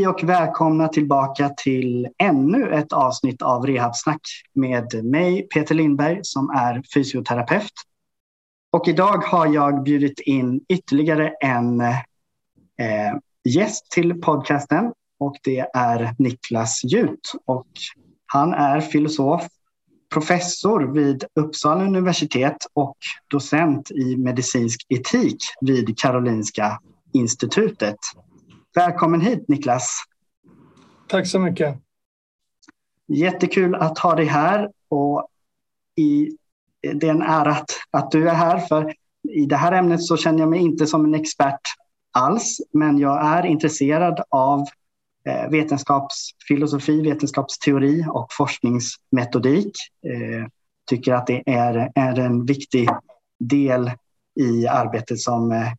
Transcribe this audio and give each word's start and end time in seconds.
Hej 0.00 0.08
och 0.08 0.24
välkomna 0.24 0.88
tillbaka 0.88 1.48
till 1.48 2.08
ännu 2.18 2.70
ett 2.70 2.92
avsnitt 2.92 3.42
av 3.42 3.66
Rehabsnack 3.66 4.20
med 4.54 5.04
mig 5.04 5.48
Peter 5.48 5.74
Lindberg 5.74 6.20
som 6.22 6.50
är 6.50 6.82
fysioterapeut. 6.94 7.72
Och 8.72 8.88
idag 8.88 9.24
har 9.24 9.46
jag 9.46 9.82
bjudit 9.82 10.20
in 10.20 10.60
ytterligare 10.68 11.28
en 11.40 11.80
eh, 11.80 11.96
gäst 13.44 13.90
till 13.90 14.20
podcasten 14.20 14.92
och 15.18 15.36
det 15.44 15.66
är 15.74 16.14
Niklas 16.18 16.84
Jut. 16.84 17.32
Och 17.44 17.68
han 18.26 18.54
är 18.54 18.80
filosof, 18.80 19.48
professor 20.14 20.92
vid 20.92 21.24
Uppsala 21.34 21.84
universitet 21.84 22.66
och 22.72 22.96
docent 23.30 23.90
i 23.90 24.16
medicinsk 24.16 24.86
etik 24.88 25.38
vid 25.60 25.98
Karolinska 25.98 26.80
institutet. 27.12 27.98
Välkommen 28.74 29.20
hit 29.20 29.48
Niklas. 29.48 30.02
Tack 31.08 31.26
så 31.26 31.38
mycket. 31.38 31.78
Jättekul 33.08 33.74
att 33.74 33.98
ha 33.98 34.14
dig 34.14 34.26
här 34.26 34.70
och 34.88 35.28
i, 35.96 36.30
det 36.80 37.06
är 37.06 37.10
en 37.10 37.22
ära 37.22 37.50
att, 37.50 37.70
att 37.90 38.10
du 38.10 38.28
är 38.28 38.34
här 38.34 38.58
för 38.58 38.94
i 39.28 39.46
det 39.46 39.56
här 39.56 39.72
ämnet 39.72 40.02
så 40.02 40.16
känner 40.16 40.38
jag 40.38 40.48
mig 40.48 40.60
inte 40.60 40.86
som 40.86 41.04
en 41.04 41.14
expert 41.14 41.60
alls 42.12 42.60
men 42.72 42.98
jag 42.98 43.26
är 43.26 43.46
intresserad 43.46 44.20
av 44.28 44.60
eh, 45.26 45.50
vetenskapsfilosofi, 45.50 47.02
vetenskapsteori 47.02 48.04
och 48.08 48.26
forskningsmetodik. 48.32 49.72
Eh, 50.06 50.46
tycker 50.90 51.14
att 51.14 51.26
det 51.26 51.42
är, 51.46 51.92
är 51.94 52.18
en 52.18 52.46
viktig 52.46 52.88
del 53.38 53.90
i 54.40 54.66
arbetet 54.66 55.20
som 55.20 55.52
eh, 55.52 55.72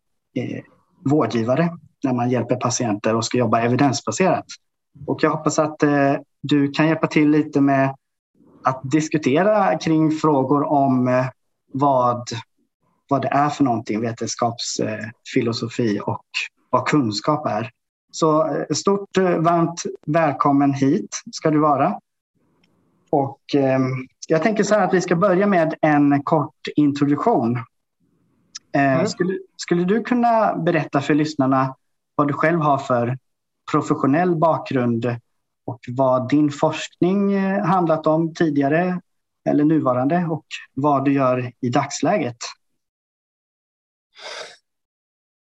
vårdgivare 1.05 1.69
när 2.03 2.13
man 2.13 2.29
hjälper 2.29 2.55
patienter 2.55 3.15
och 3.15 3.25
ska 3.25 3.37
jobba 3.37 3.61
evidensbaserat. 3.61 4.45
Och 5.07 5.23
jag 5.23 5.29
hoppas 5.29 5.59
att 5.59 5.83
eh, 5.83 6.15
du 6.41 6.71
kan 6.71 6.87
hjälpa 6.87 7.07
till 7.07 7.29
lite 7.29 7.61
med 7.61 7.95
att 8.63 8.81
diskutera 8.83 9.77
kring 9.77 10.11
frågor 10.11 10.63
om 10.63 11.07
eh, 11.07 11.25
vad, 11.73 12.23
vad 13.09 13.21
det 13.21 13.27
är 13.27 13.49
för 13.49 13.63
någonting, 13.63 14.01
vetenskapsfilosofi 14.01 15.97
eh, 15.97 16.03
och 16.03 16.25
vad 16.69 16.87
kunskap 16.87 17.45
är. 17.45 17.71
Så 18.11 18.57
stort 18.73 19.17
varmt 19.17 19.83
välkommen 20.05 20.73
hit 20.73 21.21
ska 21.31 21.51
du 21.51 21.59
vara. 21.59 21.99
Och 23.09 23.41
ehm, 23.55 24.07
jag 24.27 24.43
tänker 24.43 24.63
så 24.63 24.75
här 24.75 24.87
att 24.87 24.93
vi 24.93 25.01
ska 25.01 25.15
börja 25.15 25.47
med 25.47 25.75
en 25.81 26.23
kort 26.23 26.67
introduktion. 26.75 27.59
Mm. 28.73 29.07
Skulle, 29.07 29.39
skulle 29.57 29.83
du 29.83 30.03
kunna 30.03 30.55
berätta 30.55 31.01
för 31.01 31.13
lyssnarna 31.13 31.75
vad 32.21 32.27
du 32.27 32.33
själv 32.33 32.59
har 32.59 32.77
för 32.77 33.17
professionell 33.71 34.35
bakgrund 34.35 35.05
och 35.65 35.79
vad 35.87 36.29
din 36.29 36.51
forskning 36.51 37.33
eh, 37.33 37.65
handlat 37.65 38.07
om 38.07 38.33
tidigare 38.33 39.01
eller 39.49 39.63
nuvarande 39.63 40.27
och 40.29 40.45
vad 40.73 41.05
du 41.05 41.13
gör 41.13 41.51
i 41.61 41.69
dagsläget? 41.69 42.37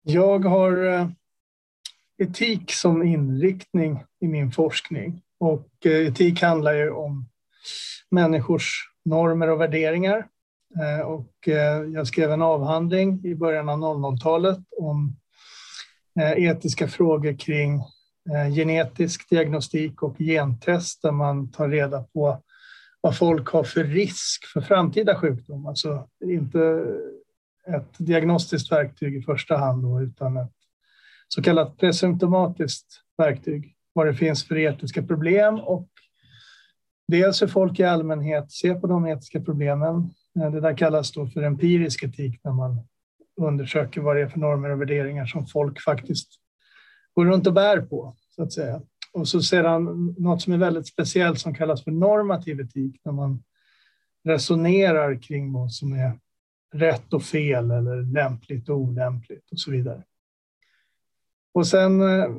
Jag 0.02 0.44
har 0.44 0.84
eh, 0.84 1.08
etik 2.18 2.72
som 2.72 3.02
inriktning 3.02 4.04
i 4.20 4.28
min 4.28 4.52
forskning 4.52 5.22
och 5.38 5.68
eh, 5.84 6.06
etik 6.06 6.42
handlar 6.42 6.72
ju 6.72 6.90
om 6.90 7.28
människors 8.10 8.90
normer 9.04 9.50
och 9.50 9.60
värderingar. 9.60 10.28
Och 11.04 11.48
jag 11.94 12.06
skrev 12.06 12.32
en 12.32 12.42
avhandling 12.42 13.24
i 13.24 13.34
början 13.34 13.68
av 13.68 13.78
00-talet 13.78 14.58
om 14.78 15.16
Eh, 16.20 16.44
etiska 16.44 16.88
frågor 16.88 17.38
kring 17.38 17.80
eh, 18.30 18.54
genetisk 18.54 19.30
diagnostik 19.30 20.02
och 20.02 20.18
gentest 20.18 21.02
där 21.02 21.12
man 21.12 21.50
tar 21.50 21.68
reda 21.68 22.02
på 22.02 22.42
vad 23.00 23.18
folk 23.18 23.48
har 23.48 23.64
för 23.64 23.84
risk 23.84 24.44
för 24.52 24.60
framtida 24.60 25.14
sjukdom. 25.14 25.66
Alltså 25.66 26.08
inte 26.24 26.84
ett 27.66 27.94
diagnostiskt 27.98 28.72
verktyg 28.72 29.16
i 29.16 29.22
första 29.22 29.56
hand 29.56 29.82
då, 29.82 30.02
utan 30.02 30.36
ett 30.36 30.52
så 31.28 31.42
kallat 31.42 31.76
presymptomatiskt 31.76 32.86
verktyg. 33.18 33.76
Vad 33.92 34.06
det 34.06 34.14
finns 34.14 34.48
för 34.48 34.58
etiska 34.58 35.02
problem 35.02 35.54
och 35.54 35.88
dels 37.08 37.42
hur 37.42 37.46
folk 37.46 37.80
i 37.80 37.84
allmänhet 37.84 38.52
ser 38.52 38.74
på 38.74 38.86
de 38.86 39.06
etiska 39.06 39.40
problemen. 39.40 40.10
Eh, 40.40 40.50
det 40.50 40.60
där 40.60 40.76
kallas 40.76 41.12
då 41.12 41.26
för 41.26 41.42
empirisk 41.42 42.02
etik 42.02 42.40
när 42.44 42.52
man 42.52 42.80
undersöker 43.36 44.00
vad 44.00 44.16
det 44.16 44.22
är 44.22 44.28
för 44.28 44.38
normer 44.38 44.70
och 44.70 44.80
värderingar 44.80 45.26
som 45.26 45.46
folk 45.46 45.80
faktiskt 45.80 46.28
går 47.14 47.26
runt 47.26 47.46
och 47.46 47.52
bär 47.52 47.80
på, 47.80 48.16
så 48.30 48.42
att 48.42 48.52
säga. 48.52 48.82
Och 49.12 49.28
så 49.28 49.40
sedan 49.40 50.14
något 50.18 50.42
som 50.42 50.52
är 50.52 50.58
väldigt 50.58 50.86
speciellt 50.86 51.38
som 51.38 51.54
kallas 51.54 51.84
för 51.84 51.90
normativ 51.90 52.60
etik, 52.60 53.00
när 53.04 53.12
man 53.12 53.42
resonerar 54.24 55.22
kring 55.22 55.52
vad 55.52 55.72
som 55.72 55.92
är 55.92 56.18
rätt 56.74 57.12
och 57.12 57.22
fel 57.22 57.70
eller 57.70 58.02
lämpligt 58.02 58.68
och 58.68 58.76
olämpligt 58.76 59.52
och 59.52 59.60
så 59.60 59.70
vidare. 59.70 60.02
Och 61.54 61.66
sen 61.66 62.00
eh, 62.00 62.30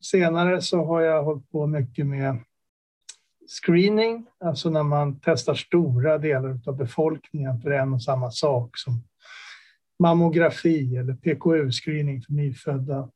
senare 0.00 0.62
så 0.62 0.84
har 0.84 1.00
jag 1.00 1.24
hållit 1.24 1.50
på 1.50 1.66
mycket 1.66 2.06
med 2.06 2.38
screening, 3.62 4.26
alltså 4.44 4.70
när 4.70 4.82
man 4.82 5.20
testar 5.24 5.54
stora 5.54 6.18
delar 6.18 6.60
av 6.66 6.76
befolkningen 6.76 7.60
för 7.60 7.70
en 7.70 7.92
och 7.92 8.02
samma 8.02 8.30
sak 8.30 8.78
som 8.78 9.02
mammografi 10.00 10.96
eller 10.96 11.12
PKU-screening 11.12 12.22
för 12.22 12.32
nyfödda. 12.32 13.10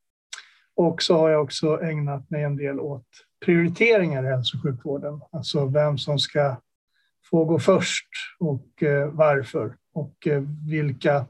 Och 0.75 1.01
så 1.01 1.17
har 1.17 1.29
jag 1.29 1.43
också 1.43 1.81
ägnat 1.81 2.29
mig 2.29 2.43
en 2.43 2.57
del 2.57 2.79
åt 2.79 3.07
prioriteringar 3.45 4.23
i 4.23 4.27
hälso 4.27 4.57
och 4.57 4.63
sjukvården, 4.63 5.21
alltså 5.31 5.65
vem 5.65 5.97
som 5.97 6.19
ska 6.19 6.55
få 7.29 7.45
gå 7.45 7.59
först 7.59 8.07
och 8.39 8.83
eh, 8.83 9.09
varför 9.09 9.75
och 9.93 10.27
eh, 10.27 10.43
vilka 10.69 11.25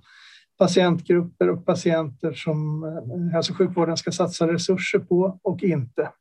patientgrupper 0.57 1.49
och 1.49 1.65
patienter 1.65 2.33
som 2.33 2.83
eh, 2.83 3.33
hälso 3.33 3.53
och 3.53 3.57
sjukvården 3.57 3.97
ska 3.97 4.11
satsa 4.11 4.47
resurser 4.47 4.99
på 4.99 5.39
och 5.43 5.63
inte. 5.63 6.11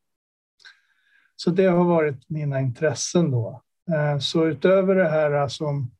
Så 1.36 1.50
det 1.50 1.66
har 1.66 1.84
varit 1.84 2.30
mina 2.30 2.60
intressen 2.60 3.30
då. 3.30 3.62
Så 4.20 4.46
utöver 4.46 4.94
det 4.94 5.08
här 5.08 5.48
som 5.48 5.90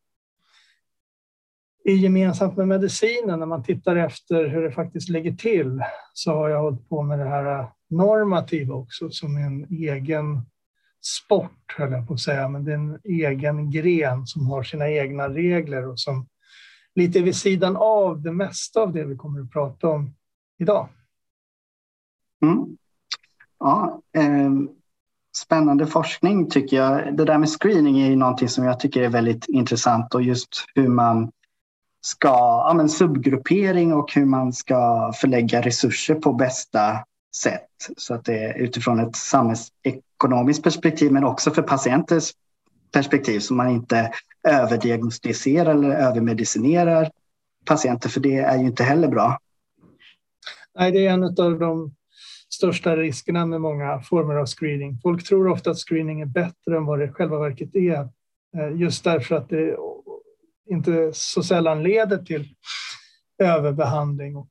i 1.84 1.94
gemensamt 1.94 2.56
med 2.56 2.68
medicinen, 2.68 3.38
när 3.38 3.46
man 3.46 3.62
tittar 3.62 3.96
efter 3.96 4.48
hur 4.48 4.62
det 4.62 4.72
faktiskt 4.72 5.08
ligger 5.08 5.32
till, 5.32 5.82
så 6.12 6.32
har 6.32 6.48
jag 6.48 6.62
hållit 6.62 6.88
på 6.88 7.02
med 7.02 7.18
det 7.18 7.28
här 7.28 7.60
äh, 7.60 7.68
normativa 7.90 8.74
också 8.74 9.10
som 9.10 9.36
en 9.36 9.64
egen 9.64 10.42
sport, 11.00 11.74
höll 11.78 11.92
jag 11.92 12.08
på 12.08 12.14
att 12.14 12.20
säga, 12.20 12.48
men 12.48 12.64
det 12.64 12.72
är 12.72 12.74
en 12.74 12.98
egen 13.04 13.70
gren 13.70 14.26
som 14.26 14.46
har 14.46 14.62
sina 14.62 14.90
egna 14.90 15.28
regler 15.28 15.88
och 15.88 16.00
som 16.00 16.26
lite 16.94 17.20
vid 17.20 17.36
sidan 17.36 17.76
av 17.76 18.22
det 18.22 18.32
mesta 18.32 18.80
av 18.80 18.92
det 18.92 19.04
vi 19.04 19.16
kommer 19.16 19.40
att 19.40 19.52
prata 19.52 19.88
om 19.88 20.14
idag. 20.58 20.88
Mm. 22.42 22.76
Ja, 23.58 24.02
eh, 24.16 24.52
spännande 25.36 25.86
forskning 25.86 26.50
tycker 26.50 26.76
jag. 26.76 27.16
Det 27.16 27.24
där 27.24 27.38
med 27.38 27.48
screening 27.48 28.00
är 28.00 28.10
ju 28.10 28.16
någonting 28.16 28.48
som 28.48 28.64
jag 28.64 28.80
tycker 28.80 29.02
är 29.02 29.08
väldigt 29.08 29.48
intressant 29.48 30.14
och 30.14 30.22
just 30.22 30.66
hur 30.74 30.88
man 30.88 31.32
ska, 32.04 32.28
ja, 32.28 32.72
men 32.76 32.88
subgruppering 32.88 33.92
och 33.92 34.14
hur 34.14 34.24
man 34.24 34.52
ska 34.52 35.12
förlägga 35.16 35.62
resurser 35.62 36.14
på 36.14 36.32
bästa 36.32 37.04
sätt. 37.36 37.68
Så 37.96 38.14
att 38.14 38.24
det 38.24 38.38
är 38.38 38.54
utifrån 38.54 39.00
ett 39.00 39.16
samhällsekonomiskt 39.16 40.62
perspektiv 40.62 41.12
men 41.12 41.24
också 41.24 41.50
för 41.50 41.62
patienters 41.62 42.32
perspektiv 42.92 43.40
så 43.40 43.54
man 43.54 43.70
inte 43.70 44.10
överdiagnostiserar 44.48 45.70
eller 45.70 45.90
övermedicinerar 45.90 47.10
patienter 47.64 48.08
för 48.08 48.20
det 48.20 48.36
är 48.36 48.58
ju 48.58 48.66
inte 48.66 48.84
heller 48.84 49.08
bra. 49.08 49.38
Nej, 50.78 50.92
det 50.92 51.06
är 51.06 51.10
en 51.10 51.24
av 51.24 51.58
de 51.58 51.94
största 52.48 52.96
riskerna 52.96 53.46
med 53.46 53.60
många 53.60 54.00
former 54.00 54.34
av 54.34 54.46
screening. 54.46 54.98
Folk 55.02 55.24
tror 55.28 55.48
ofta 55.48 55.70
att 55.70 55.78
screening 55.78 56.20
är 56.20 56.26
bättre 56.26 56.76
än 56.76 56.86
vad 56.86 56.98
det 56.98 57.04
i 57.04 57.08
själva 57.08 57.38
verket 57.38 57.74
är. 57.74 58.08
Eh, 58.56 58.76
just 58.76 59.04
därför 59.04 59.34
att 59.34 59.48
det 59.48 59.76
inte 60.70 61.10
så 61.12 61.42
sällan 61.42 61.82
leder 61.82 62.18
till 62.18 62.54
överbehandling 63.38 64.36
och 64.36 64.48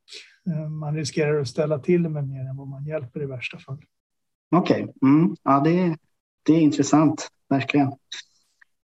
eh, 0.48 0.70
man 0.70 0.96
riskerar 0.96 1.42
att 1.42 1.48
ställa 1.48 1.80
till 1.80 2.10
med 2.10 2.28
mer 2.28 2.50
än 2.50 2.58
vad 2.58 2.68
man 2.68 2.86
hjälper 2.86 3.24
i 3.24 3.26
värsta 3.26 3.60
fall. 3.60 3.78
Okej, 4.56 4.84
okay. 4.84 5.10
mm. 5.10 5.36
ja, 5.44 5.60
det, 5.60 5.98
det 6.44 6.54
är 6.54 6.62
intressant, 6.62 7.28
verkligen. 7.50 7.92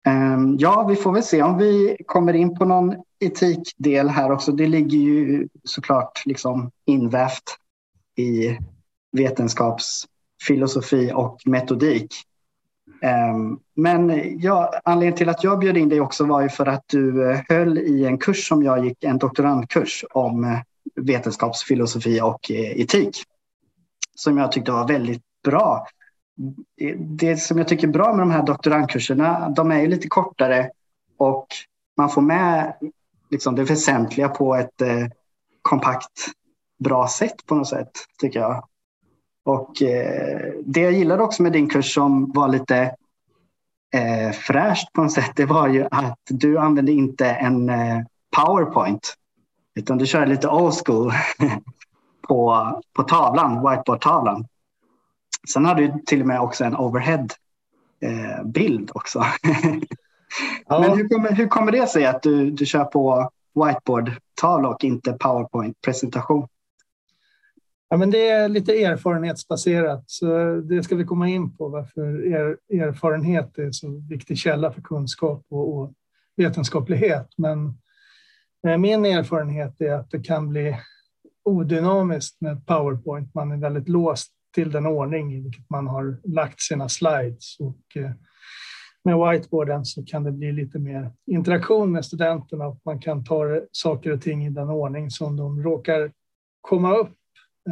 Ehm, 0.07 0.57
ja, 0.59 0.87
vi 0.87 0.97
får 0.97 1.13
väl 1.13 1.23
se 1.23 1.43
om 1.43 1.59
vi 1.59 1.97
kommer 2.07 2.33
in 2.33 2.59
på 2.59 2.65
någon 2.65 2.95
etikdel 3.21 4.09
här 4.09 4.33
också. 4.33 4.53
Det 4.53 4.67
ligger 4.67 4.99
ju 4.99 5.49
såklart 5.65 6.27
liksom 6.27 6.71
invävt 6.85 7.57
i 8.17 8.59
vetenskapsfilosofi 9.13 11.13
och 11.15 11.41
metodik. 11.47 12.15
Ehm, 13.03 13.59
men 13.75 14.13
ja, 14.41 14.81
anledningen 14.85 15.17
till 15.17 15.29
att 15.29 15.45
jag 15.45 15.59
bjöd 15.59 15.77
in 15.77 15.89
dig 15.89 16.01
också 16.01 16.25
var 16.25 16.43
ju 16.43 16.49
för 16.49 16.67
att 16.67 16.85
du 16.87 17.31
eh, 17.31 17.41
höll 17.49 17.79
i 17.79 18.05
en 18.05 18.19
kurs 18.19 18.49
som 18.49 18.63
jag 18.63 18.85
gick, 18.85 19.05
en 19.05 19.19
doktorandkurs 19.19 20.05
om 20.11 20.45
eh, 20.45 20.59
vetenskapsfilosofi 20.95 22.21
och 22.21 22.51
eh, 22.51 22.81
etik. 22.81 23.23
Som 24.15 24.39
jag 24.39 24.53
tyckte 24.53 24.73
var 24.73 24.89
väldigt 24.89 25.23
bra. 25.45 25.87
Det 26.99 27.37
som 27.37 27.59
jag 27.59 27.69
tycker 27.69 27.89
är 27.89 27.93
bra 27.93 28.13
med 28.13 28.21
de 28.21 28.31
här 28.31 28.43
doktorandkurserna, 28.43 29.49
de 29.49 29.71
är 29.71 29.81
ju 29.81 29.87
lite 29.87 30.09
kortare 30.09 30.71
och 31.17 31.47
man 31.97 32.11
får 32.11 32.23
med 32.23 32.75
liksom 33.31 33.55
det 33.55 33.65
väsentliga 33.65 34.29
på 34.29 34.55
ett 34.55 34.83
kompakt, 35.63 36.27
bra 36.79 37.09
sätt 37.09 37.47
på 37.47 37.55
något 37.55 37.69
sätt, 37.69 37.91
tycker 38.19 38.41
jag. 38.41 38.69
Och 39.49 39.83
eh, 39.83 40.53
det 40.65 40.81
jag 40.81 40.93
gillade 40.93 41.23
också 41.23 41.43
med 41.43 41.53
din 41.53 41.69
kurs 41.69 41.95
som 41.95 42.33
var 42.33 42.49
lite 42.49 42.95
eh, 43.95 44.31
fräscht 44.33 44.93
på 44.93 45.03
något 45.03 45.13
sätt, 45.13 45.33
det 45.37 45.45
var 45.45 45.69
ju 45.69 45.87
att 45.91 46.19
du 46.31 46.59
använde 46.59 46.93
inte 46.93 47.31
en 47.31 47.69
eh, 47.69 48.01
powerpoint, 48.37 49.15
utan 49.75 49.99
du 49.99 50.07
körde 50.07 50.27
lite 50.27 50.49
old 50.49 50.75
school 50.85 51.13
på, 52.29 52.71
på 52.97 53.03
tavlan, 53.03 53.55
whiteboard-tavlan. 53.55 54.47
Sen 55.53 55.65
hade 55.65 55.83
du 55.83 56.03
till 56.07 56.21
och 56.21 56.27
med 56.27 56.41
också 56.41 56.65
en 56.65 56.77
overhead-bild 56.77 58.91
eh, 58.91 58.97
också. 58.97 59.19
ja. 60.67 60.81
Men 60.81 60.99
hur 60.99 61.09
kommer, 61.09 61.33
hur 61.33 61.49
kommer 61.49 61.73
det 61.73 61.87
sig 61.87 62.07
att 62.07 62.23
du, 62.23 62.51
du 62.51 62.67
kör 62.67 62.85
på 62.85 63.31
whiteboard-tavla 63.55 64.69
och 64.69 64.85
inte 64.85 65.13
powerpoint-presentation? 65.13 66.49
Ja, 67.91 67.97
men 67.97 68.11
det 68.11 68.29
är 68.29 68.49
lite 68.49 68.85
erfarenhetsbaserat, 68.85 70.05
så 70.07 70.55
det 70.61 70.83
ska 70.83 70.97
vi 70.97 71.05
komma 71.05 71.29
in 71.29 71.57
på 71.57 71.69
varför 71.69 72.27
er, 72.27 72.59
erfarenhet 72.83 73.59
är 73.59 73.63
en 73.63 73.73
så 73.73 74.03
viktig 74.09 74.39
källa 74.39 74.73
för 74.73 74.83
kunskap 74.83 75.47
och, 75.49 75.79
och 75.79 75.93
vetenskaplighet. 76.37 77.29
Men 77.37 77.79
eh, 78.67 78.79
min 78.79 79.05
erfarenhet 79.05 79.81
är 79.81 79.93
att 79.93 80.11
det 80.11 80.21
kan 80.21 80.49
bli 80.49 80.77
odynamiskt 81.45 82.41
med 82.41 82.67
Powerpoint. 82.67 83.35
Man 83.35 83.53
är 83.53 83.57
väldigt 83.57 83.89
låst 83.89 84.33
till 84.55 84.71
den 84.71 84.87
ordning 84.87 85.35
i 85.35 85.41
vilket 85.41 85.71
man 85.71 85.87
har 85.87 86.21
lagt 86.25 86.61
sina 86.61 86.89
slides. 86.89 87.61
Och 87.61 87.97
eh, 87.97 88.11
med 89.05 89.19
whiteboarden 89.19 89.85
så 89.85 90.05
kan 90.05 90.25
det 90.25 90.33
bli 90.33 90.53
lite 90.53 90.79
mer 90.79 91.13
interaktion 91.27 91.93
med 91.93 92.05
studenterna 92.05 92.67
och 92.67 92.81
man 92.85 93.01
kan 93.01 93.25
ta 93.25 93.61
saker 93.73 94.13
och 94.13 94.23
ting 94.23 94.47
i 94.47 94.51
den 94.51 94.71
ordning 94.71 95.11
som 95.11 95.37
de 95.37 95.63
råkar 95.63 96.13
komma 96.61 96.95
upp 96.95 97.18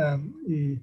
Ehm, 0.03 0.35
i 0.47 0.81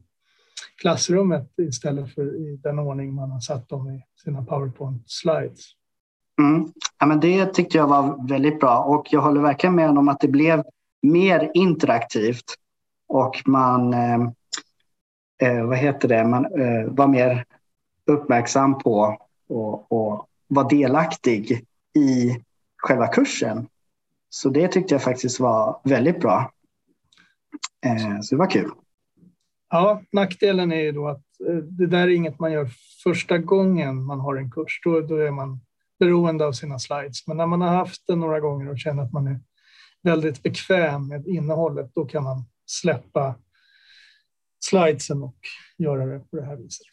klassrummet 0.81 1.59
istället 1.59 2.13
för 2.13 2.35
i 2.35 2.59
den 2.63 2.79
ordning 2.79 3.13
man 3.13 3.31
har 3.31 3.39
satt 3.39 3.69
dem 3.69 3.89
i 3.89 4.03
sina 4.23 4.45
Powerpoint 4.45 5.03
slides. 5.05 5.59
Mm. 6.39 6.71
Ja, 6.99 7.05
men 7.05 7.19
det 7.19 7.45
tyckte 7.45 7.77
jag 7.77 7.87
var 7.87 8.27
väldigt 8.27 8.59
bra 8.59 8.79
och 8.79 9.07
jag 9.11 9.21
håller 9.21 9.41
verkligen 9.41 9.75
med 9.75 9.89
om 9.89 10.07
att 10.07 10.19
det 10.19 10.27
blev 10.27 10.63
mer 11.01 11.51
interaktivt 11.53 12.55
och 13.07 13.41
man, 13.45 13.93
ehm, 13.93 14.31
eh, 15.41 15.65
vad 15.65 15.77
heter 15.77 16.07
det, 16.07 16.23
man 16.23 16.45
eh, 16.45 16.85
var 16.87 17.07
mer 17.07 17.45
uppmärksam 18.05 18.77
på 18.77 19.17
och, 19.47 19.91
och 19.91 20.27
var 20.47 20.69
delaktig 20.69 21.65
i 21.95 22.41
själva 22.77 23.07
kursen. 23.07 23.67
Så 24.29 24.49
det 24.49 24.67
tyckte 24.67 24.93
jag 24.93 25.03
faktiskt 25.03 25.39
var 25.39 25.81
väldigt 25.83 26.19
bra. 26.19 26.51
Eh, 27.85 28.19
så 28.21 28.35
det 28.35 28.39
var 28.39 28.49
kul. 28.49 28.71
Ja, 29.73 30.01
nackdelen 30.11 30.71
är 30.71 30.81
ju 30.81 30.91
då 30.91 31.07
att 31.07 31.23
eh, 31.49 31.55
det 31.55 31.87
där 31.87 31.99
är 31.99 32.07
inget 32.07 32.39
man 32.39 32.51
gör 32.51 32.69
första 33.03 33.37
gången 33.37 34.05
man 34.05 34.19
har 34.19 34.35
en 34.35 34.51
kurs. 34.51 34.81
Då, 34.83 35.01
då 35.01 35.15
är 35.15 35.31
man 35.31 35.59
beroende 35.99 36.45
av 36.45 36.51
sina 36.51 36.79
slides. 36.79 37.27
Men 37.27 37.37
när 37.37 37.45
man 37.45 37.61
har 37.61 37.75
haft 37.75 38.07
det 38.07 38.15
några 38.15 38.39
gånger 38.39 38.69
och 38.69 38.79
känner 38.79 39.03
att 39.03 39.13
man 39.13 39.27
är 39.27 39.39
väldigt 40.03 40.43
bekväm 40.43 41.07
med 41.07 41.27
innehållet, 41.27 41.91
då 41.95 42.05
kan 42.05 42.23
man 42.23 42.45
släppa 42.65 43.35
slidesen 44.59 45.23
och 45.23 45.37
göra 45.77 46.05
det 46.05 46.19
på 46.19 46.35
det 46.35 46.45
här 46.45 46.55
viset. 46.55 46.87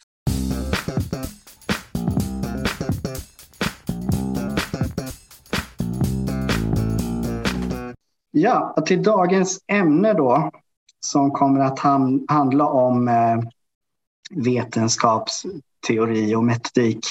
Ja, 8.31 8.83
till 8.85 9.03
dagens 9.03 9.63
ämne 9.67 10.13
då 10.13 10.51
som 11.05 11.31
kommer 11.31 11.59
att 11.59 11.79
handla 12.27 12.65
om 12.65 13.07
eh, 13.07 13.39
vetenskapsteori 14.31 16.35
och 16.35 16.43
metodik 16.43 17.05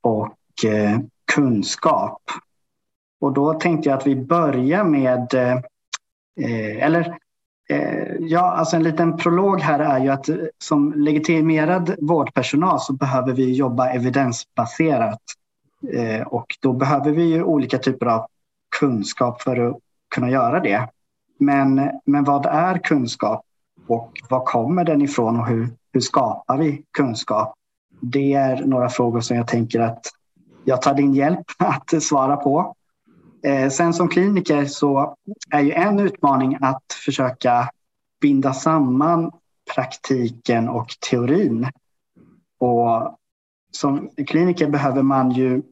och 0.00 0.64
eh, 0.64 0.98
kunskap. 1.34 2.22
Och 3.20 3.32
då 3.32 3.54
tänkte 3.54 3.88
jag 3.88 3.98
att 3.98 4.06
vi 4.06 4.16
börjar 4.16 4.84
med, 4.84 5.34
eh, 5.34 5.52
eh 6.40 6.84
eller 6.84 7.18
eh, 7.70 8.14
ja, 8.20 8.40
alltså 8.40 8.76
en 8.76 8.82
liten 8.82 9.16
prolog 9.16 9.60
här 9.60 9.78
är 9.78 10.00
ju 10.00 10.08
att 10.08 10.28
eh, 10.28 10.36
som 10.58 10.92
legitimerad 10.92 11.96
vårdpersonal 12.00 12.80
så 12.80 12.92
behöver 12.92 13.32
vi 13.32 13.52
jobba 13.52 13.90
evidensbaserat. 13.90 15.20
Och 16.26 16.46
då 16.60 16.72
behöver 16.72 17.10
vi 17.10 17.22
ju 17.22 17.42
olika 17.42 17.78
typer 17.78 18.06
av 18.06 18.26
kunskap 18.78 19.42
för 19.42 19.68
att 19.68 19.78
kunna 20.14 20.30
göra 20.30 20.60
det. 20.60 20.88
Men, 21.40 21.90
men 22.04 22.24
vad 22.24 22.46
är 22.46 22.78
kunskap 22.78 23.44
och 23.86 24.12
var 24.28 24.44
kommer 24.44 24.84
den 24.84 25.02
ifrån 25.02 25.40
och 25.40 25.46
hur, 25.46 25.68
hur 25.92 26.00
skapar 26.00 26.58
vi 26.58 26.84
kunskap? 26.90 27.54
Det 28.00 28.32
är 28.32 28.64
några 28.64 28.88
frågor 28.88 29.20
som 29.20 29.36
jag 29.36 29.46
tänker 29.46 29.80
att 29.80 30.06
jag 30.64 30.82
tar 30.82 30.94
din 30.94 31.14
hjälp 31.14 31.46
att 31.58 32.02
svara 32.02 32.36
på. 32.36 32.74
Eh, 33.42 33.68
sen 33.68 33.94
som 33.94 34.08
kliniker 34.08 34.64
så 34.64 35.16
är 35.50 35.60
ju 35.60 35.72
en 35.72 35.98
utmaning 35.98 36.58
att 36.60 36.84
försöka 37.04 37.70
binda 38.20 38.52
samman 38.52 39.30
praktiken 39.74 40.68
och 40.68 40.88
teorin. 41.10 41.66
Och 42.58 43.18
som 43.72 44.10
kliniker 44.26 44.68
behöver 44.68 45.02
man 45.02 45.30
ju, 45.30 45.62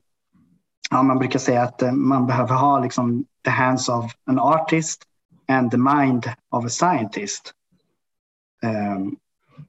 ja, 0.91 1.03
man 1.03 1.19
brukar 1.19 1.38
säga 1.38 1.62
att 1.62 1.82
eh, 1.82 1.93
man 1.93 2.26
behöver 2.26 2.55
ha 2.55 2.79
liksom 2.79 3.25
the 3.44 3.50
hands 3.50 3.88
of 3.88 4.12
an 4.26 4.38
artist 4.38 5.08
and 5.49 5.71
the 5.71 5.77
mind 5.77 6.25
of 6.50 6.65
a 6.65 6.69
scientist. 6.69 7.53
Um, 8.62 9.17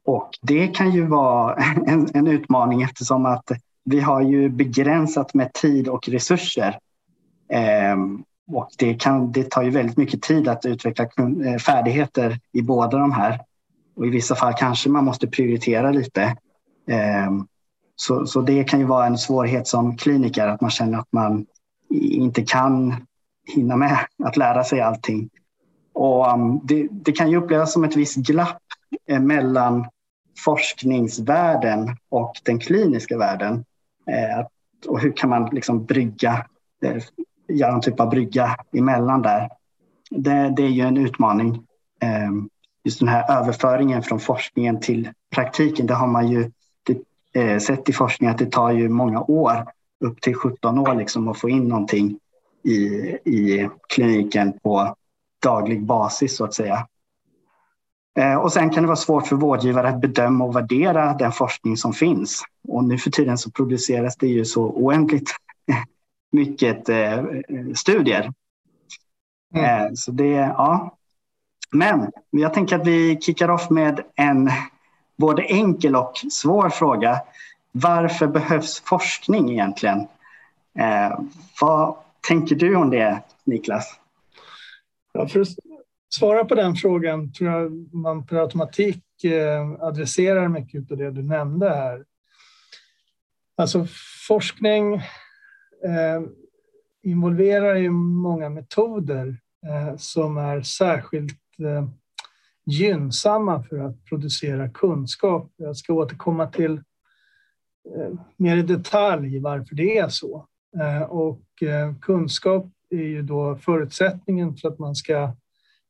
och 0.03 0.29
det 0.41 0.67
kan 0.67 0.91
ju 0.91 1.05
vara 1.05 1.55
en, 1.85 2.07
en, 2.13 2.27
utmaning 2.27 2.81
eftersom 2.81 3.25
att 3.25 3.51
vi 3.83 3.99
har 3.99 4.21
ju 4.21 4.49
begränsat 4.49 5.33
med 5.33 5.53
tid 5.53 5.87
och 5.87 6.09
resurser. 6.09 6.79
Um, 7.93 8.23
och 8.51 8.69
det, 8.77 8.93
kan, 8.93 9.31
det 9.31 9.51
tar 9.51 9.63
ju 9.63 9.69
väldigt 9.69 9.97
mycket 9.97 10.21
tid 10.21 10.47
att 10.47 10.65
utveckla 10.65 11.05
eh, 11.45 11.57
färdigheter 11.57 12.39
i 12.51 12.61
båda 12.61 12.97
de 12.97 13.11
här. 13.11 13.39
Och 13.95 14.05
i 14.05 14.09
vissa 14.09 14.35
fall 14.35 14.53
kanske 14.53 14.89
man 14.89 15.05
måste 15.05 15.27
prioritera 15.27 15.91
lite. 15.91 16.35
Um, 17.27 17.47
så, 17.95 18.25
så 18.25 18.41
det 18.41 18.63
kan 18.63 18.79
ju 18.79 18.85
vara 18.85 19.05
en 19.05 19.17
svårighet 19.17 19.67
som 19.67 19.97
kliniker, 19.97 20.47
att 20.47 20.61
man 20.61 20.71
känner 20.71 20.97
att 20.97 21.11
man 21.11 21.45
inte 21.89 22.41
kan 22.41 22.95
hinna 23.55 23.75
med 23.75 23.97
att 24.23 24.37
lära 24.37 24.63
sig 24.63 24.81
allting. 24.81 25.29
Och 25.99 26.33
um, 26.33 26.59
det, 26.63 26.87
det, 26.91 27.11
kan 27.11 27.31
ju 27.31 27.37
upplevas 27.37 27.73
som 27.73 27.83
ett 27.83 27.95
visst 27.95 28.15
glapp 28.15 28.61
eh, 29.07 29.19
mellan 29.19 29.87
forskningsvärlden 30.45 31.97
och 32.09 32.33
den 32.43 32.59
kliniska 32.59 33.17
världen. 33.17 33.65
Eh, 34.07 34.45
och 34.87 34.99
hur 34.99 35.11
kan 35.11 35.29
man 35.29 35.49
liksom 35.51 35.85
brygga, 35.85 36.45
eh, 36.83 37.03
göra 37.47 37.73
en 37.73 37.81
typ 37.81 37.99
av 37.99 38.09
brygga 38.09 38.55
emellan 38.73 39.21
där? 39.21 39.49
Det, 40.09 40.53
det 40.57 40.63
är 40.63 40.69
ju 40.69 40.81
en 40.81 40.97
utmaning. 40.97 41.65
Just 42.83 42.99
den 42.99 43.07
här 43.07 43.41
överföringen 43.41 44.03
från 44.03 44.19
forskningen 44.19 44.79
till 44.79 45.09
praktiken, 45.35 45.87
det 45.87 45.93
har 45.93 46.07
man 46.07 46.27
ju 46.27 46.51
sett 47.59 47.89
i 47.89 47.93
forskning 47.93 48.29
att 48.29 48.37
det 48.37 48.51
tar 48.51 48.71
ju 48.71 48.89
många 48.89 49.21
år, 49.21 49.67
upp 49.99 50.21
till 50.21 50.35
17 50.35 50.79
år 50.79 50.95
liksom, 50.95 51.27
att 51.27 51.37
få 51.37 51.49
in 51.49 51.67
någonting 51.67 52.19
i, 52.63 52.75
i 53.25 53.69
kliniken 53.89 54.59
på 54.63 54.95
daglig 55.39 55.85
basis 55.85 56.37
så 56.37 56.45
att 56.45 56.53
säga. 56.53 56.87
Eh, 58.19 58.35
och 58.35 58.53
sen 58.53 58.69
kan 58.69 58.83
det 58.83 58.87
vara 58.87 58.97
svårt 58.97 59.27
för 59.27 59.35
vårdgivare 59.35 59.89
att 59.89 60.01
bedöma 60.01 60.45
och 60.45 60.55
värdera 60.55 61.13
den 61.13 61.31
forskning 61.31 61.77
som 61.77 61.93
finns. 61.93 62.43
Och 62.67 62.83
nu 62.83 62.97
för 62.97 63.11
tiden 63.11 63.37
så 63.37 63.51
produceras 63.51 64.15
det 64.15 64.27
ju 64.27 64.45
så 64.45 64.63
oändligt 64.63 65.31
mycket 66.31 66.89
eh, 66.89 67.23
studier. 67.75 68.33
Mm. 69.55 69.65
Eh, 69.65 69.91
så 69.93 70.11
det, 70.11 70.29
ja. 70.29 70.95
Men 71.71 72.11
jag 72.29 72.53
tänker 72.53 72.75
att 72.75 72.87
vi 72.87 73.17
kickar 73.21 73.49
off 73.49 73.69
med 73.69 74.01
en 74.15 74.49
både 75.17 75.43
enkel 75.43 75.95
och 75.95 76.13
svår 76.31 76.69
fråga. 76.69 77.21
Varför 77.71 78.27
behövs 78.27 78.79
forskning 78.85 79.51
egentligen? 79.51 80.07
vad 81.61 81.95
tänker 82.27 82.55
du 82.55 82.75
om 82.75 82.89
det, 82.89 83.21
Niklas? 83.43 83.99
Ja, 85.13 85.27
för 85.27 85.39
att 85.39 85.47
svara 86.09 86.45
på 86.45 86.55
den 86.55 86.75
frågan 86.75 87.33
tror 87.33 87.49
jag 87.49 87.95
man 87.95 88.25
per 88.25 88.37
automatik 88.37 89.23
eh, 89.23 89.71
adresserar 89.79 90.47
mycket 90.47 90.91
av 90.91 90.97
det 90.97 91.11
du 91.11 91.23
nämnde 91.23 91.69
här. 91.69 92.05
Alltså 93.57 93.87
forskning 94.27 94.93
eh, 95.83 96.21
involverar 97.03 97.75
ju 97.75 97.89
många 97.89 98.49
metoder 98.49 99.37
eh, 99.67 99.97
som 99.97 100.37
är 100.37 100.61
särskilt 100.61 101.39
eh, 101.59 101.89
gynnsamma 102.65 103.63
för 103.63 103.79
att 103.79 104.05
producera 104.05 104.69
kunskap. 104.69 105.51
Jag 105.55 105.77
ska 105.77 105.93
återkomma 105.93 106.47
till 106.47 106.73
eh, 107.95 108.13
mer 108.37 108.57
i 108.57 108.61
detalj 108.61 109.39
varför 109.39 109.75
det 109.75 109.97
är 109.97 110.09
så. 110.09 110.47
Eh, 110.79 111.01
och 111.01 111.63
eh, 111.63 111.95
kunskap 112.01 112.65
är 112.89 113.03
ju 113.03 113.21
då 113.21 113.55
förutsättningen 113.55 114.55
för 114.55 114.67
att 114.67 114.79
man 114.79 114.95
ska 114.95 115.35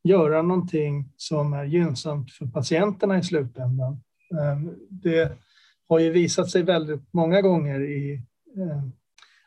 göra 0.03 0.41
någonting 0.41 1.13
som 1.18 1.53
är 1.53 1.63
gynnsamt 1.63 2.32
för 2.32 2.46
patienterna 2.46 3.18
i 3.18 3.24
slutändan. 3.24 4.01
Ehm, 4.41 4.75
det 4.89 5.38
har 5.89 6.00
ju 6.00 6.12
visat 6.12 6.50
sig 6.50 6.63
väldigt 6.63 7.13
många 7.13 7.41
gånger 7.41 7.82
i 7.82 8.13
ehm, 8.58 8.91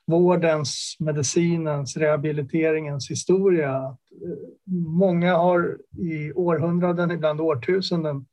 vårdens, 0.06 0.96
medicinens, 1.00 1.96
rehabiliteringens 1.96 3.10
historia. 3.10 3.76
Eh, 3.76 4.72
många 4.74 5.36
har 5.36 5.78
i 5.98 6.32
århundraden, 6.32 7.10
ibland 7.10 7.40
årtusenden, 7.40 8.26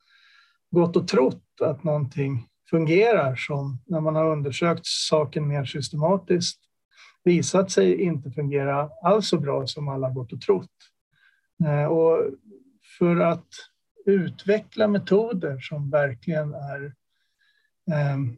gått 0.71 0.95
och 0.95 1.07
trott 1.07 1.43
att 1.61 1.83
någonting 1.83 2.47
fungerar 2.69 3.35
som 3.35 3.81
när 3.85 4.01
man 4.01 4.15
har 4.15 4.31
undersökt 4.31 4.85
saken 4.85 5.47
mer 5.47 5.65
systematiskt 5.65 6.59
visat 7.23 7.71
sig 7.71 8.01
inte 8.01 8.31
fungera 8.31 8.89
alls 9.03 9.27
så 9.27 9.39
bra 9.39 9.67
som 9.67 9.87
alla 9.87 10.09
gått 10.09 10.33
och 10.33 10.41
trott. 10.41 10.71
Eh, 11.65 11.85
och 11.85 12.33
för 12.97 13.15
att 13.15 13.47
utveckla 14.05 14.87
metoder 14.87 15.59
som 15.59 15.89
verkligen 15.89 16.53
är 16.53 16.93
ehm, 17.91 18.37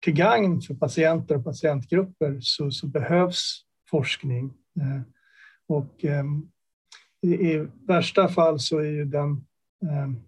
till 0.00 0.14
gagn 0.14 0.60
för 0.60 0.74
patienter 0.74 1.36
och 1.36 1.44
patientgrupper 1.44 2.38
så, 2.40 2.70
så 2.70 2.86
behövs 2.86 3.64
forskning. 3.90 4.54
Eh, 4.80 5.00
och 5.66 6.04
ehm, 6.04 6.48
i, 7.22 7.34
i, 7.34 7.66
värsta 7.86 8.28
fall 8.28 8.60
så 8.60 8.78
är 8.78 8.90
ju 8.90 9.04
den 9.04 9.46
ehm, 9.90 10.22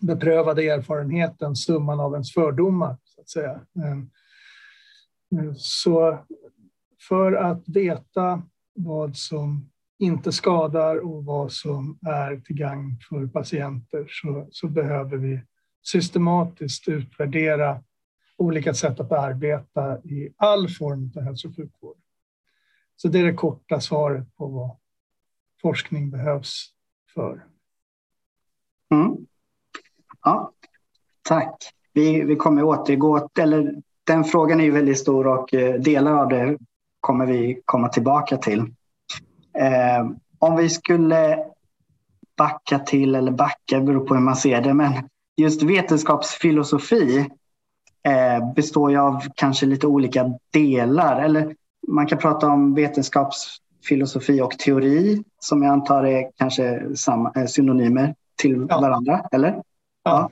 beprövade 0.00 0.62
erfarenheten 0.62 1.56
summan 1.56 2.00
av 2.00 2.12
ens 2.12 2.34
fördomar, 2.34 2.96
så 3.04 3.20
att 3.20 3.28
säga. 3.28 3.60
Så 5.56 6.18
för 7.08 7.32
att 7.32 7.68
veta 7.68 8.42
vad 8.74 9.16
som 9.16 9.70
inte 9.98 10.32
skadar 10.32 10.96
och 10.96 11.24
vad 11.24 11.52
som 11.52 11.98
är 12.06 12.40
till 12.40 12.56
gagn 12.56 12.96
för 13.08 13.26
patienter 13.26 14.06
så, 14.08 14.48
så 14.50 14.68
behöver 14.68 15.16
vi 15.16 15.40
systematiskt 15.82 16.88
utvärdera 16.88 17.82
olika 18.36 18.74
sätt 18.74 19.00
att 19.00 19.12
arbeta 19.12 19.98
i 19.98 20.34
all 20.36 20.68
form 20.68 21.12
av 21.16 21.22
hälso 21.22 21.48
och 21.48 21.56
sjukvård. 21.56 21.96
Så 22.96 23.08
det 23.08 23.18
är 23.18 23.24
det 23.24 23.34
korta 23.34 23.80
svaret 23.80 24.36
på 24.36 24.46
vad 24.46 24.76
forskning 25.62 26.10
behövs 26.10 26.66
för. 27.14 27.44
Mm. 28.90 29.16
Ja, 30.22 30.52
tack. 31.22 31.74
Vi, 31.92 32.24
vi 32.24 32.36
kommer 32.36 32.62
återgå, 32.62 33.28
eller 33.38 33.74
den 34.04 34.24
frågan 34.24 34.60
är 34.60 34.64
ju 34.64 34.70
väldigt 34.70 34.98
stor 34.98 35.26
och 35.26 35.54
eh, 35.54 35.80
delar 35.80 36.12
av 36.12 36.28
det 36.28 36.58
kommer 37.00 37.26
vi 37.26 37.60
komma 37.64 37.88
tillbaka 37.88 38.36
till. 38.36 38.60
Eh, 39.58 40.10
om 40.38 40.56
vi 40.56 40.68
skulle 40.68 41.44
backa 42.36 42.78
till, 42.78 43.14
eller 43.14 43.32
backa 43.32 43.80
beror 43.80 44.06
på 44.06 44.14
hur 44.14 44.22
man 44.22 44.36
ser 44.36 44.60
det, 44.60 44.74
men 44.74 44.92
just 45.36 45.62
vetenskapsfilosofi 45.62 47.30
eh, 48.02 48.52
består 48.54 48.90
ju 48.90 48.98
av 48.98 49.22
kanske 49.34 49.66
lite 49.66 49.86
olika 49.86 50.32
delar. 50.52 51.22
Eller 51.22 51.54
man 51.88 52.06
kan 52.06 52.18
prata 52.18 52.48
om 52.48 52.74
vetenskapsfilosofi 52.74 54.40
och 54.40 54.58
teori 54.58 55.24
som 55.38 55.62
jag 55.62 55.72
antar 55.72 56.04
är 56.04 56.30
kanske 56.36 56.96
samma, 56.96 57.32
eh, 57.36 57.46
synonymer 57.46 58.14
till 58.36 58.66
ja. 58.68 58.80
varandra, 58.80 59.26
eller? 59.32 59.62
Ja. 60.02 60.30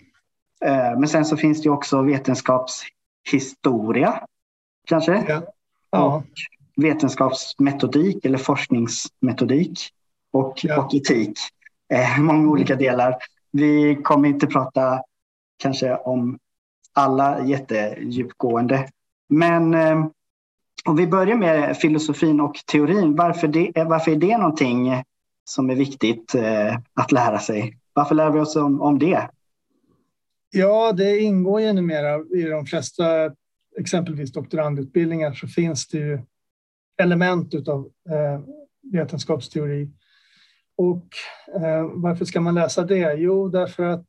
Eh, 0.64 0.98
men 0.98 1.08
sen 1.08 1.24
så 1.24 1.36
finns 1.36 1.62
det 1.62 1.70
också 1.70 2.02
vetenskapshistoria, 2.02 4.26
kanske? 4.86 5.24
Ja. 5.28 5.42
ja. 5.90 6.16
Och 6.16 6.24
vetenskapsmetodik 6.82 8.24
eller 8.24 8.38
forskningsmetodik 8.38 9.90
och, 10.32 10.60
ja. 10.62 10.84
och 10.84 10.94
etik. 10.94 11.38
Eh, 11.92 12.20
många 12.20 12.48
olika 12.48 12.76
delar. 12.76 13.16
Vi 13.52 13.98
kommer 14.02 14.28
inte 14.28 14.46
prata 14.46 15.02
kanske 15.62 15.96
om 15.96 16.38
alla 16.92 17.44
jättedjupgående. 17.44 18.88
Men 19.28 19.74
eh, 19.74 20.06
om 20.84 20.96
vi 20.96 21.06
börjar 21.06 21.36
med 21.36 21.76
filosofin 21.76 22.40
och 22.40 22.54
teorin, 22.66 23.16
varför, 23.16 23.48
det, 23.48 23.72
varför 23.74 24.10
är 24.10 24.16
det 24.16 24.38
någonting 24.38 25.02
som 25.44 25.70
är 25.70 25.74
viktigt 25.74 26.34
eh, 26.34 26.78
att 26.94 27.12
lära 27.12 27.38
sig? 27.38 27.76
Varför 27.92 28.14
lär 28.14 28.30
vi 28.30 28.40
oss 28.40 28.56
om, 28.56 28.80
om 28.80 28.98
det? 28.98 29.28
Ja, 30.50 30.92
det 30.92 31.18
ingår 31.18 31.60
ju 31.60 31.72
numera 31.72 32.18
i 32.18 32.42
de 32.42 32.66
flesta, 32.66 33.04
exempelvis 33.78 34.32
doktorandutbildningar, 34.32 35.32
så 35.32 35.48
finns 35.48 35.88
det 35.88 35.98
ju 35.98 36.18
element 36.98 37.68
av 37.68 37.90
eh, 38.10 38.40
vetenskapsteori. 38.92 39.90
Och 40.76 41.06
eh, 41.54 41.90
varför 41.94 42.24
ska 42.24 42.40
man 42.40 42.54
läsa 42.54 42.84
det? 42.84 43.14
Jo, 43.14 43.48
därför 43.48 43.84
att 43.84 44.06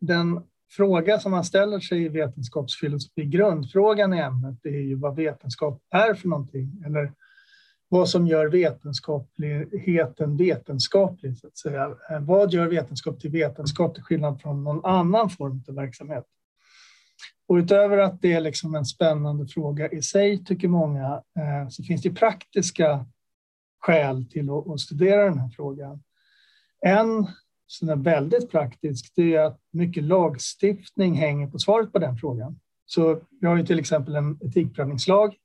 den 0.00 0.40
fråga 0.70 1.18
som 1.18 1.30
man 1.30 1.44
ställer 1.44 1.80
sig 1.80 2.02
i 2.04 2.08
vetenskapsfilosofi, 2.08 3.24
grundfrågan 3.24 4.14
i 4.14 4.18
ämnet, 4.18 4.66
är 4.66 4.80
ju 4.80 4.94
vad 4.94 5.16
vetenskap 5.16 5.82
är 5.90 6.14
för 6.14 6.28
någonting, 6.28 6.82
eller 6.86 7.12
vad 7.88 8.08
som 8.08 8.26
gör 8.26 8.46
vetenskapligheten 8.46 10.36
vetenskaplig, 10.36 11.38
så 11.38 11.46
att 11.46 11.56
säga. 11.56 11.96
Eh, 12.10 12.20
vad 12.20 12.52
gör 12.52 12.66
vetenskap 12.66 13.20
till 13.20 13.30
vetenskap 13.30 13.94
till 13.94 14.04
skillnad 14.04 14.40
från 14.40 14.64
någon 14.64 14.84
annan 14.84 15.30
form 15.30 15.64
av 15.68 15.74
verksamhet? 15.74 16.24
Och 17.48 17.54
utöver 17.54 17.98
att 17.98 18.22
det 18.22 18.32
är 18.32 18.40
liksom 18.40 18.74
en 18.74 18.84
spännande 18.84 19.46
fråga 19.46 19.88
i 19.88 20.02
sig, 20.02 20.44
tycker 20.44 20.68
många, 20.68 21.06
eh, 21.14 21.68
så 21.68 21.82
finns 21.82 22.02
det 22.02 22.10
praktiska 22.10 23.06
skäl 23.80 24.24
till 24.30 24.48
att, 24.50 24.80
studera 24.80 25.24
den 25.24 25.38
här 25.38 25.50
frågan. 25.56 26.02
En 26.86 27.26
som 27.66 27.88
är 27.88 27.96
väldigt 27.96 28.50
praktisk, 28.50 29.12
det 29.16 29.34
är 29.34 29.44
att 29.44 29.60
mycket 29.72 30.04
lagstiftning 30.04 31.14
hänger 31.14 31.46
på 31.46 31.58
svaret 31.58 31.92
på 31.92 31.98
den 31.98 32.16
frågan. 32.16 32.60
Så 32.86 33.20
vi 33.40 33.46
har 33.46 33.56
ju 33.56 33.66
till 33.66 33.78
exempel 33.78 34.16
en 34.16 34.38
etikprövningslag 34.42 35.36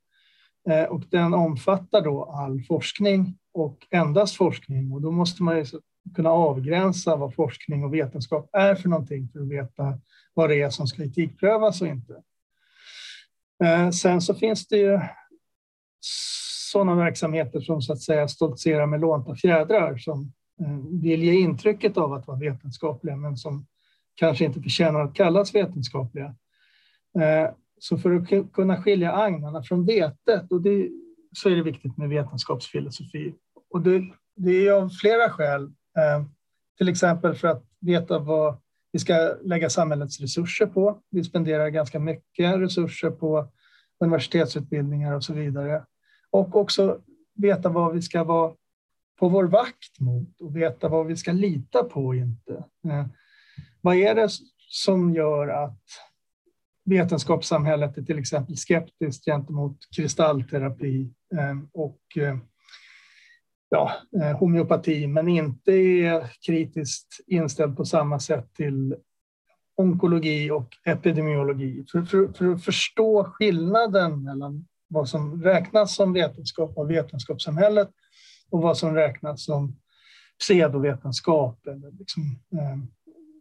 eh, 0.69 0.83
och 0.83 1.03
den 1.09 1.33
omfattar 1.33 2.01
då 2.01 2.23
all 2.23 2.63
forskning 2.63 3.37
och 3.53 3.87
endast 3.91 4.35
forskning 4.35 4.91
och 4.91 5.01
då 5.01 5.11
måste 5.11 5.43
man 5.43 5.57
ju 5.57 5.65
kunna 6.15 6.29
avgränsa 6.29 7.15
vad 7.15 7.35
forskning 7.35 7.83
och 7.83 7.93
vetenskap 7.93 8.49
är 8.53 8.75
för 8.75 8.89
någonting 8.89 9.29
för 9.33 9.39
att 9.39 9.47
veta 9.47 9.99
vad 10.33 10.49
det 10.49 10.61
är 10.61 10.69
som 10.69 10.87
ska 10.87 11.03
etikprövas 11.03 11.81
och 11.81 11.87
inte. 11.87 12.21
Eh, 13.63 13.89
sen 13.89 14.21
så 14.21 14.33
finns 14.33 14.67
det 14.67 14.77
ju 14.77 14.99
sådana 16.71 16.95
verksamheter 16.95 17.59
som 17.59 17.81
så 17.81 17.93
att 17.93 18.01
säga 18.01 18.27
stoltserar 18.27 18.85
med 18.85 19.01
lånta 19.01 19.35
fjädrar 19.35 19.97
som 19.97 20.33
eh, 20.61 21.01
vill 21.01 21.23
ge 21.23 21.33
intrycket 21.33 21.97
av 21.97 22.13
att 22.13 22.27
vara 22.27 22.39
vetenskapliga 22.39 23.15
men 23.15 23.37
som 23.37 23.65
kanske 24.15 24.45
inte 24.45 24.61
förtjänar 24.61 24.99
att 24.99 25.13
kallas 25.13 25.55
vetenskapliga. 25.55 26.35
Eh, 27.19 27.49
så 27.79 27.97
för 27.97 28.11
att 28.11 28.51
kunna 28.53 28.81
skilja 28.81 29.11
agnarna 29.11 29.63
från 29.63 29.85
vetet, 29.85 30.51
och 30.51 30.61
det, 30.61 30.89
så 31.33 31.49
är 31.49 31.55
det 31.55 31.63
viktigt 31.63 31.97
med 31.97 32.09
vetenskapsfilosofi. 32.09 33.33
Och 33.69 33.81
det, 33.81 34.03
det 34.35 34.67
är 34.67 34.71
av 34.71 34.89
flera 34.89 35.29
skäl. 35.29 35.71
Eh, 35.97 36.25
till 36.77 36.89
exempel 36.89 37.35
för 37.35 37.47
att 37.47 37.63
veta 37.79 38.19
vad 38.19 38.57
vi 38.91 38.99
ska 38.99 39.35
lägga 39.41 39.69
samhällets 39.69 40.21
resurser 40.21 40.65
på. 40.65 41.01
Vi 41.09 41.23
spenderar 41.23 41.69
ganska 41.69 41.99
mycket 41.99 42.59
resurser 42.59 43.11
på 43.11 43.51
universitetsutbildningar 43.99 45.13
och 45.13 45.23
så 45.23 45.33
vidare. 45.33 45.85
Och 46.29 46.55
också 46.55 46.99
veta 47.33 47.69
vad 47.69 47.93
vi 47.93 48.01
ska 48.01 48.23
vara 48.23 48.53
på 49.19 49.29
vår 49.29 49.43
vakt 49.43 49.99
mot 49.99 50.41
och 50.41 50.55
veta 50.55 50.89
vad 50.89 51.07
vi 51.07 51.17
ska 51.17 51.31
lita 51.31 51.83
på 51.83 52.05
och 52.05 52.15
inte. 52.15 52.53
Eh, 52.85 53.05
vad 53.81 53.95
är 53.95 54.15
det 54.15 54.29
som 54.57 55.13
gör 55.13 55.47
att 55.47 55.81
vetenskapssamhället 56.85 57.97
är 57.97 58.01
till 58.01 58.19
exempel 58.19 58.55
skeptiskt 58.57 59.25
gentemot 59.25 59.77
kristallterapi 59.95 61.13
eh, 61.33 61.57
och 61.73 61.99
ja, 63.75 63.91
eh, 64.21 64.37
homeopati, 64.37 65.07
men 65.07 65.27
inte 65.27 65.71
är 65.71 66.31
kritiskt 66.45 67.19
inställd 67.27 67.77
på 67.77 67.85
samma 67.85 68.19
sätt 68.19 68.53
till 68.53 68.95
onkologi 69.77 70.51
och 70.51 70.67
epidemiologi. 70.85 71.85
För, 71.91 72.01
för, 72.01 72.33
för 72.33 72.51
att 72.51 72.63
förstå 72.63 73.23
skillnaden 73.23 74.23
mellan 74.23 74.67
vad 74.87 75.09
som 75.09 75.43
räknas 75.43 75.95
som 75.95 76.13
vetenskap 76.13 76.77
och 76.77 76.89
vetenskapssamhället 76.89 77.89
och 78.49 78.61
vad 78.61 78.77
som 78.77 78.95
räknas 78.95 79.45
som 79.45 79.75
pseudovetenskap 80.39 81.67
eller 81.67 81.91
liksom, 81.91 82.23
eh, 82.53 82.77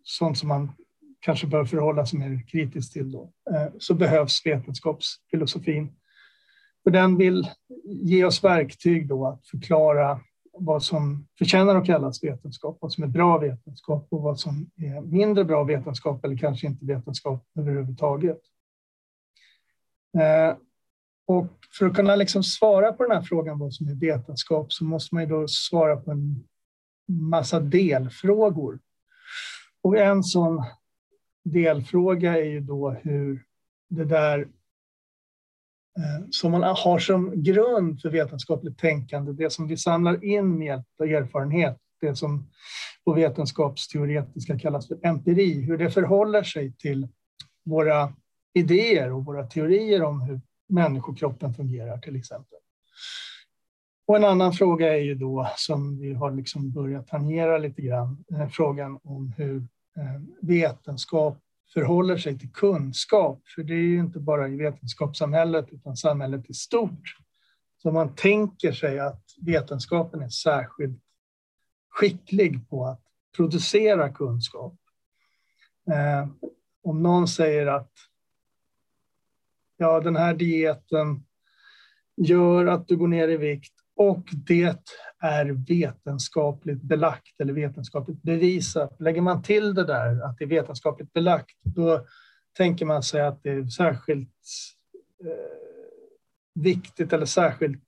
sånt 0.03 0.39
som 0.39 0.49
man 0.49 0.73
kanske 1.21 1.47
bör 1.47 1.65
förhålla 1.65 2.07
sig 2.07 2.19
mer 2.19 2.47
kritiskt 2.49 2.93
till 2.93 3.13
då, 3.13 3.33
eh, 3.51 3.73
så 3.79 3.95
behövs 3.95 4.47
vetenskapsfilosofin 4.47 5.93
för 6.85 6.91
den 6.91 7.17
vill 7.17 7.51
ge 7.85 8.25
oss 8.25 8.45
verktyg 8.45 9.09
då 9.09 9.27
att 9.27 9.47
förklara 9.47 10.21
vad 10.59 10.83
som 10.83 11.27
förtjänar 11.39 11.77
att 11.77 11.87
kallas 11.87 12.25
vetenskap, 12.25 12.79
vad 12.81 12.93
som 12.93 13.05
är 13.05 13.09
bra 13.09 13.39
vetenskap 13.39 14.07
och 14.11 14.23
vad 14.23 14.41
som 14.41 14.71
är 14.77 15.01
mindre 15.01 15.45
bra 15.45 15.65
vetenskap 15.65 16.25
eller 16.25 16.37
kanske 16.37 16.67
inte 16.67 16.87
vetenskap 16.87 17.47
överhuvudtaget. 17.59 18.41
Eh, 20.19 20.57
och 21.27 21.47
för 21.79 21.87
att 21.87 21.97
kunna 21.97 22.17
liksom 22.17 22.43
svara 22.43 22.93
på 22.93 23.03
den 23.03 23.13
här 23.13 23.23
frågan 23.23 23.59
vad 23.59 23.75
som 23.75 23.89
är 23.89 23.95
vetenskap 23.95 24.73
så 24.73 24.85
måste 24.85 25.15
man 25.15 25.25
ju 25.25 25.29
då 25.29 25.49
svara 25.49 25.97
på 25.97 26.11
en 26.11 26.45
massa 27.09 27.61
delfrågor. 27.61 28.79
Och 29.83 29.99
en 29.99 30.23
sån 30.23 30.65
delfråga 31.45 32.39
är 32.39 32.45
ju 32.45 32.61
då 32.61 32.91
hur 32.91 33.45
det 33.89 34.05
där 34.05 34.49
Eh, 35.99 36.27
som 36.31 36.53
man 36.53 36.63
har 36.63 36.99
som 36.99 37.43
grund 37.43 38.01
för 38.01 38.11
vetenskapligt 38.11 38.79
tänkande, 38.79 39.33
det 39.33 39.51
som 39.51 39.69
vi 39.69 39.77
samlar 39.77 40.25
in 40.25 40.59
med 40.59 40.67
hjälp 40.67 40.87
av 41.01 41.07
erfarenhet, 41.07 41.79
det 42.01 42.17
som 42.17 42.51
på 43.05 43.13
vetenskapsteoretiska 43.13 44.59
kallas 44.59 44.89
för 44.89 44.99
empiri, 45.03 45.61
hur 45.61 45.79
det 45.79 45.91
förhåller 45.91 46.43
sig 46.43 46.73
till 46.73 47.09
våra 47.65 48.13
idéer 48.55 49.13
och 49.13 49.25
våra 49.25 49.47
teorier 49.47 50.03
om 50.03 50.21
hur 50.21 50.41
människokroppen 50.69 51.55
fungerar 51.55 51.99
till 51.99 52.17
exempel. 52.17 52.59
Och 54.07 54.17
en 54.17 54.25
annan 54.25 54.53
fråga 54.53 54.95
är 54.95 55.01
ju 55.01 55.15
då, 55.15 55.49
som 55.57 56.01
vi 56.01 56.15
har 56.15 56.31
liksom 56.31 56.73
börjat 56.73 57.09
tangera 57.09 57.59
lite 57.59 57.83
grann, 57.83 58.25
eh, 58.31 58.49
frågan 58.49 58.99
om 59.03 59.33
hur 59.37 59.57
eh, 59.97 60.23
vetenskap 60.41 61.39
förhåller 61.75 62.17
sig 62.17 62.39
till 62.39 62.53
kunskap. 62.53 63.43
För 63.55 63.63
det 63.63 63.75
är 63.75 63.79
ju 63.79 63.99
inte 63.99 64.19
bara 64.19 64.49
i 64.49 64.57
vetenskapssamhället 64.57 65.67
utan 65.71 65.97
samhället 65.97 66.51
i 66.51 66.55
stort 66.55 67.17
som 67.83 67.95
man 67.95 68.15
tänker 68.15 68.73
sig 68.73 68.99
att 68.99 69.23
vetenskapen 69.41 70.23
är 70.23 70.29
särskilt 70.29 71.03
skicklig 71.91 72.69
på 72.69 72.87
att 72.87 73.03
producera 73.37 74.13
kunskap. 74.13 74.75
Eh, 75.91 76.29
om 76.83 77.03
någon 77.03 77.29
säger 77.29 77.67
att 77.67 77.93
ja, 79.77 80.01
den 80.01 80.17
här 80.17 80.35
dieten 80.35 81.25
gör 82.17 82.67
att 82.67 82.89
du 82.89 82.97
går 82.97 83.09
ner 83.09 83.29
i 83.29 83.37
vikt 83.37 83.74
och 83.97 84.25
det 84.33 84.79
är 85.21 85.47
vetenskapligt 85.47 86.83
belagt 86.83 87.41
eller 87.41 87.53
vetenskapligt 87.53 88.23
bevisat. 88.23 89.01
Lägger 89.01 89.21
man 89.21 89.43
till 89.43 89.75
det 89.75 89.85
där 89.85 90.21
att 90.21 90.39
det 90.39 90.45
är 90.45 90.49
vetenskapligt 90.49 91.13
belagt, 91.13 91.57
då 91.63 92.07
tänker 92.57 92.87
man 92.87 93.03
sig 93.03 93.21
att 93.21 93.43
det 93.43 93.51
är 93.51 93.67
särskilt 93.67 94.29
eh, 95.25 95.59
viktigt 96.55 97.13
eller 97.13 97.27
särskilt 97.27 97.85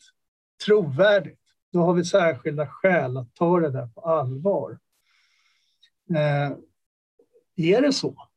trovärdigt. 0.67 1.41
Då 1.73 1.83
har 1.83 1.95
vi 1.95 2.05
särskilda 2.05 2.67
skäl 2.67 3.17
att 3.17 3.35
ta 3.35 3.61
det 3.61 3.71
där 3.71 3.87
på 3.87 4.01
allvar. 4.01 4.79
Eh, 6.11 6.57
är 7.57 7.83
det 7.83 7.93
så? 7.93 8.29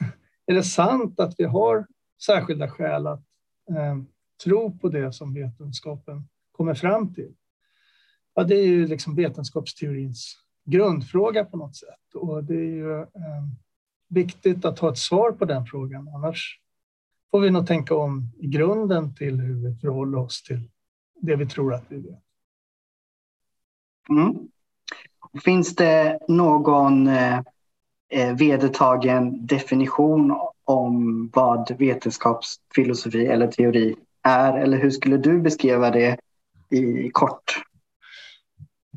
är 0.46 0.54
det 0.54 0.64
sant 0.64 1.20
att 1.20 1.34
vi 1.38 1.44
har 1.44 1.86
särskilda 2.26 2.70
skäl 2.70 3.06
att 3.06 3.24
eh, 3.70 3.98
tro 4.44 4.78
på 4.78 4.88
det 4.88 5.12
som 5.12 5.34
vetenskapen 5.34 6.28
kommer 6.56 6.74
fram 6.74 7.14
till? 7.14 7.34
Ja, 8.34 8.44
det 8.44 8.54
är 8.54 8.66
ju 8.66 8.86
liksom 8.86 9.16
vetenskapsteorins 9.16 10.36
grundfråga 10.64 11.44
på 11.44 11.56
något 11.56 11.76
sätt 11.76 12.14
och 12.14 12.44
det 12.44 12.54
är 12.54 12.74
ju 12.74 13.00
eh, 13.00 13.44
viktigt 14.08 14.64
att 14.64 14.78
ha 14.78 14.90
ett 14.90 14.98
svar 14.98 15.32
på 15.32 15.44
den 15.44 15.66
frågan. 15.66 16.08
Annars 16.08 16.60
får 17.30 17.40
vi 17.40 17.50
nog 17.50 17.66
tänka 17.66 17.94
om 17.94 18.32
i 18.38 18.46
grunden 18.46 19.14
till 19.14 19.40
hur 19.40 19.68
vi 19.68 19.76
förhåller 19.76 20.18
oss 20.18 20.42
till 20.42 20.70
det 21.20 21.36
vi 21.36 21.46
tror 21.46 21.74
att 21.74 21.84
vi 21.88 21.96
vet. 21.96 22.22
Mm. 24.10 24.48
Finns 25.44 25.76
det 25.76 26.18
någon 26.28 27.06
eh, 27.06 27.38
eh 28.08 28.36
vedertagen 28.36 29.46
definition 29.46 30.36
om 30.64 31.28
vad 31.34 31.76
vetenskapsfilosofi 31.78 33.26
eller 33.26 33.46
teori 33.46 33.96
är? 34.22 34.58
Eller 34.58 34.78
hur 34.78 34.90
skulle 34.90 35.16
du 35.16 35.40
beskriva 35.40 35.90
det 35.90 36.18
i 36.74 37.10
kort? 37.12 37.64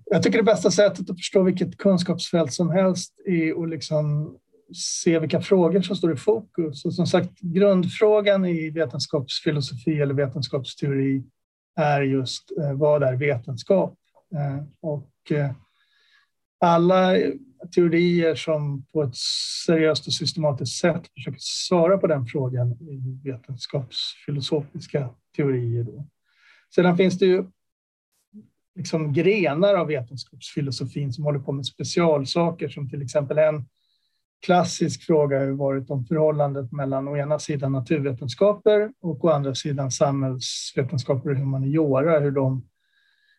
Jag 0.06 0.24
tycker 0.24 0.38
det 0.38 0.44
bästa 0.44 0.72
sättet 0.72 1.10
att 1.10 1.18
förstå 1.18 1.44
vilket 1.44 1.78
kunskapsfält 1.78 2.54
som 2.54 2.70
helst 2.70 3.14
är 3.26 3.64
att 3.64 3.70
liksom 3.70 4.38
se 4.76 5.20
vilka 5.20 5.42
frågor 5.42 5.82
som 5.82 5.96
står 5.96 6.14
i 6.14 6.16
fokus. 6.16 6.86
Och 6.86 6.94
som 6.94 7.08
sagt, 7.08 7.40
grundfrågan 7.40 8.46
i 8.46 8.70
vetenskapsfilosofi 8.70 10.02
eller 10.02 10.14
vetenskapsteori 10.14 11.24
är 11.76 12.02
just 12.02 12.52
eh, 12.58 12.74
vad 12.74 13.04
är 13.04 13.16
vetenskap? 13.16 13.98
Eh, 14.36 14.64
och 14.82 15.32
eh, 15.32 15.52
alla 16.60 17.16
teorier 17.76 18.36
som 18.36 18.86
på 18.86 19.04
ett 19.04 19.16
seriöst 19.66 20.08
och 20.08 20.14
systematiskt 20.14 20.80
sätt 20.80 21.02
försöker 21.14 21.40
svara 21.42 21.98
på 21.98 22.08
den 22.08 22.26
frågan 22.26 22.72
i 22.72 23.20
vetenskapsfilosofiska 23.24 25.10
teorier. 25.36 25.84
Då. 25.84 26.08
Sedan 26.76 26.98
finns 26.98 27.20
det 27.20 27.26
ju 27.26 27.46
liksom 28.78 29.14
grenar 29.14 29.76
av 29.76 29.88
vetenskapsfilosofin 29.88 31.14
som 31.14 31.24
håller 31.24 31.40
på 31.40 31.52
med 31.52 31.66
specialsaker 31.66 32.70
som 32.70 32.90
till 32.90 33.02
exempel 33.02 33.38
en 33.38 33.66
klassisk 34.46 35.04
fråga 35.04 35.40
har 35.40 35.48
varit 35.48 35.90
om 35.90 36.06
förhållandet 36.06 36.72
mellan 36.72 37.08
å 37.08 37.18
ena 37.18 37.40
sidan 37.40 37.72
naturvetenskaper 37.72 38.92
och 39.02 39.26
å 39.26 39.30
andra 39.30 39.56
sidan 39.56 39.92
samhällsvetenskaper 39.92 41.30
och 41.30 41.38
humaniora, 41.38 42.20
hur 42.20 42.32
de 42.32 42.68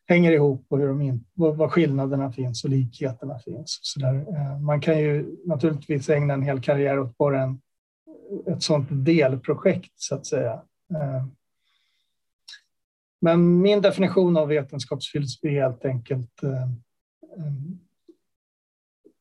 hänger 0.06 0.32
ihop 0.32 0.66
och 0.68 0.78
hur 0.78 0.88
de 0.88 1.00
in, 1.02 1.24
vad 1.34 1.72
skillnaderna 1.72 2.32
finns 2.32 2.64
och 2.64 2.70
likheterna 2.70 3.38
finns. 3.38 3.78
Så 3.82 4.00
där. 4.00 4.14
Eh, 4.14 4.60
man 4.60 4.80
kan 4.80 4.98
ju 4.98 5.36
naturligtvis 5.46 6.08
ägna 6.08 6.34
en 6.34 6.42
hel 6.42 6.60
karriär 6.60 6.98
åt 6.98 7.18
bara 7.18 7.42
en, 7.42 7.60
ett 8.46 8.62
sådant 8.62 8.88
delprojekt 8.90 9.92
så 9.96 10.14
att 10.14 10.26
säga. 10.26 10.52
Eh, 10.90 11.26
men 13.20 13.60
min 13.60 13.80
definition 13.80 14.36
av 14.36 14.48
vetenskapsfilosofi 14.48 15.48
är 15.48 15.62
helt 15.62 15.84
enkelt 15.84 16.42
eh, 16.42 16.50
eh, 16.52 17.52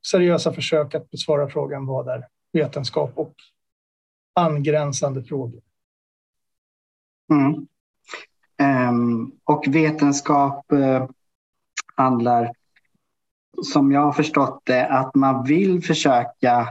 seriösa 0.07 0.53
försök 0.53 0.95
att 0.95 1.09
besvara 1.09 1.49
frågan 1.49 1.85
vad 1.85 2.07
är 2.07 2.27
vetenskap 2.53 3.11
och 3.15 3.33
angränsande 4.33 5.23
frågor. 5.23 5.61
Mm. 7.31 7.67
Um, 8.89 9.31
och 9.43 9.65
vetenskap 9.67 10.65
uh, 10.73 11.09
handlar, 11.95 12.51
som 13.63 13.91
jag 13.91 14.01
har 14.01 14.11
förstått 14.11 14.61
det, 14.65 14.87
att 14.87 15.15
man 15.15 15.43
vill 15.43 15.83
försöka 15.83 16.69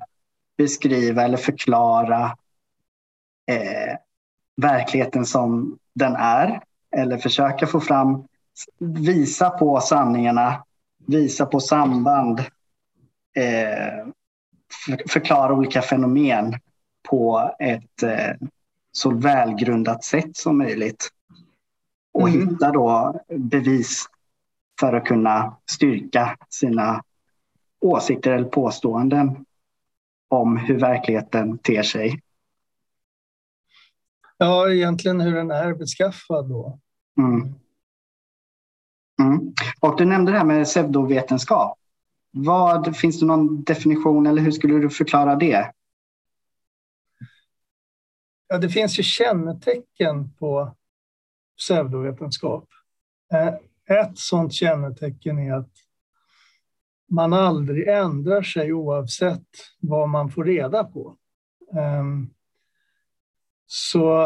beskriva 0.59 1.23
eller 1.23 1.37
förklara 1.37 2.25
uh, 3.53 3.97
verkligheten 4.57 5.27
som 5.27 5.79
den 5.95 6.17
är 6.17 6.61
eller 6.97 7.19
försöka 7.19 7.67
få 7.67 7.81
fram, 7.81 8.25
visa 8.79 9.51
på 9.51 9.81
sanningarna, 9.81 10.65
visa 11.07 11.47
på 11.47 11.61
samband, 11.61 12.39
eh, 13.37 14.07
förklara 15.09 15.55
olika 15.55 15.83
fenomen 15.83 16.55
på 17.09 17.55
ett 17.59 18.03
eh, 18.03 18.49
så 18.93 19.11
välgrundat 19.11 20.05
sätt 20.05 20.37
som 20.37 20.59
möjligt. 20.59 21.09
Och 22.13 22.29
mm. 22.29 22.49
hitta 22.49 22.73
då 22.73 23.21
bevis 23.29 24.07
för 24.81 24.93
att 24.93 25.05
kunna 25.05 25.57
styrka 25.71 26.37
sina 26.49 27.03
åsikter 27.81 28.33
eller 28.33 28.49
påståenden 28.49 29.45
om 30.29 30.57
hur 30.57 30.81
verkligheten 30.81 31.59
ter 31.59 31.83
sig. 31.83 32.21
Ja, 34.39 34.71
egentligen 34.71 35.21
hur 35.21 35.35
den 35.35 35.51
är 35.51 35.75
beskaffad 35.75 36.49
då. 36.49 36.79
Mm. 37.19 37.55
Mm. 39.21 39.55
Och 39.81 39.99
du 39.99 40.05
nämnde 40.05 40.33
det 40.33 40.39
här 40.39 40.45
med 40.45 40.65
pseudovetenskap. 40.65 41.79
Vad, 42.31 42.97
finns 42.97 43.21
det 43.21 43.27
någon 43.27 43.65
definition 43.65 44.27
eller 44.27 44.43
hur 44.43 44.51
skulle 44.51 44.75
du 44.75 44.91
förklara 44.91 45.37
det? 45.37 45.73
Ja, 48.49 48.59
det 48.59 48.69
finns 48.69 48.99
ju 48.99 49.03
kännetecken 49.03 50.33
på 50.39 50.77
pseudovetenskap. 51.59 52.69
Eh, 53.33 53.55
ett 53.99 54.19
sådant 54.19 54.53
kännetecken 54.53 55.39
är 55.39 55.53
att 55.55 55.73
man 57.11 57.33
aldrig 57.33 57.89
ändrar 57.89 58.43
sig 58.43 58.73
oavsett 58.73 59.49
vad 59.81 60.09
man 60.09 60.31
får 60.31 60.45
reda 60.45 60.85
på. 60.85 61.17
Ehm, 61.79 62.31
så 63.67 64.25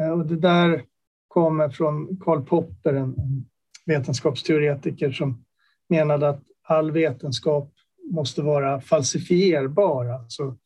eh, 0.00 0.10
och 0.12 0.26
det 0.26 0.36
där 0.36 0.84
kommer 1.34 1.68
från 1.68 2.16
Karl 2.20 2.42
Popper, 2.42 2.94
en 2.94 3.14
vetenskapsteoretiker 3.86 5.12
som 5.12 5.44
menade 5.88 6.28
att 6.28 6.42
all 6.62 6.90
vetenskap 6.90 7.72
måste 8.10 8.42
vara 8.42 8.80
falsifierbar. 8.80 10.06
Alltså 10.06 10.56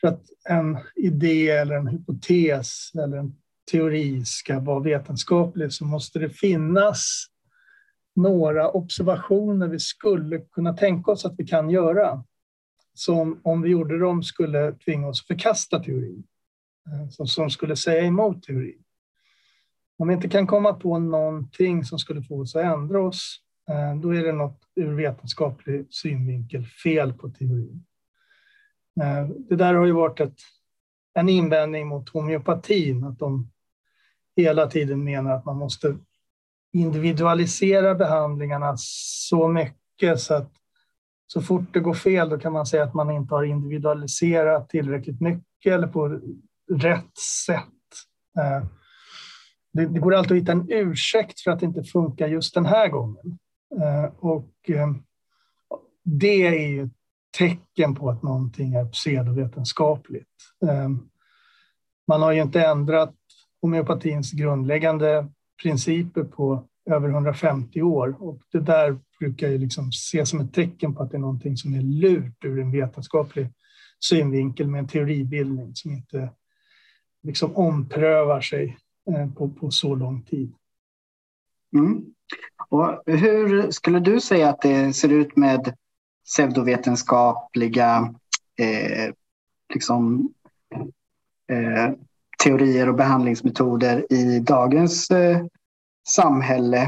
för 0.00 0.08
att 0.08 0.22
en 0.48 0.78
idé 0.96 1.50
eller 1.50 1.74
en 1.74 1.86
hypotes 1.86 2.90
eller 2.94 3.16
en 3.16 3.36
teori 3.70 4.24
ska 4.24 4.60
vara 4.60 4.80
vetenskaplig 4.80 5.72
så 5.72 5.84
måste 5.84 6.18
det 6.18 6.30
finnas 6.30 7.26
några 8.16 8.70
observationer 8.70 9.68
vi 9.68 9.78
skulle 9.78 10.38
kunna 10.38 10.76
tänka 10.76 11.10
oss 11.10 11.24
att 11.24 11.34
vi 11.38 11.46
kan 11.46 11.70
göra 11.70 12.24
som 12.94 13.40
om 13.44 13.62
vi 13.62 13.70
gjorde 13.70 13.98
dem 13.98 14.22
skulle 14.22 14.72
tvinga 14.72 15.08
oss 15.08 15.20
att 15.20 15.26
förkasta 15.26 15.80
teorin, 15.80 16.24
eh, 16.86 17.26
som 17.26 17.50
skulle 17.50 17.76
säga 17.76 18.04
emot 18.04 18.42
teorin. 18.42 18.83
Om 19.98 20.08
vi 20.08 20.14
inte 20.14 20.28
kan 20.28 20.46
komma 20.46 20.72
på 20.72 20.98
någonting 20.98 21.84
som 21.84 21.98
skulle 21.98 22.22
få 22.22 22.40
oss 22.40 22.56
att 22.56 22.64
ändra 22.64 23.00
oss, 23.00 23.40
eh, 23.70 24.00
då 24.00 24.14
är 24.14 24.22
det 24.22 24.32
något 24.32 24.60
ur 24.74 24.94
vetenskaplig 24.94 25.86
synvinkel 25.90 26.64
fel 26.64 27.12
på 27.12 27.28
teorin. 27.28 27.84
Eh, 29.00 29.28
det 29.48 29.56
där 29.56 29.74
har 29.74 29.86
ju 29.86 29.92
varit 29.92 30.20
ett, 30.20 30.38
en 31.14 31.28
invändning 31.28 31.86
mot 31.88 32.08
homeopatin, 32.08 33.04
att 33.04 33.18
de 33.18 33.50
hela 34.36 34.66
tiden 34.66 35.04
menar 35.04 35.30
att 35.34 35.44
man 35.44 35.56
måste 35.56 35.96
individualisera 36.72 37.94
behandlingarna 37.94 38.74
så 38.76 39.48
mycket 39.48 40.20
så 40.20 40.34
att 40.34 40.52
så 41.26 41.42
fort 41.42 41.72
det 41.72 41.80
går 41.80 41.94
fel 41.94 42.28
då 42.28 42.38
kan 42.38 42.52
man 42.52 42.66
säga 42.66 42.84
att 42.84 42.94
man 42.94 43.10
inte 43.10 43.34
har 43.34 43.44
individualiserat 43.44 44.68
tillräckligt 44.68 45.20
mycket 45.20 45.72
eller 45.72 45.86
på 45.86 46.20
rätt 46.70 47.18
sätt. 47.46 47.64
Eh, 48.38 48.66
det, 49.74 49.86
det 49.86 50.00
går 50.00 50.14
alltid 50.14 50.36
att 50.36 50.42
hitta 50.42 50.52
en 50.52 50.66
ursäkt 50.68 51.40
för 51.40 51.50
att 51.50 51.60
det 51.60 51.66
inte 51.66 51.84
funkar 51.84 52.28
just 52.28 52.54
den 52.54 52.66
här 52.66 52.88
gången. 52.88 53.38
Eh, 53.80 54.12
och 54.18 54.50
eh, 54.68 54.92
det 56.04 56.46
är 56.46 56.68
ju 56.68 56.84
ett 56.84 56.92
tecken 57.38 57.94
på 57.94 58.10
att 58.10 58.22
någonting 58.22 58.74
är 58.74 58.84
pseudovetenskapligt. 58.84 60.28
Eh, 60.66 60.88
man 62.08 62.22
har 62.22 62.32
ju 62.32 62.42
inte 62.42 62.66
ändrat 62.66 63.14
homeopatins 63.62 64.32
grundläggande 64.32 65.28
principer 65.62 66.24
på 66.24 66.68
över 66.90 67.08
150 67.08 67.82
år 67.82 68.16
och 68.22 68.40
det 68.52 68.60
där 68.60 68.98
brukar 69.18 69.48
ju 69.48 69.58
liksom 69.58 69.88
ses 69.88 70.30
som 70.30 70.40
ett 70.40 70.54
tecken 70.54 70.94
på 70.94 71.02
att 71.02 71.10
det 71.10 71.16
är 71.16 71.20
någonting 71.20 71.56
som 71.56 71.74
är 71.74 71.82
lurt 71.82 72.44
ur 72.44 72.60
en 72.60 72.70
vetenskaplig 72.70 73.48
synvinkel 74.00 74.66
med 74.66 74.78
en 74.78 74.88
teoribildning 74.88 75.70
som 75.74 75.92
inte 75.92 76.30
liksom 77.22 77.56
omprövar 77.56 78.40
sig 78.40 78.78
Eh, 79.10 79.30
på, 79.30 79.48
på 79.48 79.70
så 79.70 79.94
lång 79.94 80.22
tid. 80.22 80.52
Mm. 81.74 82.04
Och 82.68 83.02
hur 83.06 83.70
skulle 83.70 84.00
du 84.00 84.20
säga 84.20 84.48
att 84.48 84.62
det 84.62 84.92
ser 84.92 85.08
ut 85.08 85.36
med 85.36 85.76
pseudovetenskapliga 86.24 88.14
eh, 88.58 89.14
liksom, 89.74 90.32
eh, 91.50 91.92
teorier 92.44 92.88
och 92.88 92.94
behandlingsmetoder 92.94 94.12
i 94.12 94.40
dagens 94.40 95.10
eh, 95.10 95.46
samhälle? 96.08 96.82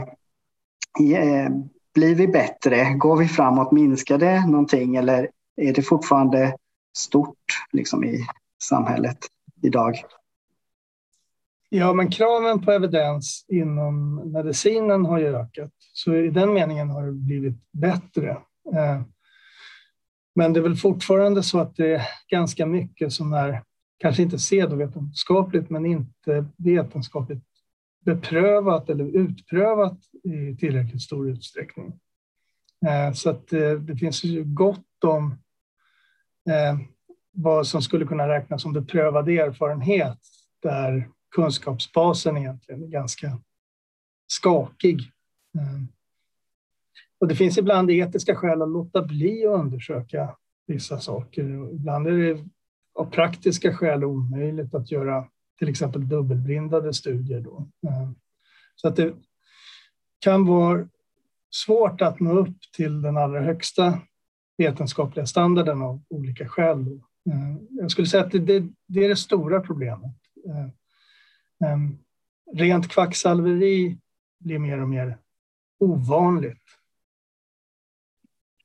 Eh, 1.14 1.50
blir 1.94 2.14
vi 2.14 2.29
bättre? 2.29 2.94
Går 2.94 3.16
vi 3.16 3.29
framåt? 3.29 3.72
Minskar 3.72 4.18
det 4.18 4.46
någonting 4.46 4.96
eller 4.96 5.31
är 5.57 5.72
det 5.72 5.83
fortfarande 5.83 6.57
stort 6.96 7.64
liksom, 7.72 8.05
i 8.05 8.26
samhället 8.62 9.18
idag? 9.62 10.05
Ja, 11.68 11.92
men 11.92 12.11
kraven 12.11 12.61
på 12.61 12.72
evidens 12.72 13.44
inom 13.48 14.14
medicinen 14.33 15.05
har 15.05 15.18
ju 15.18 15.37
ökat. 15.37 15.72
Så 15.79 16.14
i 16.14 16.31
den 16.31 16.55
meningen 16.55 16.90
har 16.90 17.07
det 17.07 17.12
blivit 17.12 17.72
bättre. 17.72 18.31
Eh, 18.74 19.02
men 20.35 20.52
det 20.52 20.61
är 20.61 20.62
väl 20.62 20.76
fortfarande 20.76 21.42
så 21.42 21.61
att 21.61 21.76
det 21.76 21.94
är 21.94 22.02
ganska 22.29 22.66
mycket 22.66 23.12
som 23.12 23.33
är, 23.33 23.62
kanske 23.98 24.22
inte 24.22 24.37
pseudovetenskapligt, 24.37 25.70
men 25.70 25.87
inte 25.87 26.46
vetenskapligt 26.57 27.44
beprövat 28.05 28.90
eller 28.90 29.05
utprövat 29.05 29.98
i 30.24 30.57
tillräckligt 30.57 31.02
stor 31.02 31.29
utsträckning. 31.31 31.92
Eh, 32.87 33.12
så 33.12 33.31
att 33.31 33.52
eh, 33.52 33.72
det 33.72 33.96
finns 33.96 34.24
ju 34.24 34.44
gott 34.44 35.05
om 35.05 35.38
vad 37.33 37.66
som 37.66 37.83
skulle 37.83 38.07
kunna 38.07 38.29
räknas 38.29 38.62
som 38.62 38.72
beprövad 38.72 39.29
erfarenhet 39.29 40.18
där 40.62 41.09
kunskapsbasen 41.35 42.37
egentligen 42.37 42.83
är 42.83 42.89
ganska 42.89 43.39
skakig. 44.27 45.01
Eh, 45.55 45.83
och 47.19 47.29
det 47.29 47.37
finns 47.37 47.59
ibland 47.59 47.91
etiska 47.91 48.37
skäl 48.37 48.62
att 48.62 48.69
låta 48.69 49.03
bli 49.03 49.47
att 49.47 49.61
undersöka 49.61 50.37
vissa 50.67 51.01
saker. 51.01 51.75
Ibland 51.75 52.07
är 52.07 52.12
det 52.12 52.45
av 52.95 53.11
praktiska 53.11 53.77
skäl 53.77 54.05
omöjligt 54.05 54.75
att 54.75 54.91
göra 54.91 55.29
till 55.59 55.69
exempel 55.69 56.09
dubbelblindade 56.09 56.95
studier. 56.95 57.41
Då. 57.41 57.69
Eh, 57.87 58.11
så 58.75 58.89
att 58.89 58.97
det 58.97 59.15
kan 60.19 60.47
vara 60.47 60.89
svårt 61.51 62.01
att 62.01 62.21
nå 62.21 62.39
upp 62.39 62.57
till 62.77 63.03
den 63.03 63.17
allra 63.17 63.41
högsta 63.41 63.99
vetenskapliga 64.59 65.27
standarden 65.27 65.83
av 65.83 66.03
olika 66.09 66.49
skäl. 66.49 66.87
Eh, 67.31 67.57
jag 67.71 67.91
skulle 67.91 68.07
säga 68.07 68.25
att 68.25 68.33
det, 68.33 68.39
det, 68.39 68.69
det 68.87 69.05
är 69.05 69.09
det 69.09 69.17
stora 69.17 69.61
problemet. 69.61 70.17
Rent 72.53 72.88
kvacksalveri 72.88 73.99
blir 74.38 74.59
mer 74.59 74.83
och 74.83 74.88
mer 74.88 75.19
ovanligt. 75.79 76.62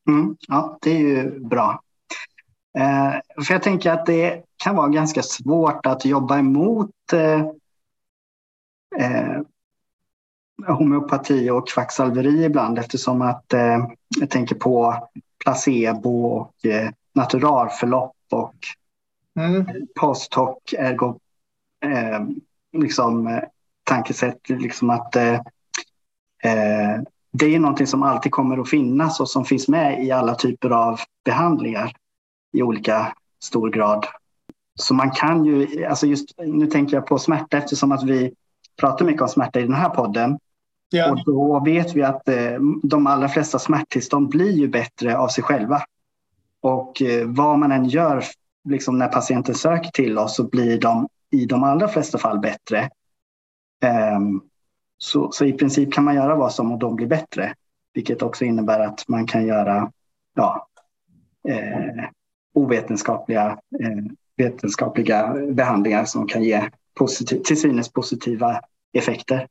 Mm, 0.08 0.38
ja, 0.48 0.78
det 0.82 0.92
är 0.92 1.00
ju 1.00 1.40
bra. 1.40 1.82
Eh, 2.78 3.44
för 3.46 3.54
jag 3.54 3.64
tänker 3.64 3.92
att 3.92 4.06
det 4.06 4.44
kan 4.64 4.76
vara 4.76 4.88
ganska 4.88 5.22
svårt 5.24 5.86
att 5.86 6.06
jobba 6.06 6.40
emot 6.40 7.14
eh, 7.14 7.46
eh, 9.00 9.42
homeopati 10.68 11.50
och 11.50 11.70
kvacksalveri 11.70 12.44
ibland 12.46 12.80
eftersom 12.80 13.22
att 13.22 13.54
eh, 13.54 13.88
jag 14.20 14.30
tänker 14.30 14.56
på 14.56 15.08
placebo 15.44 16.26
och 16.26 16.66
eh, 16.66 16.90
naturalförlopp 17.14 18.16
och 18.32 18.56
mm. 19.40 19.66
post 20.00 20.34
hoc 20.34 20.58
ergo 20.78 21.20
eh, 21.86 22.20
liksom, 22.74 23.28
eh, 23.28 23.44
tankesätt. 23.84 24.50
Liksom 24.50 24.90
att 24.90 25.16
eh, 25.16 25.34
eh, 26.44 27.02
det 27.32 27.56
är 27.56 27.60
någonting 27.60 27.88
som 27.88 28.04
alltid 28.04 28.32
kommer 28.32 28.58
att 28.58 28.70
finnas 28.70 29.20
och 29.20 29.30
som 29.30 29.46
finns 29.46 29.68
med 29.68 30.06
i 30.06 30.12
alla 30.12 30.36
typer 30.36 30.70
av 30.70 31.00
behandlingar 31.26 31.96
i 32.54 32.62
olika 32.64 33.14
stor 33.44 33.70
grad. 33.70 34.06
Så 34.76 34.94
man 34.94 35.12
kan 35.12 35.46
ju, 35.46 35.86
alltså 35.86 36.08
just 36.08 36.30
nu 36.38 36.68
tänker 36.68 36.98
jag 36.98 37.06
på 37.06 37.20
smärta 37.20 37.58
eftersom 37.58 37.92
att 37.92 38.04
vi 38.04 38.34
pratar 38.80 39.06
mycket 39.06 39.22
om 39.22 39.28
smärta 39.28 39.60
i 39.60 39.64
den 39.64 39.74
här 39.74 39.90
podden. 39.90 40.40
Ja. 40.90 41.12
Och 41.12 41.24
då 41.26 41.62
vet 41.66 41.96
vi 41.96 42.04
att 42.04 42.28
eh, 42.30 42.60
de 42.84 43.08
allra 43.08 43.30
flesta 43.30 43.60
smärttillstånd 43.60 44.30
blir 44.30 44.52
ju 44.52 44.68
bättre 44.68 45.18
av 45.18 45.28
sig 45.28 45.44
själva. 45.44 45.82
Och 46.62 47.02
eh, 47.02 47.28
vad 47.28 47.60
man 47.60 47.72
än 47.72 47.86
gör 47.86 48.24
liksom 48.70 48.98
när 48.98 49.08
patienten 49.08 49.56
söker 49.56 49.92
till 49.92 50.18
oss 50.18 50.36
så 50.36 50.44
blir 50.44 50.80
de 50.80 51.08
i 51.32 51.46
de 51.46 51.64
allra 51.64 51.88
flesta 51.88 52.18
fall 52.18 52.40
bättre. 52.40 52.90
Um, 54.18 54.44
så, 54.98 55.32
så 55.32 55.46
i 55.46 55.54
princip 55.54 55.94
kan 55.94 56.04
man 56.04 56.16
göra 56.16 56.36
vad 56.36 56.54
som 56.54 56.72
och 56.72 56.80
de 56.80 56.96
blir 56.96 57.08
bättre. 57.08 57.54
Vilket 57.94 58.22
också 58.22 58.46
innebär 58.46 58.80
att 58.80 59.08
man 59.08 59.28
kan 59.28 59.46
göra 59.46 59.92
ja, 60.36 60.68
eh, 61.48 62.06
ovetenskapliga 62.54 63.60
eh, 63.80 64.14
vetenskapliga 64.38 65.36
behandlingar 65.52 66.06
som 66.06 66.28
kan 66.28 66.44
ge 66.44 66.70
positiv, 66.94 67.42
till 67.44 67.62
synes 67.62 67.92
positiva 67.92 68.62
effekter. 68.94 69.48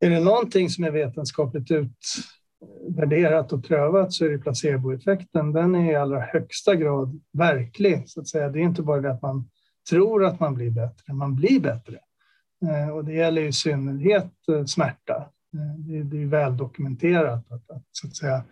Är 0.00 0.10
det 0.10 0.20
någonting 0.20 0.70
som 0.70 0.84
är 0.84 0.90
vetenskapligt 0.90 1.70
utvärderat 1.70 3.52
och 3.52 3.64
prövat 3.64 4.12
så 4.12 4.24
är 4.24 4.28
det 4.28 4.38
placeboeffekten. 4.38 5.52
Den 5.52 5.74
är 5.74 5.92
i 5.92 5.94
allra 5.94 6.20
högsta 6.20 6.74
grad 6.74 7.20
verklig. 7.32 8.08
Så 8.08 8.20
att 8.20 8.28
säga. 8.28 8.48
Det 8.48 8.58
är 8.58 8.62
inte 8.62 8.82
bara 8.82 9.00
det 9.00 9.10
att 9.10 9.22
man 9.22 9.48
tror 9.90 10.24
att 10.24 10.40
man 10.40 10.54
blir 10.54 10.70
bättre, 10.70 11.12
man 11.12 11.34
blir 11.34 11.60
bättre. 11.60 11.98
Eh, 12.62 12.88
och 12.88 13.04
det 13.04 13.12
gäller 13.12 13.42
i 13.42 13.52
synnerhet 13.52 14.32
eh, 14.48 14.64
smärta. 14.64 15.30
Eh, 15.54 16.04
det 16.04 16.22
är 16.22 16.26
väl 16.26 16.56
dokumenterat 16.56 17.52
att, 17.52 17.70
att, 17.70 17.84
så 17.90 18.06
att 18.06 18.16
säga, 18.16 18.44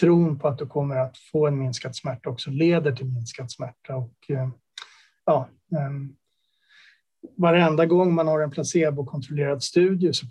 tron 0.00 0.38
på 0.38 0.48
att 0.48 0.58
du 0.58 0.66
kommer 0.66 0.96
att 0.96 1.18
få 1.18 1.46
en 1.46 1.58
minskad 1.58 1.96
smärta 1.96 2.30
också 2.30 2.50
leder 2.50 2.92
till 2.92 3.06
minskad 3.06 3.50
smärta. 3.50 3.96
Och, 3.96 4.14
ja, 5.26 5.48
ehm, 5.78 6.16
varenda 7.36 7.86
gång 7.86 8.14
man 8.14 8.28
har 8.28 8.40
en 8.40 8.50
placebokontrollerad 8.50 9.62
studie 9.62 10.12
så, 10.12 10.26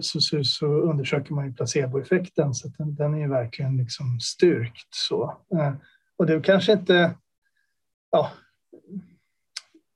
så, 0.00 0.20
så, 0.20 0.44
så, 0.44 0.66
undersöker 0.66 1.34
man 1.34 1.46
ju 1.46 1.52
placeboeffekten 1.52 2.54
så 2.54 2.68
den, 2.68 2.94
den, 2.94 3.14
är 3.14 3.18
ju 3.18 3.28
verkligen 3.28 3.76
liksom 3.76 4.20
styrkt. 4.20 4.88
Så. 4.90 5.36
Och 6.16 6.26
det 6.26 6.34
är 6.34 6.40
kanske 6.40 6.72
inte 6.72 7.14
ja, 8.10 8.30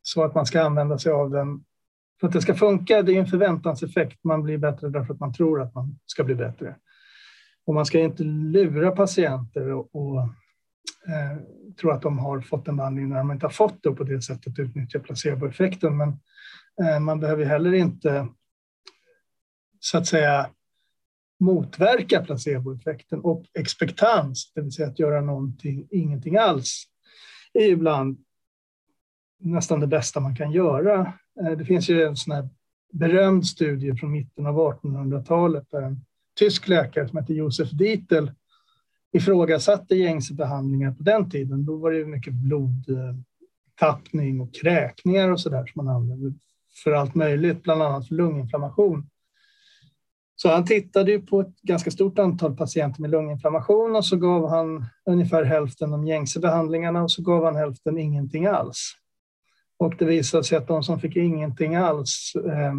så 0.08 0.24
att 0.24 0.34
man 0.34 0.46
ska 0.46 0.62
använda 0.62 0.98
sig 0.98 1.12
av 1.12 1.30
den 1.30 1.64
för 2.20 2.26
att 2.26 2.32
det 2.32 2.42
ska 2.42 2.54
funka. 2.54 3.02
Det 3.02 3.12
är 3.12 3.20
en 3.20 3.26
förväntanseffekt. 3.26 4.24
Man 4.24 4.42
blir 4.42 4.58
bättre 4.58 4.88
därför 4.88 5.14
att 5.14 5.20
man 5.20 5.32
tror 5.32 5.62
att 5.62 5.74
man 5.74 5.98
ska 6.06 6.24
bli 6.24 6.34
bättre. 6.34 6.76
Och 7.66 7.74
man 7.74 7.86
ska 7.86 7.98
inte 7.98 8.22
lura 8.24 8.90
patienter 8.90 9.72
och, 9.72 9.94
och 9.94 10.20
eh, 11.08 11.38
tro 11.80 11.90
att 11.90 12.02
de 12.02 12.18
har 12.18 12.40
fått 12.40 12.68
en 12.68 12.76
behandling 12.76 13.08
när 13.08 13.16
de 13.16 13.32
inte 13.32 13.46
har 13.46 13.50
fått 13.50 13.82
det 13.82 13.88
och 13.88 13.96
på 13.96 14.04
det 14.04 14.22
sättet 14.22 14.58
utnyttja 14.58 14.98
placeboeffekten. 14.98 15.96
Men 15.96 16.08
eh, 16.82 17.00
man 17.00 17.20
behöver 17.20 17.44
heller 17.44 17.72
inte 17.72 18.28
så 19.80 19.98
att 19.98 20.06
säga 20.06 20.50
motverka 21.40 22.24
placeboeffekten 22.24 23.20
och 23.20 23.44
expektans, 23.54 24.52
det 24.54 24.60
vill 24.60 24.72
säga 24.72 24.88
att 24.88 24.98
göra 24.98 25.20
någonting, 25.20 25.88
ingenting 25.90 26.36
alls, 26.36 26.84
är 27.52 27.66
ibland 27.66 28.24
nästan 29.38 29.80
det 29.80 29.86
bästa 29.86 30.20
man 30.20 30.36
kan 30.36 30.52
göra. 30.52 31.12
Eh, 31.40 31.50
det 31.58 31.64
finns 31.64 31.90
ju 31.90 32.02
en 32.02 32.16
sån 32.16 32.34
här 32.34 32.48
berömd 32.92 33.46
studie 33.46 33.96
från 33.96 34.12
mitten 34.12 34.46
av 34.46 34.56
1800-talet 34.56 35.70
där 35.70 35.82
en 35.82 36.04
tysk 36.38 36.68
läkare 36.68 37.08
som 37.08 37.18
heter 37.18 37.34
Josef 37.34 37.70
Dietl 37.70 38.26
ifrågasatte 39.12 39.94
gängse 39.94 40.34
behandlingar 40.34 40.92
på 40.92 41.02
den 41.02 41.30
tiden. 41.30 41.64
Då 41.64 41.76
var 41.76 41.92
det 41.92 42.04
mycket 42.04 42.34
blodtappning 42.34 43.20
och 44.40 44.54
kräkningar 44.54 45.30
och 45.30 45.40
så 45.40 45.48
där 45.48 45.66
som 45.66 45.84
man 45.84 45.96
använde 45.96 46.32
för 46.84 46.92
allt 46.92 47.14
möjligt, 47.14 47.62
bland 47.62 47.82
annat 47.82 48.08
för 48.08 48.14
lunginflammation. 48.14 49.08
Så 50.36 50.48
han 50.48 50.64
tittade 50.64 51.10
ju 51.10 51.20
på 51.20 51.40
ett 51.40 51.60
ganska 51.62 51.90
stort 51.90 52.18
antal 52.18 52.56
patienter 52.56 53.00
med 53.00 53.10
lunginflammation 53.10 53.96
och 53.96 54.04
så 54.04 54.16
gav 54.16 54.48
han 54.48 54.84
ungefär 55.06 55.44
hälften 55.44 55.90
de 55.90 56.06
gängse 56.06 56.40
behandlingarna 56.40 57.02
och 57.02 57.10
så 57.10 57.22
gav 57.22 57.44
han 57.44 57.56
hälften 57.56 57.98
ingenting 57.98 58.46
alls. 58.46 58.94
Och 59.78 59.94
det 59.98 60.04
visade 60.04 60.44
sig 60.44 60.58
att 60.58 60.68
de 60.68 60.82
som 60.82 61.00
fick 61.00 61.16
ingenting 61.16 61.74
alls 61.74 62.32
eh, 62.36 62.74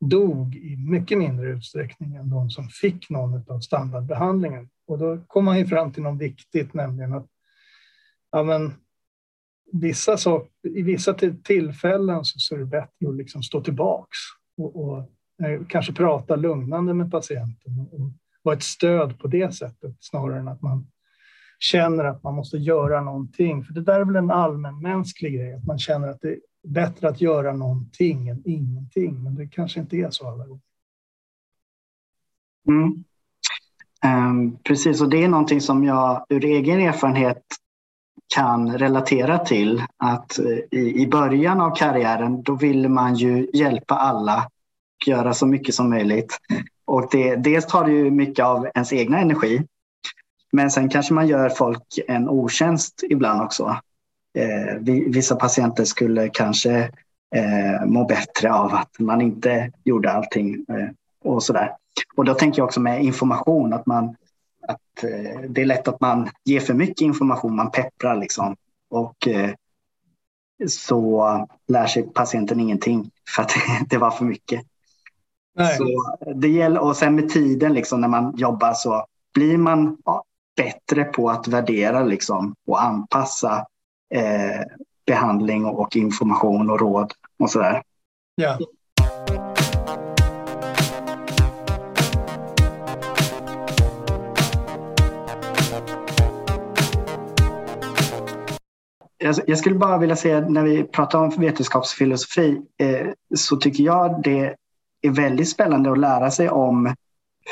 dog 0.00 0.54
i 0.56 0.76
mycket 0.76 1.18
mindre 1.18 1.50
utsträckning 1.50 2.14
än 2.14 2.30
de 2.30 2.50
som 2.50 2.68
fick 2.68 3.10
någon 3.10 3.44
av 3.48 3.60
standardbehandlingen. 3.60 4.68
Och 4.86 4.98
då 4.98 5.18
kom 5.26 5.44
man 5.44 5.58
ju 5.58 5.66
fram 5.66 5.92
till 5.92 6.02
något 6.02 6.20
viktigt, 6.20 6.74
nämligen 6.74 7.12
att 7.12 7.26
ja, 8.32 8.42
men, 8.42 8.72
vissa 9.72 10.16
så, 10.16 10.46
i 10.62 10.82
vissa 10.82 11.14
tillfällen 11.44 12.24
så, 12.24 12.38
så 12.38 12.54
är 12.54 12.58
det 12.58 12.66
bättre 12.66 13.08
att 13.08 13.16
liksom 13.16 13.42
stå 13.42 13.60
tillbaks 13.60 14.18
och, 14.56 14.84
och 14.84 14.98
eh, 15.42 15.66
kanske 15.68 15.92
prata 15.92 16.36
lugnande 16.36 16.94
med 16.94 17.10
patienten 17.10 17.78
och, 17.80 18.00
och 18.00 18.10
vara 18.42 18.56
ett 18.56 18.62
stöd 18.62 19.18
på 19.18 19.28
det 19.28 19.54
sättet 19.54 19.96
snarare 20.00 20.38
än 20.38 20.48
att 20.48 20.62
man 20.62 20.86
känner 21.60 22.04
att 22.04 22.22
man 22.22 22.34
måste 22.34 22.56
göra 22.56 23.00
någonting. 23.00 23.64
För 23.64 23.72
det 23.72 23.82
där 23.82 24.00
är 24.00 24.04
väl 24.04 24.16
en 24.16 24.30
allmänmänsklig 24.30 25.34
grej, 25.34 25.54
att 25.54 25.66
man 25.66 25.78
känner 25.78 26.08
att 26.08 26.20
det 26.20 26.28
är 26.28 26.38
bättre 26.68 27.08
att 27.08 27.20
göra 27.20 27.52
någonting 27.52 28.28
än 28.28 28.42
ingenting. 28.44 29.22
Men 29.22 29.34
det 29.34 29.46
kanske 29.46 29.80
inte 29.80 29.96
är 29.96 30.10
så 30.10 30.28
alla 30.28 30.46
gånger. 30.46 30.62
Mm. 32.68 33.04
Um, 34.04 34.58
precis, 34.58 35.00
och 35.00 35.10
det 35.10 35.24
är 35.24 35.28
någonting 35.28 35.60
som 35.60 35.84
jag 35.84 36.26
ur 36.28 36.44
egen 36.44 36.80
erfarenhet 36.80 37.42
kan 38.34 38.78
relatera 38.78 39.38
till. 39.38 39.82
Att 39.96 40.38
eh, 40.38 40.78
i, 40.80 41.02
i 41.02 41.06
början 41.06 41.60
av 41.60 41.76
karriären, 41.76 42.42
då 42.42 42.54
ville 42.54 42.88
man 42.88 43.14
ju 43.14 43.50
hjälpa 43.52 43.94
alla 43.94 44.36
och 45.00 45.08
göra 45.08 45.34
så 45.34 45.46
mycket 45.46 45.74
som 45.74 45.90
möjligt. 45.90 46.38
Och 46.84 47.08
det, 47.10 47.36
dels 47.36 47.66
tar 47.66 47.84
det 47.84 47.92
ju 47.92 48.10
mycket 48.10 48.44
av 48.44 48.68
ens 48.74 48.92
egna 48.92 49.18
energi. 49.18 49.66
Men 50.52 50.70
sen 50.70 50.88
kanske 50.88 51.14
man 51.14 51.28
gör 51.28 51.48
folk 51.48 51.98
en 52.08 52.28
otjänst 52.28 53.02
ibland 53.08 53.42
också. 53.42 53.76
Eh, 54.38 54.76
vissa 55.06 55.36
patienter 55.36 55.84
skulle 55.84 56.28
kanske 56.28 56.90
eh, 57.34 57.86
må 57.86 58.04
bättre 58.04 58.52
av 58.52 58.74
att 58.74 58.98
man 58.98 59.20
inte 59.20 59.72
gjorde 59.84 60.12
allting 60.12 60.54
eh, 60.68 60.88
och 61.24 61.42
sådär. 61.42 61.76
Och 62.16 62.24
då 62.24 62.34
tänker 62.34 62.58
jag 62.58 62.66
också 62.66 62.80
med 62.80 63.04
information 63.04 63.72
att 63.72 63.86
man 63.86 64.16
att 64.68 65.04
eh, 65.04 65.40
det 65.48 65.60
är 65.60 65.66
lätt 65.66 65.88
att 65.88 66.00
man 66.00 66.30
ger 66.44 66.60
för 66.60 66.74
mycket 66.74 67.00
information, 67.00 67.56
man 67.56 67.70
pepprar 67.70 68.16
liksom. 68.16 68.56
Och 68.90 69.28
eh, 69.28 69.50
så 70.68 71.46
lär 71.68 71.86
sig 71.86 72.02
patienten 72.02 72.60
ingenting 72.60 73.10
för 73.36 73.42
att 73.42 73.52
det 73.88 73.98
var 73.98 74.10
för 74.10 74.24
mycket. 74.24 74.62
Nej. 75.54 75.76
Så 75.76 75.84
det 76.34 76.48
gäller, 76.48 76.80
och 76.80 76.96
sen 76.96 77.14
med 77.14 77.28
tiden 77.28 77.72
liksom, 77.72 78.00
när 78.00 78.08
man 78.08 78.36
jobbar 78.36 78.72
så 78.72 79.06
blir 79.34 79.58
man 79.58 79.98
bättre 80.56 81.04
på 81.04 81.30
att 81.30 81.48
värdera 81.48 82.02
liksom, 82.02 82.54
och 82.66 82.82
anpassa 82.82 83.66
eh, 84.14 84.60
behandling 85.06 85.64
och 85.64 85.96
information 85.96 86.70
och 86.70 86.80
råd 86.80 87.12
och 87.38 87.50
sådär. 87.50 87.82
Ja. 88.34 88.58
Jag 99.46 99.58
skulle 99.58 99.74
bara 99.74 99.98
vilja 99.98 100.16
säga 100.16 100.40
när 100.40 100.62
vi 100.62 100.84
pratar 100.84 101.18
om 101.18 101.30
vetenskapsfilosofi 101.30 102.62
eh, 102.78 103.06
så 103.34 103.56
tycker 103.56 103.84
jag 103.84 104.22
det 104.22 104.56
är 105.02 105.10
väldigt 105.10 105.48
spännande 105.48 105.92
att 105.92 105.98
lära 105.98 106.30
sig 106.30 106.50
om 106.50 106.94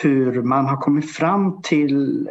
hur 0.02 0.42
man 0.42 0.66
har 0.66 0.76
kommit 0.76 1.12
fram 1.12 1.62
till 1.62 2.28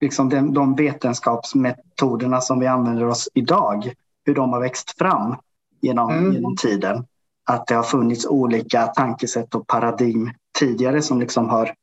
liksom 0.00 0.28
de, 0.28 0.54
de 0.54 0.74
vetenskapsmetoderna 0.74 2.40
som 2.40 2.60
vi 2.60 2.66
använder 2.66 3.06
oss 3.06 3.28
idag, 3.34 3.92
hur 4.24 4.34
de 4.34 4.52
har 4.52 4.60
växt 4.60 4.98
fram 4.98 5.36
genom, 5.80 6.10
mm. 6.10 6.32
genom 6.32 6.56
tiden. 6.56 7.06
Att 7.44 7.66
det 7.66 7.74
har 7.74 7.82
funnits 7.82 8.26
olika 8.26 8.86
tankesätt 8.86 9.54
och 9.54 9.66
paradigm 9.66 10.30
tidigare 10.58 11.02
som 11.02 11.20
liksom 11.20 11.48
har 11.48 11.74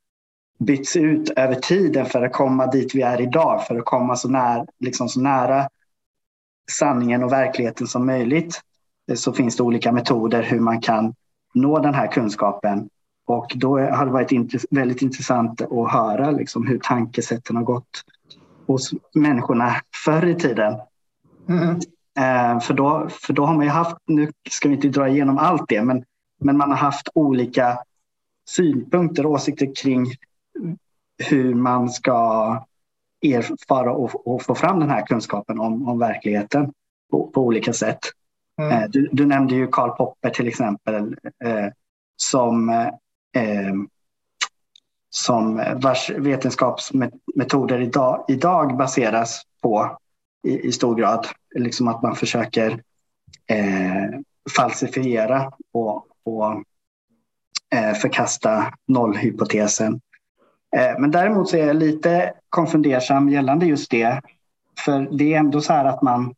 bytts 0.60 0.95
ut 0.95 1.30
över 1.30 1.56
tiden 1.56 2.06
för 2.06 2.21
att 2.21 2.34
komma 2.34 2.67
dit 2.67 2.95
vi 2.95 3.01
är 3.01 3.21
idag, 3.21 3.67
för 3.67 3.75
att 3.75 3.86
komma 3.86 4.15
så, 4.15 4.30
när, 4.30 4.65
liksom 4.80 5.10
så 5.10 5.21
nära 5.21 5.69
sanningen 6.71 7.23
och 7.23 7.32
verkligheten 7.32 7.88
som 7.88 8.06
möjligt. 8.06 8.62
Så 9.15 9.34
finns 9.34 9.58
det 9.58 9.63
olika 9.63 9.91
metoder 9.91 10.43
hur 10.43 10.60
man 10.60 10.82
kan 10.82 11.13
nå 11.54 11.80
den 11.80 11.93
här 11.93 12.08
kunskapen. 12.08 12.89
Och 13.25 13.53
då 13.55 13.79
har 13.79 14.05
det 14.05 14.11
varit 14.11 14.65
väldigt 14.69 15.01
intressant 15.01 15.61
att 15.61 15.91
höra 15.91 16.31
liksom 16.31 16.67
hur 16.67 16.79
tankesätten 16.83 17.55
har 17.55 17.63
gått 17.63 18.03
hos 18.67 18.93
människorna 19.13 19.75
förr 20.05 20.25
i 20.25 20.35
tiden. 20.35 20.73
Mm. 21.49 21.79
Eh, 22.19 22.59
för, 22.59 22.73
då, 22.73 23.07
för 23.09 23.33
då 23.33 23.45
har 23.45 23.55
man 23.55 23.65
ju 23.65 23.71
haft, 23.71 23.97
nu 24.05 24.31
ska 24.49 24.69
vi 24.69 24.75
inte 24.75 24.88
dra 24.88 25.07
igenom 25.07 25.38
allt 25.38 25.65
det, 25.67 25.81
men, 25.81 26.03
men 26.39 26.57
man 26.57 26.69
har 26.69 26.77
haft 26.77 27.09
olika 27.13 27.79
synpunkter 28.49 29.25
och 29.25 29.31
åsikter 29.31 29.75
kring 29.75 30.05
hur 31.29 31.55
man 31.55 31.89
ska 31.89 32.65
erfara 33.21 33.93
och, 33.93 34.27
och, 34.27 34.41
få 34.41 34.55
fram 34.55 34.79
den 34.79 34.89
här 34.89 35.05
kunskapen 35.05 35.59
om, 35.59 35.89
om 35.89 35.99
verkligheten 35.99 36.73
på, 37.11 37.27
på 37.27 37.41
olika 37.41 37.73
sätt. 37.73 37.99
Mm. 38.61 38.71
Eh, 38.71 38.89
du, 38.89 39.09
du, 39.11 39.25
nämnde 39.25 39.55
ju 39.55 39.67
Karl 39.67 39.89
Popper 39.89 40.29
till 40.29 40.47
exempel 40.47 41.15
eh, 41.43 41.67
som 42.15 42.69
Ehm, 43.36 43.88
som 45.10 45.63
vars 45.76 46.10
vetenskapsmetoder 46.10 47.82
idag, 47.82 48.26
idag 48.28 48.78
baseras 48.78 49.41
på 49.62 49.98
i, 50.43 50.67
i 50.67 50.71
stor 50.71 50.95
grad. 50.95 51.28
Liksom 51.56 51.88
att 51.88 52.02
man 52.02 52.15
försöker 52.15 52.71
eh, 53.48 54.19
falsifiera 54.56 55.52
och, 55.74 56.08
och 56.24 56.63
eh, 57.76 57.93
förkasta 57.93 58.74
nollhypotesen. 58.88 60.02
Eh, 60.76 61.00
men 61.00 61.12
däremot 61.12 61.50
så 61.50 61.58
är 61.58 61.67
jag 61.67 61.76
lite 61.76 62.34
konfundersam 62.50 63.30
gällande 63.30 63.65
just 63.65 63.91
det. 63.91 64.21
För 64.86 65.17
det 65.17 65.34
är 65.34 65.39
ändå 65.39 65.62
så 65.62 65.74
här 65.74 65.86
att 65.86 66.02
man 66.02 66.36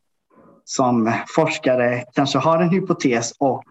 som 0.64 1.12
forskare 1.34 2.04
kanske 2.12 2.38
har 2.38 2.58
en 2.58 2.70
hypotes 2.70 3.32
och 3.38 3.64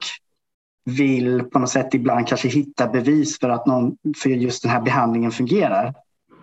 vill 0.88 1.43
på 1.43 1.60
något 1.60 1.69
sätt 1.69 1.93
ibland 1.93 2.28
kanske 2.28 2.47
hitta 2.47 2.88
bevis 2.88 3.39
för 3.39 3.50
att 3.50 3.65
någon, 3.65 3.97
för 4.17 4.30
just 4.30 4.63
den 4.63 4.71
här 4.71 4.82
behandlingen 4.82 5.32
fungerar. 5.32 5.93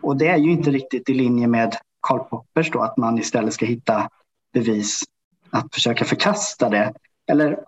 Och 0.00 0.16
det 0.16 0.28
är 0.28 0.36
ju 0.36 0.50
inte 0.50 0.70
riktigt 0.70 1.08
i 1.08 1.14
linje 1.14 1.46
med 1.46 1.76
Karl 2.00 2.18
Poppers 2.18 2.70
då, 2.70 2.80
att 2.80 2.96
man 2.96 3.18
istället 3.18 3.54
ska 3.54 3.66
hitta 3.66 4.08
bevis 4.52 5.04
att 5.50 5.74
försöka 5.74 6.04
förkasta 6.04 6.68
det. 6.68 6.92
Eller 7.26 7.58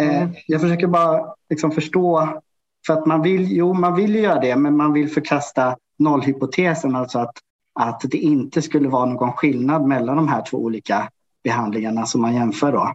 eh, 0.00 0.22
mm. 0.22 0.34
jag 0.46 0.60
försöker 0.60 0.86
bara 0.86 1.34
liksom 1.50 1.70
förstå, 1.70 2.40
för 2.86 2.92
att 2.92 3.06
man 3.06 3.22
vill, 3.22 3.52
jo 3.52 3.72
man 3.72 3.94
vill 3.94 4.14
göra 4.14 4.40
det, 4.40 4.56
men 4.56 4.76
man 4.76 4.92
vill 4.92 5.10
förkasta 5.10 5.76
nollhypotesen, 5.98 6.96
alltså 6.96 7.18
att, 7.18 7.38
att 7.80 8.00
det 8.00 8.18
inte 8.18 8.62
skulle 8.62 8.88
vara 8.88 9.06
någon 9.06 9.32
skillnad 9.32 9.86
mellan 9.86 10.16
de 10.16 10.28
här 10.28 10.42
två 10.42 10.58
olika 10.58 11.10
behandlingarna 11.44 12.06
som 12.06 12.20
man 12.20 12.34
jämför 12.34 12.72
då. 12.72 12.94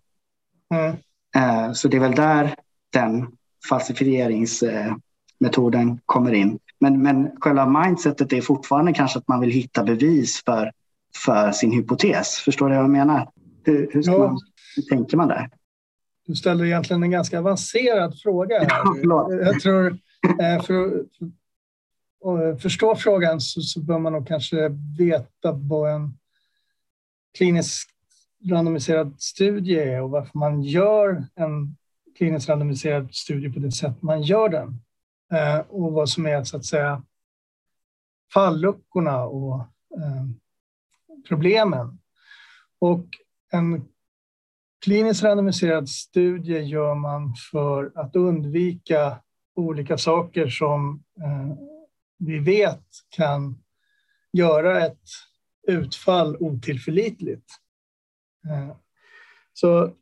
Mm. 0.74 0.96
Eh, 1.36 1.72
så 1.74 1.88
det 1.88 1.98
är 1.98 2.02
väl 2.02 2.16
där 2.16 2.56
den 2.94 3.28
falsifieringsmetoden 3.70 6.00
kommer 6.06 6.34
in. 6.34 6.60
Men, 6.80 7.02
men 7.02 7.32
själva 7.40 7.66
mindsetet 7.66 8.34
är 8.34 8.42
fortfarande 8.42 8.94
kanske 8.94 9.20
att 9.20 9.28
man 9.28 9.40
vill 9.40 9.52
hitta 9.52 9.84
bevis 9.84 10.44
för, 10.46 10.72
för 11.26 11.52
sin 11.52 11.72
hypotes. 11.72 12.36
Förstår 12.36 12.70
du 12.70 12.76
vad 12.76 12.84
jag 12.84 12.90
menar? 12.90 13.30
Hur, 13.64 13.90
hur, 13.94 14.20
man, 14.20 14.40
hur 14.76 14.84
tänker 14.84 15.18
man 15.18 15.28
där? 15.28 15.50
Du 16.28 16.36
ställer 16.36 16.66
egentligen 16.66 17.04
en 17.04 17.12
ganska 17.12 17.40
avancerad 17.40 18.20
fråga. 18.20 18.60
Här. 18.60 18.70
Ja, 19.04 19.34
jag 19.34 19.60
tror, 19.60 19.98
eh, 20.42 20.64
för 20.64 21.06
att 22.54 22.62
förstå 22.62 22.96
frågan 22.96 23.42
så, 23.42 23.62
så 23.62 23.80
bör 23.80 24.00
man 24.00 24.14
nog 24.14 24.28
kanske 24.28 24.70
veta 24.98 25.52
vad 25.52 25.92
en 25.92 26.14
klinisk 27.38 27.90
randomiserad 28.50 29.22
studie 29.22 29.80
är 29.80 30.02
och 30.02 30.10
varför 30.10 30.38
man 30.38 30.64
gör 30.64 31.26
en 31.36 31.78
kliniskt 32.22 32.50
randomiserad 32.50 33.16
studie 33.16 33.50
på 33.50 33.60
det 33.60 33.72
sätt 33.72 34.02
man 34.02 34.22
gör 34.22 34.50
den. 34.50 34.82
Eh, 35.34 35.60
och 35.60 35.92
vad 35.92 36.10
som 36.10 36.26
är 36.26 36.44
så 36.44 36.58
att 36.58 36.66
säga 36.66 37.04
falluckorna 38.34 39.24
och 39.24 39.60
eh, 39.98 40.26
problemen. 41.28 42.00
Och 42.80 43.06
en 43.52 43.88
klinisk 44.84 45.24
randomiserad 45.24 45.90
studie 45.90 46.60
gör 46.60 46.96
man 46.96 47.36
för 47.52 47.92
att 47.96 48.16
undvika 48.16 49.18
olika 49.56 49.98
saker 49.98 50.50
som 50.50 51.04
eh, 51.22 51.58
vi 52.18 52.40
vet 52.40 52.86
kan 53.10 53.64
göra 54.32 54.86
ett 54.86 55.08
utfall 55.68 56.38
otillförlitligt. 56.40 57.50
Eh, 58.50 58.76
så 59.54 59.96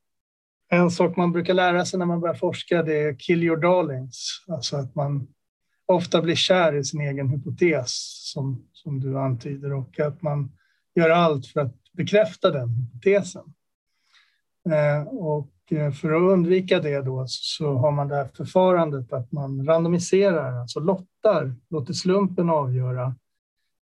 en 0.69 0.91
sak 0.91 1.17
man 1.17 1.31
brukar 1.31 1.53
lära 1.53 1.85
sig 1.85 1.99
när 1.99 2.05
man 2.05 2.19
börjar 2.19 2.35
forska 2.35 2.83
det 2.83 2.97
är 2.97 3.13
kill 3.13 3.43
your 3.43 3.57
darlings, 3.57 4.43
alltså 4.47 4.77
att 4.77 4.95
man 4.95 5.27
ofta 5.85 6.21
blir 6.21 6.35
kär 6.35 6.75
i 6.75 6.83
sin 6.83 7.01
egen 7.01 7.29
hypotes 7.29 7.91
som, 8.33 8.65
som 8.73 8.99
du 8.99 9.19
antyder 9.19 9.73
och 9.73 9.99
att 9.99 10.21
man 10.21 10.51
gör 10.95 11.09
allt 11.09 11.47
för 11.47 11.59
att 11.61 11.75
bekräfta 11.93 12.51
den 12.51 12.69
hypotesen. 12.69 13.53
Eh, 14.69 15.07
och 15.07 15.51
eh, 15.71 15.91
för 15.91 16.11
att 16.11 16.31
undvika 16.31 16.79
det 16.79 17.01
då 17.01 17.25
så 17.27 17.73
har 17.73 17.91
man 17.91 18.07
det 18.07 18.15
här 18.15 18.29
förfarandet 18.37 19.13
att 19.13 19.31
man 19.31 19.65
randomiserar, 19.65 20.59
alltså 20.59 20.79
lottar, 20.79 21.55
låter 21.69 21.93
slumpen 21.93 22.49
avgöra 22.49 23.15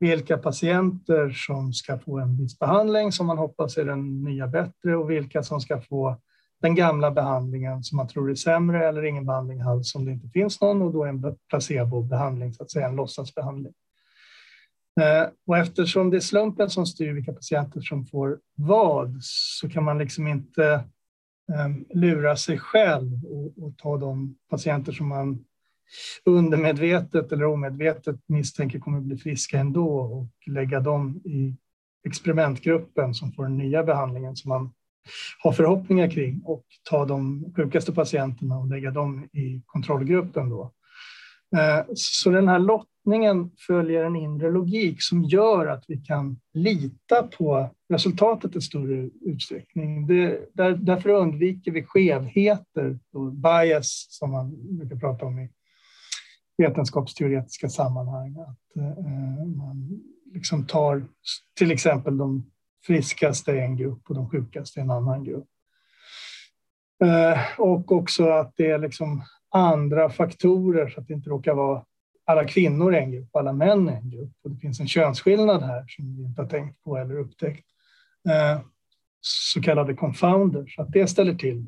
vilka 0.01 0.39
patienter 0.39 1.31
som 1.31 1.73
ska 1.73 1.99
få 1.99 2.19
en 2.19 2.37
viss 2.37 2.59
behandling 2.59 3.13
som 3.13 3.27
man 3.27 3.39
hoppas 3.39 3.77
är 3.77 3.85
den 3.85 4.25
nya 4.25 4.47
bättre 4.47 4.97
och 4.97 5.11
vilka 5.11 5.43
som 5.43 5.61
ska 5.61 5.81
få 5.81 6.21
den 6.65 6.75
gamla 6.75 7.11
behandlingen 7.11 7.83
som 7.83 7.97
man 7.97 8.09
tror 8.09 8.31
är 8.31 8.35
sämre 8.35 8.89
eller 8.89 9.05
ingen 9.05 9.27
behandling 9.27 9.61
alls 9.61 9.95
om 9.95 10.05
det 10.05 10.13
inte 10.13 10.29
finns 10.29 10.61
någon 10.61 10.83
och 10.83 10.93
då 10.93 11.05
är 11.05 11.09
en 11.09 11.37
placebobehandling, 11.49 12.53
så 12.53 12.63
att 12.63 12.71
säga 12.71 12.89
en 12.89 12.97
låtsasbehandling. 12.97 13.73
Eh, 15.01 15.29
och 15.47 15.59
eftersom 15.59 16.11
det 16.11 16.17
är 16.17 16.21
slumpen 16.21 16.71
som 16.71 16.87
styr 16.87 17.13
vilka 17.13 17.33
patienter 17.33 17.81
som 17.81 18.07
får 18.07 18.39
vad 18.55 19.19
så 19.21 19.69
kan 19.69 19.85
man 19.85 19.99
liksom 19.99 20.27
inte 20.27 20.85
ehm, 21.55 21.85
lura 21.91 22.37
sig 22.37 22.59
själv 22.59 23.25
och, 23.25 23.65
och 23.65 23.79
ta 23.79 23.97
de 23.97 24.37
patienter 24.51 24.93
som 24.93 25.09
man 25.09 25.45
undermedvetet 26.25 27.33
eller 27.33 27.45
omedvetet 27.45 28.17
misstänker 28.27 28.79
kommer 28.79 28.99
att 28.99 29.05
bli 29.05 29.17
friska 29.17 29.59
ändå 29.59 29.99
och 29.99 30.29
lägga 30.47 30.81
dem 30.81 31.21
i 31.25 31.57
experimentgruppen 32.07 33.15
som 33.15 33.33
får 33.33 33.43
den 33.43 33.59
nya 33.59 33.85
behandlingen 33.85 34.37
som 34.37 34.49
man 34.49 34.73
ha 35.43 35.53
förhoppningar 35.53 36.11
kring 36.11 36.43
och 36.45 36.65
ta 36.91 37.05
de 37.05 37.53
sjukaste 37.57 37.93
patienterna 37.93 38.59
och 38.59 38.69
lägga 38.69 38.91
dem 38.91 39.29
i 39.33 39.63
kontrollgruppen. 39.67 40.49
Då. 40.49 40.73
Eh, 41.57 41.85
så 41.95 42.31
den 42.31 42.49
här 42.49 42.59
lottningen 42.59 43.51
följer 43.67 44.05
en 44.05 44.17
inre 44.17 44.51
logik 44.51 44.97
som 44.99 45.25
gör 45.25 45.67
att 45.67 45.85
vi 45.89 45.97
kan 45.97 46.41
lita 46.55 47.23
på 47.23 47.71
resultatet 47.89 48.57
i 48.57 48.61
större 48.61 49.11
utsträckning. 49.21 50.07
Det, 50.07 50.55
där, 50.55 50.71
därför 50.77 51.09
undviker 51.09 51.73
vi 51.73 51.83
skevheter, 51.83 52.99
och 53.13 53.33
bias 53.33 54.07
som 54.11 54.31
man 54.31 54.77
brukar 54.79 54.97
prata 54.97 55.27
om 55.27 55.39
i 55.39 55.49
vetenskapsteoretiska 56.59 57.69
sammanhang. 57.69 58.37
Att 58.39 58.77
eh, 58.77 59.47
man 59.47 60.01
liksom 60.35 60.67
tar 60.67 61.05
till 61.59 61.71
exempel 61.71 62.17
de 62.17 62.51
friskaste 62.87 63.53
är 63.53 63.57
en 63.57 63.77
grupp 63.77 64.01
och 64.09 64.15
de 64.15 64.31
sjukaste 64.31 64.81
en 64.81 64.91
annan 64.91 65.25
grupp. 65.25 65.49
Eh, 67.05 67.61
och 67.61 67.93
också 67.93 68.29
att 68.29 68.53
det 68.57 68.71
är 68.71 68.79
liksom 68.79 69.23
andra 69.51 70.11
faktorer 70.11 70.89
så 70.89 71.01
att 71.01 71.09
det 71.09 71.15
inte 71.15 71.31
råkar 71.31 71.55
vara 71.55 71.85
alla 72.25 72.45
kvinnor 72.45 72.95
i 72.95 72.99
en 72.99 73.13
grupp, 73.13 73.37
alla 73.37 73.53
män 73.53 73.89
i 73.89 73.93
en 73.93 74.11
grupp. 74.11 74.33
Och 74.45 74.51
det 74.51 74.57
finns 74.57 74.81
en 74.81 74.89
könsskillnad 74.89 75.63
här 75.63 75.85
som 75.89 76.17
vi 76.17 76.25
inte 76.25 76.43
har 76.43 76.49
tänkt 76.49 76.83
på 76.83 76.97
eller 76.97 77.19
upptäckt. 77.19 77.67
Eh, 78.29 78.61
så 79.21 79.63
kallade 79.63 79.95
confounders, 79.95 80.79
att 80.79 80.93
det 80.93 81.07
ställer 81.07 81.35
till 81.35 81.67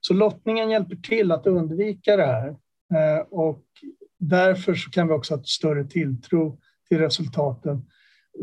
Så 0.00 0.14
lottningen 0.14 0.70
hjälper 0.70 0.96
till 0.96 1.32
att 1.32 1.46
undvika 1.46 2.16
det 2.16 2.26
här. 2.26 2.48
Eh, 2.94 3.26
och 3.30 3.64
därför 4.18 4.74
så 4.74 4.90
kan 4.90 5.08
vi 5.08 5.12
också 5.14 5.34
ha 5.34 5.40
ett 5.40 5.48
större 5.48 5.84
tilltro 5.84 6.58
till 6.88 6.98
resultaten. 6.98 7.90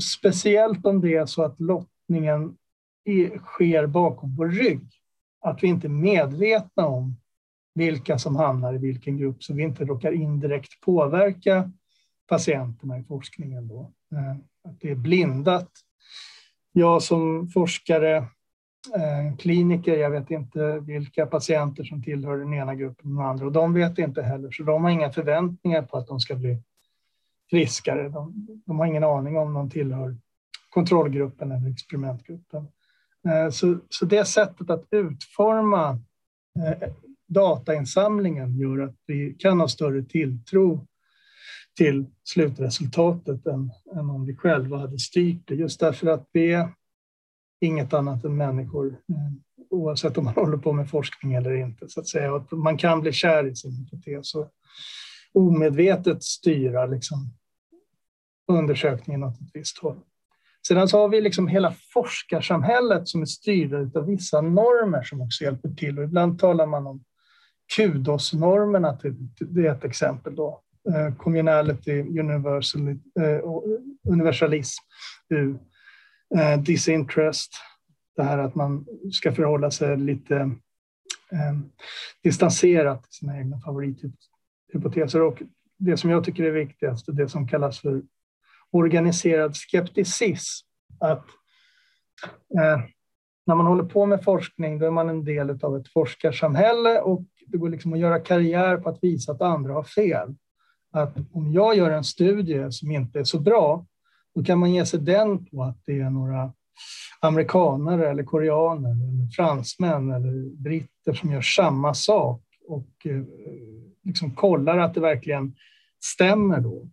Speciellt 0.02 0.86
om 0.86 1.02
det 1.02 1.16
är 1.16 1.26
så 1.26 1.44
att 1.44 1.60
förflyttningen 2.12 2.58
sker 3.40 3.88
bakom 3.88 4.36
vår 4.36 4.48
rygg. 4.48 4.82
Att 5.42 5.64
vi 5.64 5.68
inte 5.68 5.88
är 5.88 5.90
medvetna 5.90 6.88
om 6.88 7.16
vilka 7.74 8.18
som 8.18 8.36
hamnar 8.36 8.74
i 8.74 8.78
vilken 8.78 9.18
grupp 9.18 9.44
så 9.44 9.54
vi 9.54 9.64
inte 9.64 9.86
råkar 9.86 10.12
indirekt 10.12 10.82
påverka 10.82 11.72
patienterna 12.28 13.00
i 13.00 13.04
forskningen. 13.04 13.68
Då. 13.68 13.92
Eh, 14.12 14.36
att 14.70 14.80
det 14.80 14.92
är 14.92 14.96
blindat. 14.96 15.70
Jag 16.74 17.04
som 17.04 17.48
forskare, 17.48 18.18
eh, 18.96 19.38
kliniker, 19.38 19.98
jag 19.98 20.12
vet 20.12 20.32
inte 20.32 20.80
vilka 20.80 21.26
patienter 21.26 21.84
som 21.84 22.04
tillhör 22.04 22.38
den 22.38 22.54
ena 22.54 22.76
gruppen 22.76 23.12
och 23.12 23.18
den 23.18 23.26
andra 23.26 23.46
och 23.46 23.52
de 23.52 23.74
vet 23.74 23.98
inte 23.98 24.22
heller, 24.22 24.52
så 24.52 24.64
de 24.64 24.84
har 24.84 24.92
inga 24.92 25.12
förväntningar 25.12 25.82
på 25.82 25.98
att 25.98 26.08
de 26.08 26.20
ska 26.20 26.36
bli 26.36 26.58
friskare. 27.50 28.10
De, 28.10 28.48
de 28.66 28.80
har 28.80 28.86
ingen 28.86 29.04
aning 29.04 29.38
om 29.38 29.54
de 29.54 29.70
tillhör 29.70 30.16
kontrollgruppen 30.72 31.52
eller 31.52 31.72
experimentgruppen. 31.72 32.68
Eh, 33.28 33.50
så, 33.50 33.80
så 33.90 34.06
det 34.06 34.26
sättet 34.26 34.70
att 34.70 34.86
utforma 34.92 36.00
eh, 36.60 36.90
datainsamlingen 37.28 38.58
gör 38.58 38.80
att 38.80 38.96
vi 39.06 39.36
kan 39.40 39.60
ha 39.60 39.68
större 39.68 40.04
tilltro 40.04 40.88
till 41.78 42.06
slutresultatet 42.24 43.46
än, 43.46 43.72
än 43.96 44.10
om 44.10 44.26
vi 44.26 44.36
själva 44.36 44.78
hade 44.78 45.00
styrt 45.00 45.48
det. 45.48 45.56
Just 45.56 45.80
därför 45.80 46.08
att 46.08 46.30
vi 46.32 46.54
är 46.54 46.70
inget 47.62 47.94
annat 47.94 48.26
än 48.26 48.38
människor, 48.38 48.88
eh, 48.88 49.32
oavsett 49.70 50.18
om 50.18 50.26
man 50.26 50.34
håller 50.36 50.58
på 50.58 50.74
med 50.74 50.90
forskning 50.90 51.34
eller 51.34 51.54
inte. 51.54 51.90
Så 51.90 52.00
att 52.00 52.08
säga. 52.08 52.36
Att 52.36 52.52
man 52.52 52.78
kan 52.78 53.02
bli 53.02 53.12
kär 53.12 53.48
i 53.48 53.56
sin 53.56 53.72
hypotes 53.72 54.36
och 54.36 54.52
omedvetet 55.34 56.24
styra 56.24 56.86
liksom, 56.86 57.18
undersökningen 58.48 59.24
åt 59.24 59.42
ett 59.42 59.50
visst 59.54 59.78
håll. 59.78 60.00
Sedan 60.68 60.88
så 60.88 60.98
har 60.98 61.10
vi 61.10 61.22
liksom 61.22 61.48
hela 61.48 61.74
forskarsamhället 61.94 63.08
som 63.08 63.22
är 63.22 63.26
styrda 63.26 64.00
av 64.00 64.06
vissa 64.06 64.42
normer 64.42 65.04
som 65.04 65.22
också 65.22 65.44
hjälper 65.44 65.70
till. 65.70 66.00
Och 66.00 66.04
ibland 66.04 66.40
talar 66.40 66.66
man 66.66 66.88
om 66.88 67.04
KUDOS-normerna, 67.76 68.98
typ. 68.98 69.16
det 69.40 69.68
är 69.68 69.72
ett 69.72 69.84
exempel 69.84 70.36
då. 70.36 70.62
Eh, 70.90 71.16
communality, 71.16 72.20
universal, 72.20 72.88
eh, 72.90 73.40
universalism, 74.10 74.84
eh, 75.34 76.60
disinterest, 76.62 77.52
det 78.16 78.24
här 78.24 78.38
att 78.38 78.56
man 78.56 78.86
ska 79.12 79.32
förhålla 79.32 79.72
sig 79.72 79.98
lite 79.98 80.36
eh, 81.32 81.58
distanserat 82.24 83.04
till 83.04 83.14
sina 83.14 83.38
egna 83.38 83.60
favorithypoteser. 83.60 85.22
Och 85.22 85.42
det 85.78 85.98
som 85.98 86.10
jag 86.10 86.24
tycker 86.24 86.44
är 86.44 86.52
viktigast 86.52 87.06
det 87.08 87.30
som 87.30 87.48
kallas 87.48 87.80
för 87.80 88.02
organiserad 88.72 89.56
skepticism. 89.56 90.66
Att 91.00 91.26
eh, 92.60 92.82
när 93.46 93.56
man 93.56 93.66
håller 93.66 93.84
på 93.84 94.06
med 94.06 94.24
forskning 94.24 94.80
då 94.80 94.86
är 94.86 94.92
man 94.92 95.10
en 95.10 95.24
del 95.24 95.50
av 95.64 95.78
ett 95.78 95.88
forskarsamhälle 95.88 97.02
och 97.02 97.24
det 97.48 97.58
går 97.58 97.70
liksom 97.70 97.94
att 97.94 98.00
göra 98.00 98.20
karriär 98.20 98.78
på 98.78 98.90
att 98.90 99.00
visa 99.02 99.32
att 99.32 99.42
andra 99.42 99.74
har 99.74 99.84
fel. 99.84 100.36
Att 100.92 101.18
om 101.34 101.52
jag 101.52 101.78
gör 101.78 101.92
en 101.92 102.04
studie 102.04 102.72
som 102.72 102.92
inte 102.92 103.20
är 103.20 103.24
så 103.24 103.40
bra, 103.40 103.86
då 104.36 104.44
kan 104.44 104.60
man 104.60 104.72
ge 104.72 104.86
sig 104.86 105.00
den 105.00 105.46
på 105.46 105.64
att 105.64 105.78
det 105.86 106.00
är 106.00 106.10
några 106.10 106.54
amerikanare 107.20 108.10
eller 108.10 108.24
koreaner 108.24 108.90
eller 108.90 109.32
fransmän 109.36 110.12
eller 110.12 110.56
britter 110.56 111.14
som 111.14 111.32
gör 111.32 111.42
samma 111.42 111.94
sak 111.94 112.42
och 112.68 113.06
eh, 113.06 113.24
liksom 114.04 114.32
kollar 114.32 114.78
att 114.78 114.94
det 114.94 115.00
verkligen 115.00 115.56
stämmer 116.04 116.60
då. 116.60 116.88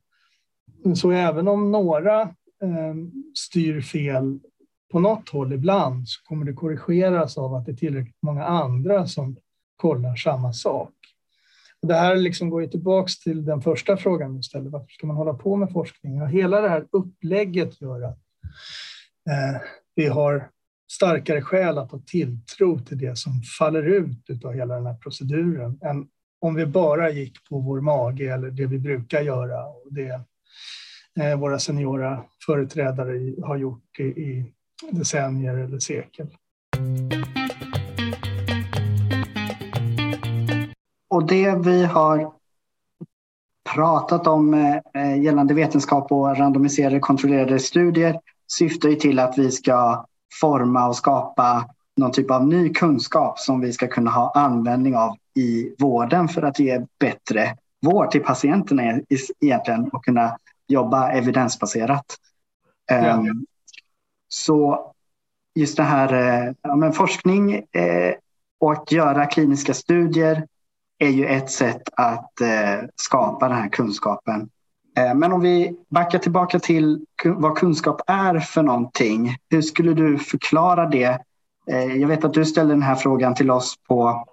Så 0.96 1.10
även 1.10 1.48
om 1.48 1.72
några 1.72 2.20
eh, 2.62 2.94
styr 3.34 3.80
fel 3.80 4.38
på 4.92 5.00
något 5.00 5.28
håll 5.28 5.52
ibland 5.52 6.08
så 6.08 6.22
kommer 6.24 6.46
det 6.46 6.52
korrigeras 6.52 7.38
av 7.38 7.54
att 7.54 7.66
det 7.66 7.72
är 7.72 7.76
tillräckligt 7.76 8.22
många 8.22 8.44
andra 8.44 9.06
som 9.06 9.36
kollar 9.76 10.16
samma 10.16 10.52
sak. 10.52 10.94
Och 11.82 11.88
det 11.88 11.94
här 11.94 12.16
liksom 12.16 12.50
går 12.50 12.62
ju 12.62 12.68
tillbaka 12.68 13.08
till 13.22 13.44
den 13.44 13.60
första 13.60 13.96
frågan 13.96 14.36
du 14.36 14.42
ställde. 14.42 14.70
Varför 14.70 14.88
ska 14.88 15.06
man 15.06 15.16
hålla 15.16 15.34
på 15.34 15.56
med 15.56 15.72
forskning? 15.72 16.22
Och 16.22 16.30
hela 16.30 16.60
det 16.60 16.68
här 16.68 16.86
upplägget 16.92 17.80
gör 17.80 18.02
att 18.02 18.18
eh, 19.30 19.60
vi 19.94 20.06
har 20.06 20.50
starkare 20.90 21.42
skäl 21.42 21.78
att 21.78 21.92
ha 21.92 22.00
tilltro 22.06 22.78
till 22.78 22.98
det 22.98 23.18
som 23.18 23.32
faller 23.58 23.82
ut 23.82 24.44
av 24.44 24.52
hela 24.52 24.74
den 24.74 24.86
här 24.86 24.94
proceduren 24.94 25.78
än 25.82 26.08
om 26.40 26.54
vi 26.54 26.66
bara 26.66 27.10
gick 27.10 27.48
på 27.48 27.60
vår 27.60 27.80
mage 27.80 28.34
eller 28.34 28.50
det 28.50 28.66
vi 28.66 28.78
brukar 28.78 29.20
göra 29.20 29.66
och 29.66 29.86
det 29.90 30.20
Eh, 31.20 31.36
våra 31.36 31.58
seniora 31.58 32.24
företrädare 32.46 33.34
har 33.46 33.56
gjort 33.56 34.00
i, 34.00 34.02
i 34.02 34.52
decennier 34.90 35.54
eller 35.54 35.78
sekel. 35.78 36.26
Och 41.10 41.26
det 41.26 41.54
vi 41.54 41.84
har 41.84 42.32
pratat 43.74 44.26
om 44.26 44.54
eh, 44.54 44.76
eh, 44.94 45.22
gällande 45.22 45.54
vetenskap 45.54 46.12
och 46.12 46.36
randomiserade 46.36 47.00
kontrollerade 47.00 47.58
studier 47.58 48.20
syftar 48.52 48.88
ju 48.88 48.94
till 48.94 49.18
att 49.18 49.38
vi 49.38 49.50
ska 49.50 50.06
forma 50.40 50.88
och 50.88 50.96
skapa 50.96 51.68
någon 51.96 52.12
typ 52.12 52.30
av 52.30 52.46
ny 52.46 52.68
kunskap 52.68 53.38
som 53.38 53.60
vi 53.60 53.72
ska 53.72 53.86
kunna 53.86 54.10
ha 54.10 54.32
användning 54.34 54.96
av 54.96 55.16
i 55.34 55.74
vården 55.78 56.28
för 56.28 56.42
att 56.42 56.58
ge 56.58 56.86
bättre 57.00 57.56
vård 57.86 58.10
till 58.10 58.22
patienterna 58.22 59.00
egentligen 59.40 59.88
och 59.88 60.04
kunna 60.04 60.38
jobba 60.68 61.12
evidensbaserat. 61.12 62.16
Ja. 62.86 63.14
Um, 63.14 63.46
så 64.28 64.92
just 65.54 65.76
det 65.76 65.82
här 65.82 66.12
eh, 66.12 66.52
ja, 66.62 66.76
men 66.76 66.92
forskning 66.92 67.54
eh, 67.54 68.14
och 68.60 68.72
att 68.72 68.92
göra 68.92 69.26
kliniska 69.26 69.74
studier 69.74 70.46
är 70.98 71.08
ju 71.08 71.26
ett 71.26 71.50
sätt 71.50 71.82
att 71.92 72.40
eh, 72.40 72.88
skapa 72.96 73.48
den 73.48 73.58
här 73.58 73.68
kunskapen. 73.68 74.50
Men 75.14 75.32
om 75.32 75.40
vi 75.40 75.76
backar 75.88 76.18
tillbaka 76.18 76.58
till 76.58 77.06
vad 77.24 77.58
kunskap 77.58 78.00
är 78.06 78.40
för 78.40 78.62
någonting. 78.62 79.36
Hur 79.50 79.62
skulle 79.62 79.94
du 79.94 80.18
förklara 80.18 80.86
det? 80.86 81.18
Jag 81.96 82.08
vet 82.08 82.24
att 82.24 82.34
du 82.34 82.44
ställde 82.44 82.74
den 82.74 82.82
här 82.82 82.94
frågan 82.94 83.34
till 83.34 83.50
oss 83.50 83.74
på 83.88 84.24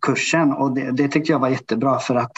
kursen 0.00 0.52
och 0.52 0.72
det, 0.72 0.90
det 0.90 1.08
tyckte 1.08 1.32
jag 1.32 1.38
var 1.38 1.48
jättebra 1.48 1.98
för 1.98 2.14
att 2.14 2.32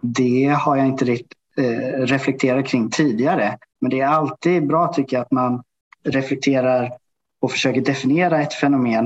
det 0.00 0.56
har 0.60 0.76
jag 0.76 0.86
inte 0.86 1.04
riktigt 1.04 1.38
eh, 1.56 2.62
kring 2.62 2.90
tidigare. 2.90 3.58
Men 3.80 3.90
det 3.90 4.00
är 4.00 4.06
alltid 4.06 4.66
bra 4.66 4.92
tycker 4.92 5.16
jag 5.16 5.24
att 5.24 5.32
man 5.32 5.62
reflekterar 6.04 6.92
och 7.40 7.50
försöker 7.50 7.80
definiera 7.80 8.42
ett 8.42 8.54
fenomen. 8.54 9.04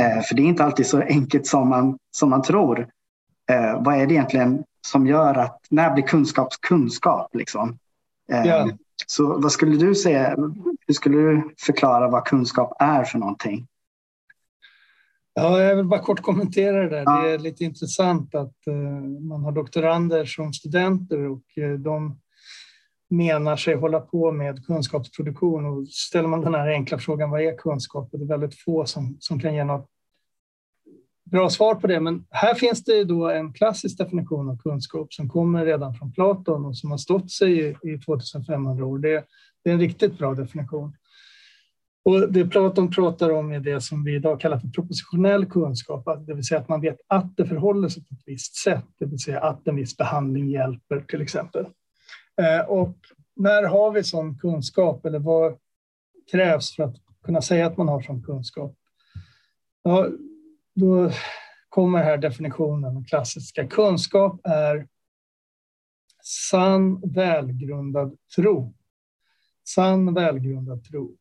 Eh, 0.00 0.22
för 0.22 0.34
det 0.34 0.42
är 0.42 0.46
inte 0.46 0.64
alltid 0.64 0.86
så 0.86 1.00
enkelt 1.00 1.46
som 1.46 1.68
man, 1.68 1.98
som 2.10 2.30
man 2.30 2.42
tror. 2.42 2.88
Eh, 3.50 3.82
vad 3.82 3.94
är 3.94 4.06
det 4.06 4.14
egentligen 4.14 4.64
som 4.86 5.06
gör 5.06 5.34
att, 5.34 5.58
när 5.70 5.94
blir 5.94 6.04
kunskap 6.04 6.48
kunskap? 6.60 7.34
Liksom? 7.34 7.78
Eh, 8.32 8.46
ja. 8.46 8.68
Så 9.06 9.40
vad 9.40 9.52
skulle 9.52 9.76
du 9.76 9.94
säga, 9.94 10.36
hur 10.86 10.94
skulle 10.94 11.16
du 11.16 11.54
förklara 11.58 12.08
vad 12.08 12.24
kunskap 12.24 12.76
är 12.78 13.04
för 13.04 13.18
någonting? 13.18 13.66
Ja, 15.42 15.62
jag 15.62 15.76
vill 15.76 15.84
bara 15.84 16.00
kort 16.00 16.22
kommentera 16.22 16.82
det 16.82 16.88
där. 16.88 17.02
Ja. 17.06 17.22
Det 17.22 17.30
är 17.30 17.38
lite 17.38 17.64
intressant 17.64 18.34
att 18.34 18.54
uh, 18.68 18.74
man 19.20 19.44
har 19.44 19.52
doktorander 19.52 20.24
som 20.24 20.52
studenter 20.52 21.28
och 21.28 21.42
uh, 21.58 21.78
de 21.78 22.20
menar 23.10 23.56
sig 23.56 23.74
hålla 23.74 24.00
på 24.00 24.32
med 24.32 24.66
kunskapsproduktion. 24.66 25.66
Och 25.66 25.88
ställer 25.88 26.28
man 26.28 26.40
den 26.40 26.54
här 26.54 26.68
enkla 26.68 26.98
frågan, 26.98 27.30
vad 27.30 27.40
är 27.40 27.56
kunskap? 27.56 28.08
Och 28.12 28.18
det 28.18 28.24
är 28.24 28.28
väldigt 28.28 28.60
få 28.60 28.86
som, 28.86 29.16
som 29.20 29.40
kan 29.40 29.54
ge 29.54 29.64
något 29.64 29.90
bra 31.30 31.50
svar 31.50 31.74
på 31.74 31.86
det. 31.86 32.00
Men 32.00 32.24
här 32.30 32.54
finns 32.54 32.84
det 32.84 33.04
då 33.04 33.30
en 33.30 33.52
klassisk 33.52 33.98
definition 33.98 34.50
av 34.50 34.58
kunskap 34.58 35.12
som 35.12 35.28
kommer 35.28 35.64
redan 35.64 35.94
från 35.94 36.12
Platon 36.12 36.64
och 36.64 36.76
som 36.76 36.90
har 36.90 36.98
stått 36.98 37.30
sig 37.30 37.60
i, 37.60 37.76
i 37.82 37.98
2500 37.98 38.84
år. 38.84 38.98
Det, 38.98 39.24
det 39.64 39.70
är 39.70 39.74
en 39.74 39.80
riktigt 39.80 40.18
bra 40.18 40.34
definition. 40.34 40.92
Och 42.02 42.32
det 42.32 42.46
Platon 42.46 42.90
pratar 42.90 43.30
om 43.30 43.52
är 43.52 43.60
det 43.60 43.80
som 43.80 44.04
vi 44.04 44.14
idag 44.14 44.40
kallar 44.40 44.58
för 44.58 44.68
propositionell 44.68 45.46
kunskap, 45.46 46.26
det 46.26 46.34
vill 46.34 46.44
säga 46.44 46.60
att 46.60 46.68
man 46.68 46.80
vet 46.80 47.00
att 47.06 47.36
det 47.36 47.46
förhåller 47.46 47.88
sig 47.88 48.04
på 48.04 48.14
ett 48.14 48.22
visst 48.26 48.56
sätt, 48.56 48.84
det 48.98 49.06
vill 49.06 49.18
säga 49.18 49.40
att 49.40 49.68
en 49.68 49.76
viss 49.76 49.96
behandling 49.96 50.50
hjälper 50.50 51.00
till 51.00 51.22
exempel. 51.22 51.66
Eh, 52.40 52.68
och 52.68 52.96
när 53.36 53.62
har 53.62 53.92
vi 53.92 54.04
sån 54.04 54.38
kunskap 54.38 55.06
eller 55.06 55.18
vad 55.18 55.58
krävs 56.30 56.76
för 56.76 56.82
att 56.82 56.96
kunna 57.24 57.42
säga 57.42 57.66
att 57.66 57.76
man 57.76 57.88
har 57.88 58.02
sån 58.02 58.22
kunskap? 58.22 58.76
Ja, 59.82 60.08
då 60.74 61.10
kommer 61.68 62.02
här 62.02 62.18
definitionen, 62.18 62.94
den 62.94 63.04
klassiska. 63.04 63.66
Kunskap 63.66 64.40
är 64.44 64.88
sann 66.22 67.00
välgrundad 67.00 68.16
tro. 68.36 68.74
Sann 69.68 70.14
välgrundad 70.14 70.84
tro. 70.84 71.16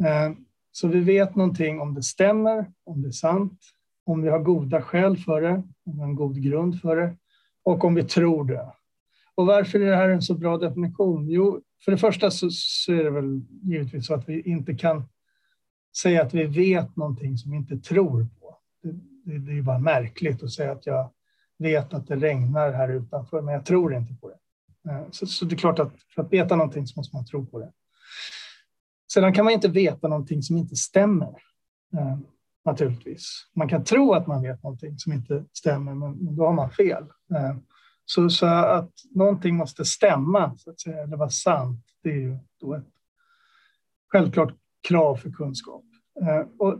Eh, 0.00 0.32
så 0.72 0.88
vi 0.88 1.00
vet 1.00 1.36
någonting 1.36 1.80
om 1.80 1.94
det 1.94 2.02
stämmer, 2.02 2.72
om 2.84 3.02
det 3.02 3.08
är 3.08 3.12
sant, 3.12 3.60
om 4.04 4.22
vi 4.22 4.28
har 4.28 4.38
goda 4.38 4.82
skäl 4.82 5.16
för 5.16 5.40
det, 5.40 5.62
om 5.86 5.94
vi 5.94 5.98
har 5.98 6.08
en 6.08 6.14
god 6.14 6.42
grund 6.42 6.80
för 6.80 6.96
det 6.96 7.16
och 7.64 7.84
om 7.84 7.94
vi 7.94 8.04
tror 8.04 8.44
det. 8.44 8.72
Och 9.34 9.46
varför 9.46 9.80
är 9.80 9.90
det 9.90 9.96
här 9.96 10.08
en 10.08 10.22
så 10.22 10.34
bra 10.34 10.58
definition? 10.58 11.28
Jo, 11.28 11.60
för 11.84 11.92
det 11.92 11.98
första 11.98 12.30
så, 12.30 12.50
så 12.50 12.92
är 12.92 13.04
det 13.04 13.10
väl 13.10 13.42
givetvis 13.62 14.06
så 14.06 14.14
att 14.14 14.28
vi 14.28 14.40
inte 14.40 14.74
kan 14.74 15.02
säga 16.02 16.22
att 16.22 16.34
vi 16.34 16.44
vet 16.44 16.96
någonting 16.96 17.38
som 17.38 17.50
vi 17.50 17.56
inte 17.56 17.76
tror 17.76 18.26
på. 18.40 18.56
Det, 18.82 18.92
det, 19.24 19.38
det 19.38 19.58
är 19.58 19.62
bara 19.62 19.78
märkligt 19.78 20.42
att 20.42 20.50
säga 20.50 20.72
att 20.72 20.86
jag 20.86 21.10
vet 21.58 21.94
att 21.94 22.06
det 22.06 22.16
regnar 22.16 22.72
här 22.72 22.88
utanför, 22.88 23.42
men 23.42 23.54
jag 23.54 23.66
tror 23.66 23.94
inte 23.94 24.14
på 24.14 24.28
det. 24.28 24.90
Eh, 24.90 25.02
så, 25.10 25.26
så 25.26 25.44
det 25.44 25.54
är 25.54 25.58
klart 25.58 25.78
att 25.78 25.92
för 26.14 26.22
att 26.22 26.32
veta 26.32 26.56
någonting 26.56 26.86
så 26.86 27.00
måste 27.00 27.16
man 27.16 27.26
tro 27.26 27.46
på 27.46 27.58
det. 27.58 27.72
Sedan 29.12 29.34
kan 29.34 29.44
man 29.44 29.54
inte 29.54 29.68
veta 29.68 30.08
någonting 30.08 30.42
som 30.42 30.56
inte 30.56 30.76
stämmer. 30.76 31.42
Eh, 31.92 32.18
naturligtvis. 32.64 33.46
Man 33.56 33.68
kan 33.68 33.84
tro 33.84 34.14
att 34.14 34.26
man 34.26 34.42
vet 34.42 34.62
någonting 34.62 34.98
som 34.98 35.12
inte 35.12 35.44
stämmer, 35.52 35.94
men, 35.94 36.36
då 36.36 36.46
har 36.46 36.52
man 36.52 36.70
fel. 36.70 37.02
Eh, 37.34 37.56
så, 38.04 38.30
så, 38.30 38.46
att 38.46 38.92
någonting 39.14 39.56
måste 39.56 39.84
stämma, 39.84 40.56
så 40.58 40.70
att 40.70 40.80
säga, 40.80 41.02
eller 41.02 41.16
vara 41.16 41.30
sant, 41.30 41.84
det 42.02 42.10
är 42.10 42.16
ju 42.16 42.38
då 42.60 42.74
ett 42.74 42.84
självklart 44.08 44.54
krav 44.88 45.16
för 45.16 45.30
kunskap. 45.30 45.84
Eh, 46.20 46.46
och 46.58 46.78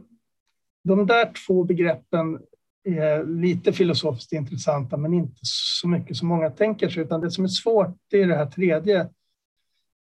de 0.85 1.07
där 1.07 1.33
två 1.47 1.65
begreppen 1.65 2.41
är 2.85 3.25
lite 3.25 3.73
filosofiskt 3.73 4.33
intressanta, 4.33 4.97
men 4.97 5.15
inte 5.15 5.41
så 5.43 5.89
mycket 5.89 6.17
som 6.17 6.29
många 6.29 6.51
tänker 6.51 6.89
sig, 6.89 7.03
utan 7.03 7.21
det 7.21 7.31
som 7.31 7.45
är 7.45 7.49
svårt 7.49 7.97
det 8.11 8.23
är 8.23 8.27
det 8.27 8.37
här 8.37 8.47
tredje, 8.47 9.09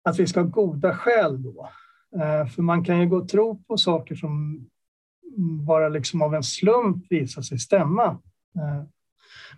att 0.04 0.18
vi 0.18 0.26
ska 0.26 0.40
ha 0.40 0.48
goda 0.48 0.96
skäl 0.96 1.42
då. 1.42 1.70
Eh, 2.16 2.46
för 2.46 2.62
man 2.62 2.84
kan 2.84 3.00
ju 3.00 3.09
gå 3.09 3.16
och 3.16 3.28
tro 3.28 3.62
på 3.62 3.76
saker 3.76 4.14
som 4.14 4.64
bara 5.66 5.88
liksom 5.88 6.22
av 6.22 6.34
en 6.34 6.42
slump 6.42 7.06
visar 7.11 7.42
sig 7.42 7.59
stämma. 7.59 8.06
Eh, 8.56 8.82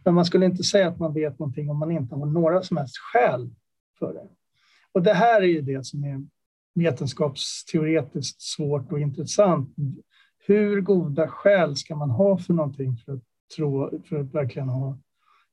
men 0.04 0.14
man 0.14 0.24
skulle 0.24 0.46
inte 0.46 0.62
säga 0.62 0.88
att 0.88 0.98
man 0.98 1.14
vet 1.14 1.38
någonting 1.38 1.70
om 1.70 1.78
man 1.78 1.90
inte 1.90 2.14
har 2.14 2.26
några 2.26 2.62
som 2.62 2.76
helst 2.76 2.98
skäl 2.98 3.50
för 3.98 4.14
det. 4.14 4.28
Och 4.92 5.02
det 5.02 5.14
här 5.14 5.42
är 5.42 5.46
ju 5.46 5.60
det 5.60 5.86
som 5.86 6.04
är 6.04 6.26
vetenskapsteoretiskt 6.74 8.42
svårt 8.42 8.92
och 8.92 9.00
intressant. 9.00 9.76
Hur 10.38 10.80
goda 10.80 11.28
skäl 11.28 11.76
ska 11.76 11.96
man 11.96 12.10
ha 12.10 12.38
för 12.38 12.54
någonting 12.54 12.96
för 12.96 13.12
att, 13.12 13.22
tro, 13.56 14.02
för 14.08 14.20
att 14.20 14.34
verkligen 14.34 14.68
ha 14.68 14.98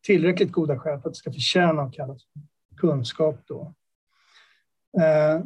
tillräckligt 0.01 0.51
goda 0.51 0.79
skäl 0.79 1.01
för 1.01 1.09
att 1.09 1.13
det 1.13 1.19
ska 1.19 1.31
förtjäna 1.31 1.81
att 1.81 1.93
kallas 1.93 2.21
kunskap 2.77 3.39
då? 3.47 3.73
Eh, 5.01 5.43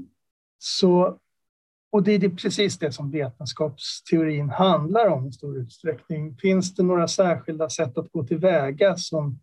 så 0.58 1.20
och 1.92 2.04
det 2.04 2.12
är 2.12 2.30
precis 2.30 2.78
det 2.78 2.92
som 2.92 3.12
vetenskapsteorin 3.12 4.50
handlar 4.50 5.08
om 5.08 5.28
i 5.28 5.32
stor 5.32 5.58
utsträckning. 5.58 6.36
Finns 6.36 6.76
det 6.76 6.84
några 6.84 7.08
särskilda 7.08 7.70
sätt 7.70 7.98
att 7.98 8.12
gå 8.12 8.24
tillväga 8.24 8.98
som 8.98 9.40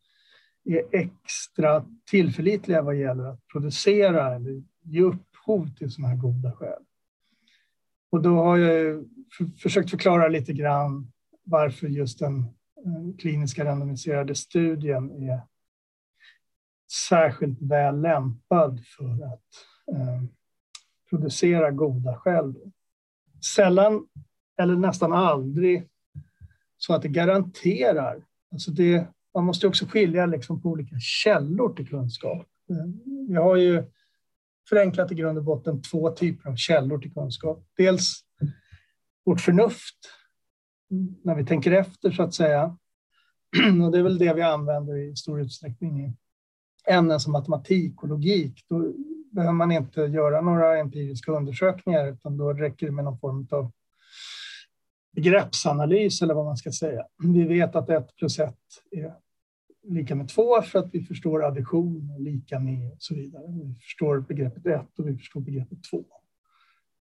är 0.65 0.83
extra 0.93 1.85
tillförlitliga 2.11 2.83
vad 2.83 2.97
gäller 2.97 3.25
att 3.25 3.47
producera 3.47 4.35
eller 4.35 4.63
ge 4.83 5.03
upphov 5.03 5.69
till 5.79 5.91
sådana 5.91 6.15
här 6.15 6.21
goda 6.21 6.53
skäl? 6.53 6.83
Och 8.11 8.23
då 8.23 8.43
har 8.43 8.59
jag 8.59 9.05
försökt 9.63 9.91
förklara 9.91 10.29
lite 10.29 10.53
grann 10.53 11.13
varför 11.45 11.87
just 11.87 12.19
den 12.19 12.39
eh, 12.39 13.17
kliniska 13.19 13.65
randomiserade 13.65 14.35
studien 14.35 15.11
är 15.11 15.41
särskilt 17.09 17.63
väl 17.63 18.01
lämpad 18.01 18.81
för 18.97 19.25
att 19.25 19.45
eh, 19.93 20.23
producera 21.11 21.71
goda 21.71 22.17
skäl. 22.17 22.55
Sällan 23.57 24.07
eller 24.61 24.77
nästan 24.77 25.13
aldrig 25.13 25.89
så 26.77 26.95
att 26.95 27.03
det 27.03 27.09
garanterar. 27.09 28.25
Alltså 28.53 28.71
det, 28.71 29.07
man 29.35 29.45
måste 29.45 29.67
också 29.67 29.87
skilja 29.87 30.27
liksom 30.27 30.63
på 30.63 30.69
olika 30.69 30.97
källor 30.99 31.75
till 31.75 31.89
kunskap. 31.89 32.47
Eh, 32.71 32.87
vi 33.29 33.35
har 33.35 33.57
ju 33.57 33.85
förenklat 34.69 35.13
i 35.13 35.15
grund 35.15 35.39
och 35.39 35.45
botten 35.45 35.83
två 35.83 36.11
typer 36.11 36.51
av 36.51 36.57
källor 36.57 36.99
till 36.99 37.13
kunskap. 37.13 37.65
Dels 37.77 38.25
vårt 39.25 39.41
förnuft, 39.41 39.99
när 41.23 41.35
vi 41.35 41.47
tänker 41.47 41.73
efter 41.73 42.11
så 42.11 42.23
att 42.23 42.35
säga. 42.35 42.77
Och 43.85 43.93
det 43.93 43.99
är 43.99 44.03
väl 44.03 44.19
det 44.19 44.35
vi 44.35 44.43
använder 44.43 44.97
i 44.97 45.17
stor 45.17 45.41
utsträckning 45.41 46.05
i 46.05 46.17
ämnen 46.89 47.21
som 47.21 47.33
matematik 47.33 48.03
och 48.03 48.09
logik. 48.09 48.65
Då 48.69 48.93
behöver 49.39 49.55
man 49.55 49.73
inte 49.73 50.01
göra 50.01 50.41
några 50.41 50.79
empiriska 50.79 51.33
undersökningar, 51.33 52.07
utan 52.07 52.37
då 52.37 52.53
räcker 52.53 52.87
det 52.87 52.93
med 52.93 53.05
någon 53.05 53.19
form 53.19 53.49
av 53.51 53.73
begreppsanalys 55.13 56.23
eller 56.23 56.35
vad 56.35 56.45
man 56.45 56.57
ska 56.57 56.73
säga. 56.73 57.07
Vi 57.23 57.45
vet 57.45 57.77
att 57.77 57.91
1 57.91 58.17
plus 58.17 58.39
1 58.39 58.55
är 58.91 59.15
lika 59.83 60.15
med 60.15 60.29
2 60.29 60.63
för 60.63 60.79
att 60.79 60.95
vi 60.95 61.05
förstår 61.05 61.45
addition 61.45 62.17
lika 62.19 62.59
med 62.59 62.93
och 62.93 63.03
så 63.03 63.15
vidare. 63.15 63.43
Vi 63.49 63.75
förstår 63.81 64.21
begreppet 64.21 64.67
1 64.67 64.99
och 64.99 65.09
vi 65.09 65.17
förstår 65.17 65.41
begreppet 65.41 65.79
2. 65.91 66.05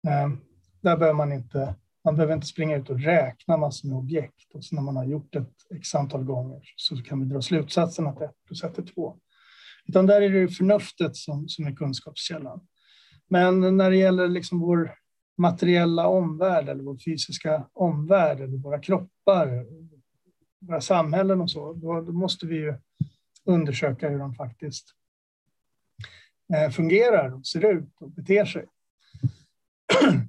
Ehm, 0.08 0.38
där 0.80 0.96
behöver 0.96 1.16
man 1.16 1.32
inte, 1.32 1.74
man 2.04 2.14
behöver 2.14 2.34
inte 2.34 2.46
springa 2.46 2.76
ut 2.76 2.90
och 2.90 3.00
räkna 3.00 3.56
massor 3.56 3.88
med 3.88 3.98
objekt 3.98 4.54
och 4.54 4.64
så 4.64 4.74
när 4.74 4.82
man 4.82 4.96
har 4.96 5.04
gjort 5.04 5.36
ett 5.36 5.54
x 5.74 5.94
antal 5.94 6.24
gånger 6.24 6.62
så 6.76 6.96
kan 6.96 7.20
vi 7.20 7.24
dra 7.24 7.42
slutsatsen 7.42 8.06
att 8.06 8.20
1 8.20 8.30
plus 8.46 8.64
1 8.64 8.78
är 8.78 8.82
2. 8.82 9.16
Utan 9.90 10.06
där 10.06 10.20
är 10.20 10.30
det 10.30 10.48
förnuftet 10.48 11.16
som, 11.16 11.48
som 11.48 11.66
är 11.66 11.72
kunskapskällan. 11.72 12.60
Men 13.28 13.76
när 13.76 13.90
det 13.90 13.96
gäller 13.96 14.28
liksom 14.28 14.60
vår 14.60 14.94
materiella 15.36 16.06
omvärld 16.06 16.68
eller 16.68 16.82
vår 16.82 16.98
fysiska 16.98 17.68
omvärld 17.72 18.40
eller 18.40 18.56
våra 18.56 18.78
kroppar, 18.78 19.66
våra 20.60 20.80
samhällen 20.80 21.40
och 21.40 21.50
så, 21.50 21.72
då, 21.72 22.00
då 22.00 22.12
måste 22.12 22.46
vi 22.46 22.56
ju 22.56 22.74
undersöka 23.44 24.08
hur 24.08 24.18
de 24.18 24.34
faktiskt 24.34 24.94
eh, 26.54 26.70
fungerar 26.70 27.34
och 27.34 27.46
ser 27.46 27.72
ut 27.72 27.94
och 28.00 28.10
beter 28.10 28.44
sig. 28.44 28.66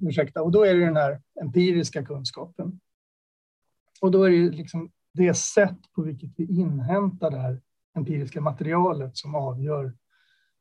Ursäkta. 0.00 0.42
Och 0.42 0.52
då 0.52 0.64
är 0.64 0.74
det 0.74 0.84
den 0.84 0.96
här 0.96 1.22
empiriska 1.40 2.04
kunskapen. 2.04 2.80
Och 4.00 4.10
då 4.10 4.24
är 4.24 4.30
det 4.30 4.50
liksom 4.50 4.90
det 5.12 5.34
sätt 5.34 5.78
på 5.94 6.02
vilket 6.02 6.30
vi 6.36 6.44
inhämtar 6.44 7.30
det 7.30 7.38
här 7.38 7.60
empiriska 7.94 8.40
materialet 8.40 9.16
som 9.16 9.34
avgör 9.34 9.92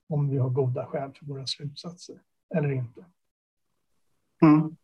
om 0.10 0.30
vi 0.30 0.38
har 0.38 0.50
goda 0.50 0.86
skäl 0.86 1.12
för 1.20 1.26
våra 1.26 1.48
slutsatser 1.48 2.16
eller 2.56 2.72
inte. 2.72 3.06
Mm. 4.42 4.76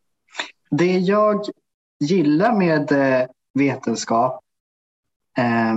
Det 0.70 0.98
jag 0.98 1.44
gillar 2.00 2.56
med 2.56 2.92
eh, 2.92 3.28
vetenskap, 3.54 4.40
eh, 5.38 5.74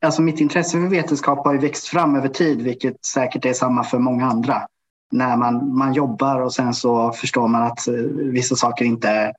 alltså 0.00 0.22
mitt 0.22 0.40
intresse 0.40 0.70
för 0.70 0.88
vetenskap 0.88 1.44
har 1.44 1.52
ju 1.52 1.58
växt 1.58 1.88
fram 1.88 2.16
över 2.16 2.28
tid, 2.28 2.62
vilket 2.62 3.04
säkert 3.04 3.44
är 3.44 3.52
samma 3.52 3.84
för 3.84 3.98
många 3.98 4.26
andra. 4.26 4.68
När 5.10 5.36
man, 5.36 5.76
man 5.76 5.92
jobbar 5.92 6.40
och 6.40 6.54
sen 6.54 6.74
så 6.74 7.12
förstår 7.12 7.48
man 7.48 7.62
att 7.62 7.88
eh, 7.88 7.94
vissa 8.14 8.56
saker 8.56 8.84
inte 8.84 9.08
är 9.08 9.34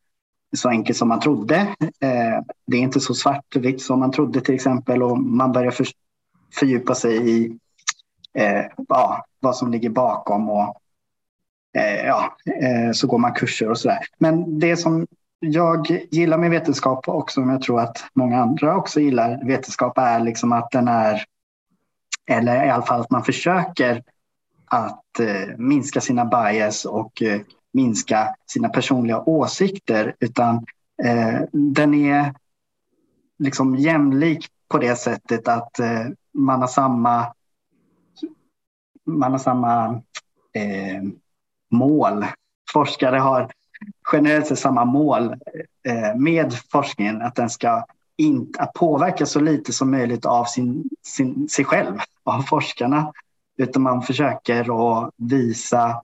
så 0.56 0.70
enkelt 0.70 0.98
som 0.98 1.08
man 1.08 1.20
trodde. 1.20 1.56
Eh, 1.80 2.44
det 2.68 2.78
är 2.78 2.82
inte 2.82 3.00
så 3.00 3.14
svartvitt 3.14 3.82
som 3.82 4.00
man 4.00 4.12
trodde 4.12 4.42
till 4.42 4.56
exempel 4.56 5.04
och 5.04 5.18
man 5.20 5.52
börjar 5.52 5.72
fördjupa 6.54 6.96
sig 6.96 7.30
i 7.30 7.58
eh, 8.34 8.66
ja, 8.88 9.26
vad 9.40 9.56
som 9.56 9.72
ligger 9.72 9.90
bakom 9.90 10.50
och 10.50 10.76
eh, 11.78 12.06
ja, 12.06 12.38
eh, 12.46 12.92
så 12.92 13.08
går 13.08 13.18
man 13.18 13.34
kurser 13.34 13.70
och 13.70 13.78
sådär. 13.78 14.00
Men 14.18 14.60
det 14.60 14.78
som 14.78 15.08
jag 15.40 16.08
gillar 16.12 16.38
med 16.38 16.50
vetenskap 16.50 17.10
och 17.10 17.32
som 17.32 17.50
jag 17.50 17.62
tror 17.62 17.80
att 17.80 18.06
många 18.14 18.42
andra 18.42 18.78
också 18.78 19.00
gillar 19.00 19.46
vetenskap 19.46 19.98
är 19.98 20.20
liksom 20.20 20.52
att 20.52 20.72
den 20.72 20.88
är, 20.88 21.24
eller 22.28 22.66
i 22.66 22.70
alla 22.70 22.86
fall 22.86 23.02
att 23.02 23.10
man 23.10 23.24
försöker 23.24 24.04
att 24.66 25.20
eh, 25.20 25.58
minska 25.58 26.02
sina 26.02 26.26
bias 26.26 26.86
och 26.86 27.22
eh, 27.22 27.42
minska 27.74 28.36
sina 28.46 28.70
personliga 28.70 29.20
åsikter 29.20 30.16
utan 30.20 30.56
eh, 31.04 31.40
den 31.52 31.94
är 31.94 32.34
liksom 33.40 33.76
jämlik 33.76 34.48
på 34.68 34.78
det 34.78 34.96
sättet 34.96 35.48
att 35.48 35.80
eh, 35.80 36.06
man 36.34 36.62
har 36.62 36.68
samma 36.68 37.34
man 39.06 39.32
har 39.32 39.40
samma 39.40 40.02
eh, 40.54 41.04
mål. 41.72 42.26
Forskare 42.74 43.18
har 43.18 43.52
generellt 44.14 44.48
sett 44.48 44.60
samma 44.60 44.86
mål 44.86 45.36
eh, 45.88 46.16
med 46.16 46.54
forskningen, 46.72 47.22
att 47.22 47.36
den 47.36 47.50
ska 47.50 47.86
in, 48.18 48.54
att 48.58 48.74
påverka 48.74 49.26
så 49.26 49.40
lite 49.40 49.74
som 49.74 49.92
möjligt 49.92 50.26
av 50.26 50.46
sin, 50.46 50.90
sin, 51.04 51.50
sig 51.50 51.66
själv, 51.66 52.00
av 52.24 52.42
forskarna. 52.42 53.14
Utan 53.58 53.82
man 53.82 54.02
försöker 54.02 54.60
att 54.62 55.14
visa 55.18 56.02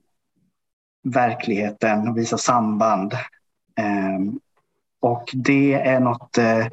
verkligheten 1.04 2.08
och 2.08 2.18
visa 2.18 2.38
samband. 2.38 3.14
Eh, 3.78 4.20
och 5.00 5.30
det 5.34 5.74
är 5.74 6.00
något 6.00 6.38
eh, 6.38 6.68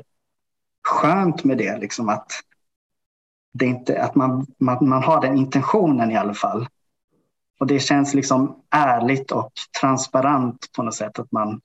skönt 0.83 1.45
med 1.45 1.59
det, 1.59 1.79
liksom 1.79 2.09
att, 2.09 2.33
det 3.59 3.67
inte, 3.67 4.03
att 4.03 4.15
man, 4.15 4.47
man, 4.59 4.89
man 4.89 5.03
har 5.03 5.21
den 5.21 5.37
intentionen 5.37 6.11
i 6.11 6.17
alla 6.17 6.35
fall. 6.35 6.69
Och 7.61 7.67
det 7.67 7.81
känns 7.81 8.15
liksom 8.15 8.63
ärligt 8.71 9.31
och 9.31 9.53
transparent 9.81 10.73
på 10.77 10.83
något 10.83 10.95
sätt 10.95 11.19
att 11.19 11.33
man 11.33 11.61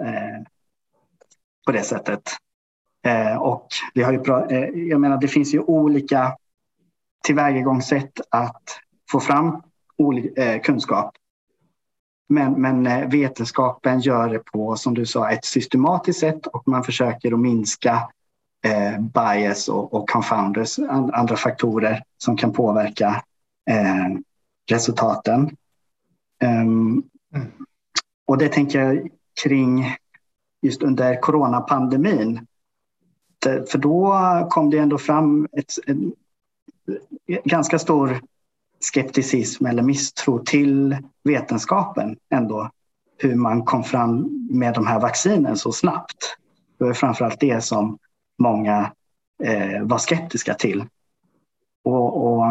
eh, 0.00 0.42
på 1.66 1.72
det 1.72 1.82
sättet. 1.82 2.22
Eh, 3.06 3.36
och 3.36 3.66
vi 3.94 4.02
har 4.02 4.12
ju, 4.12 4.18
eh, 4.50 4.88
jag 4.88 5.00
menar, 5.00 5.16
det 5.20 5.28
finns 5.28 5.54
ju 5.54 5.60
olika 5.60 6.36
tillvägagångssätt 7.24 8.20
att 8.30 8.62
få 9.10 9.20
fram 9.20 9.62
eh, 10.36 10.60
kunskap. 10.60 11.14
Men, 12.28 12.52
men 12.52 12.86
eh, 12.86 13.08
vetenskapen 13.08 14.00
gör 14.00 14.28
det 14.28 14.38
på, 14.38 14.76
som 14.76 14.94
du 14.94 15.06
sa, 15.06 15.30
ett 15.30 15.44
systematiskt 15.44 16.20
sätt 16.20 16.46
och 16.46 16.68
man 16.68 16.84
försöker 16.84 17.32
att 17.32 17.40
minska 17.40 18.08
eh, 18.62 19.00
bias 19.00 19.68
och, 19.68 19.94
och 19.94 20.08
confounders, 20.08 20.78
andra 21.12 21.36
faktorer 21.36 22.02
som 22.18 22.36
kan 22.36 22.52
påverka 22.52 23.22
eh, 23.70 24.18
resultaten. 24.70 25.56
Um, 26.44 27.02
mm. 27.34 27.52
Och 28.26 28.38
det 28.38 28.48
tänker 28.48 28.80
jag 28.80 29.08
kring 29.42 29.96
just 30.62 30.82
under 30.82 31.20
coronapandemin. 31.20 32.46
För 33.44 33.78
då 33.78 34.16
kom 34.50 34.70
det 34.70 34.78
ändå 34.78 34.98
fram 34.98 35.48
ett, 35.52 35.72
en 35.86 36.12
ganska 37.44 37.78
stor 37.78 38.20
skepticism 38.80 39.66
eller 39.66 39.82
misstro 39.82 40.38
till 40.38 40.96
vetenskapen 41.24 42.16
ändå. 42.30 42.70
Hur 43.18 43.34
man 43.34 43.64
kom 43.64 43.84
fram 43.84 44.46
med 44.50 44.74
de 44.74 44.86
här 44.86 45.00
vaccinen 45.00 45.56
så 45.56 45.72
snabbt. 45.72 46.36
Det 46.78 46.84
var 46.84 46.92
framförallt 46.92 47.40
det 47.40 47.64
som 47.64 47.98
många 48.38 48.92
eh, 49.42 49.82
var 49.82 49.98
skeptiska 49.98 50.54
till. 50.54 50.84
Och, 51.84 52.26
och, 52.26 52.44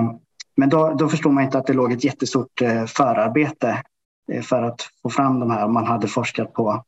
men 0.56 0.70
då, 0.70 0.94
då 0.94 1.10
förstod 1.10 1.34
man 1.34 1.44
inte 1.44 1.58
att 1.58 1.68
det 1.68 1.74
låg 1.74 1.92
ett 1.92 2.04
jättestort 2.04 2.62
eh, 2.62 2.86
förarbete 2.86 3.84
eh, 4.32 4.42
för 4.42 4.64
att 4.64 4.82
få 5.02 5.10
fram 5.10 5.40
de 5.40 5.52
här. 5.52 5.68
Man 5.68 5.86
hade 5.86 6.08
forskat 6.08 6.54
på, 6.54 6.84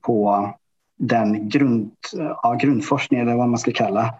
på 0.00 0.50
den 0.96 1.48
grund, 1.48 1.92
ja, 2.12 2.58
grundforskningen, 2.60 3.28
eller 3.28 3.38
vad 3.38 3.48
man 3.48 3.58
ska 3.58 3.72
kalla 3.72 4.14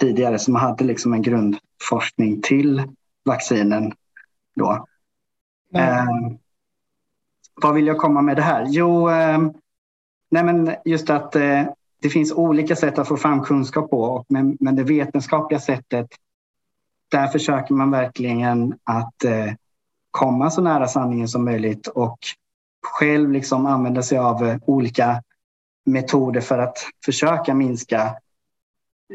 tidigare. 0.00 0.38
Så 0.38 0.50
man 0.50 0.62
hade 0.62 0.84
liksom 0.84 1.12
en 1.12 1.22
grundforskning 1.22 2.42
till 2.42 2.82
vaccinen 3.24 3.92
då. 4.56 4.86
Eh, 5.74 6.06
vad 7.54 7.74
vill 7.74 7.86
jag 7.86 7.98
komma 7.98 8.22
med 8.22 8.36
det 8.36 8.42
här? 8.42 8.66
Jo, 8.68 9.10
eh, 9.10 9.38
nej 10.30 10.44
men 10.44 10.74
just 10.84 11.10
att 11.10 11.36
eh, 11.36 11.64
det 12.00 12.10
finns 12.10 12.32
olika 12.32 12.76
sätt 12.76 12.98
att 12.98 13.08
få 13.08 13.16
fram 13.16 13.44
kunskap 13.44 13.90
på, 13.90 14.24
men, 14.28 14.56
men 14.60 14.76
det 14.76 14.82
vetenskapliga 14.82 15.60
sättet, 15.60 16.06
där 17.10 17.26
försöker 17.26 17.74
man 17.74 17.90
verkligen 17.90 18.78
att 18.84 19.24
eh, 19.24 19.52
komma 20.10 20.50
så 20.50 20.62
nära 20.62 20.88
sanningen 20.88 21.28
som 21.28 21.44
möjligt 21.44 21.86
och 21.86 22.18
själv 22.82 23.32
liksom 23.32 23.66
använda 23.66 24.02
sig 24.02 24.18
av 24.18 24.46
eh, 24.46 24.56
olika 24.66 25.22
metoder 25.86 26.40
för 26.40 26.58
att 26.58 26.78
försöka 27.04 27.54
minska 27.54 28.02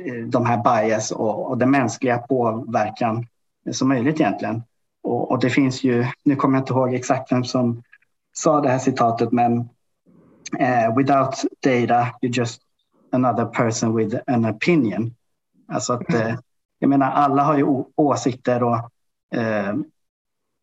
eh, 0.06 0.26
de 0.28 0.46
här 0.46 0.58
bias 0.64 1.12
och, 1.12 1.50
och 1.50 1.58
den 1.58 1.72
mänskliga 1.72 2.18
påverkan 2.18 3.28
som 3.72 3.88
möjligt 3.88 4.20
egentligen. 4.20 4.64
Och, 5.04 5.32
och, 5.32 5.40
det 5.40 5.50
finns 5.50 5.84
ju, 5.84 6.06
nu 6.24 6.36
kommer 6.36 6.58
jag 6.58 6.62
inte 6.62 6.74
ihåg 6.74 6.94
exakt 6.94 7.32
vem 7.32 7.44
som 7.44 7.84
sa 8.34 8.62
det 8.62 8.70
här 8.70 8.80
citatet, 8.80 9.32
men 9.32 9.70
eh, 10.60 10.98
without 10.98 11.46
data 11.64 12.08
you 12.22 12.34
just 12.34 12.65
another 13.16 13.46
person 13.46 13.96
with 13.96 14.16
an 14.28 14.46
opinion. 14.46 15.16
Alltså 15.68 15.94
att, 15.94 16.14
uh, 16.14 16.36
jag 16.80 16.90
menar 16.90 17.12
alla 17.12 17.44
har 17.44 17.58
ju 17.58 17.84
åsikter 17.96 18.64
och 18.64 18.76
uh, 19.36 19.76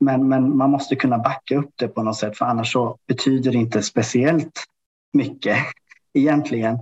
men, 0.00 0.28
men 0.28 0.56
man 0.56 0.70
måste 0.70 0.96
kunna 0.96 1.18
backa 1.18 1.56
upp 1.56 1.70
det 1.76 1.88
på 1.88 2.02
något 2.02 2.16
sätt 2.16 2.36
för 2.36 2.44
annars 2.44 2.72
så 2.72 2.98
betyder 3.06 3.52
det 3.52 3.58
inte 3.58 3.82
speciellt 3.82 4.64
mycket 5.12 5.56
egentligen. 6.12 6.78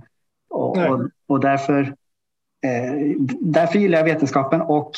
Och, 0.49 0.77
och, 0.77 1.09
och 1.27 1.39
därför, 1.39 1.95
därför 3.39 3.79
gillar 3.79 3.97
jag 3.97 4.05
vetenskapen 4.05 4.61
och 4.61 4.91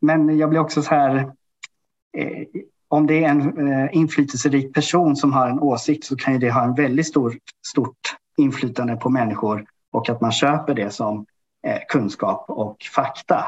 men 0.00 0.38
jag 0.38 0.50
blir 0.50 0.60
också 0.60 0.82
så 0.82 0.90
här, 0.90 1.16
eh, 2.16 2.46
om 2.88 3.06
det 3.06 3.24
är 3.24 3.28
en 3.28 3.68
eh, 3.68 3.88
inflytelserik 3.92 4.74
person 4.74 5.16
som 5.16 5.32
har 5.32 5.48
en 5.48 5.60
åsikt 5.60 6.04
så 6.04 6.16
kan 6.16 6.32
ju 6.32 6.38
det 6.38 6.50
ha 6.50 6.64
en 6.64 6.74
väldigt 6.74 7.06
stor, 7.06 7.38
stort 7.66 8.16
inflytande 8.40 8.96
på 8.96 9.10
människor 9.10 9.66
och 9.92 10.08
att 10.08 10.20
man 10.20 10.32
köper 10.32 10.74
det 10.74 10.90
som 10.90 11.26
eh, 11.66 11.78
kunskap 11.88 12.44
och 12.48 12.76
fakta. 12.94 13.44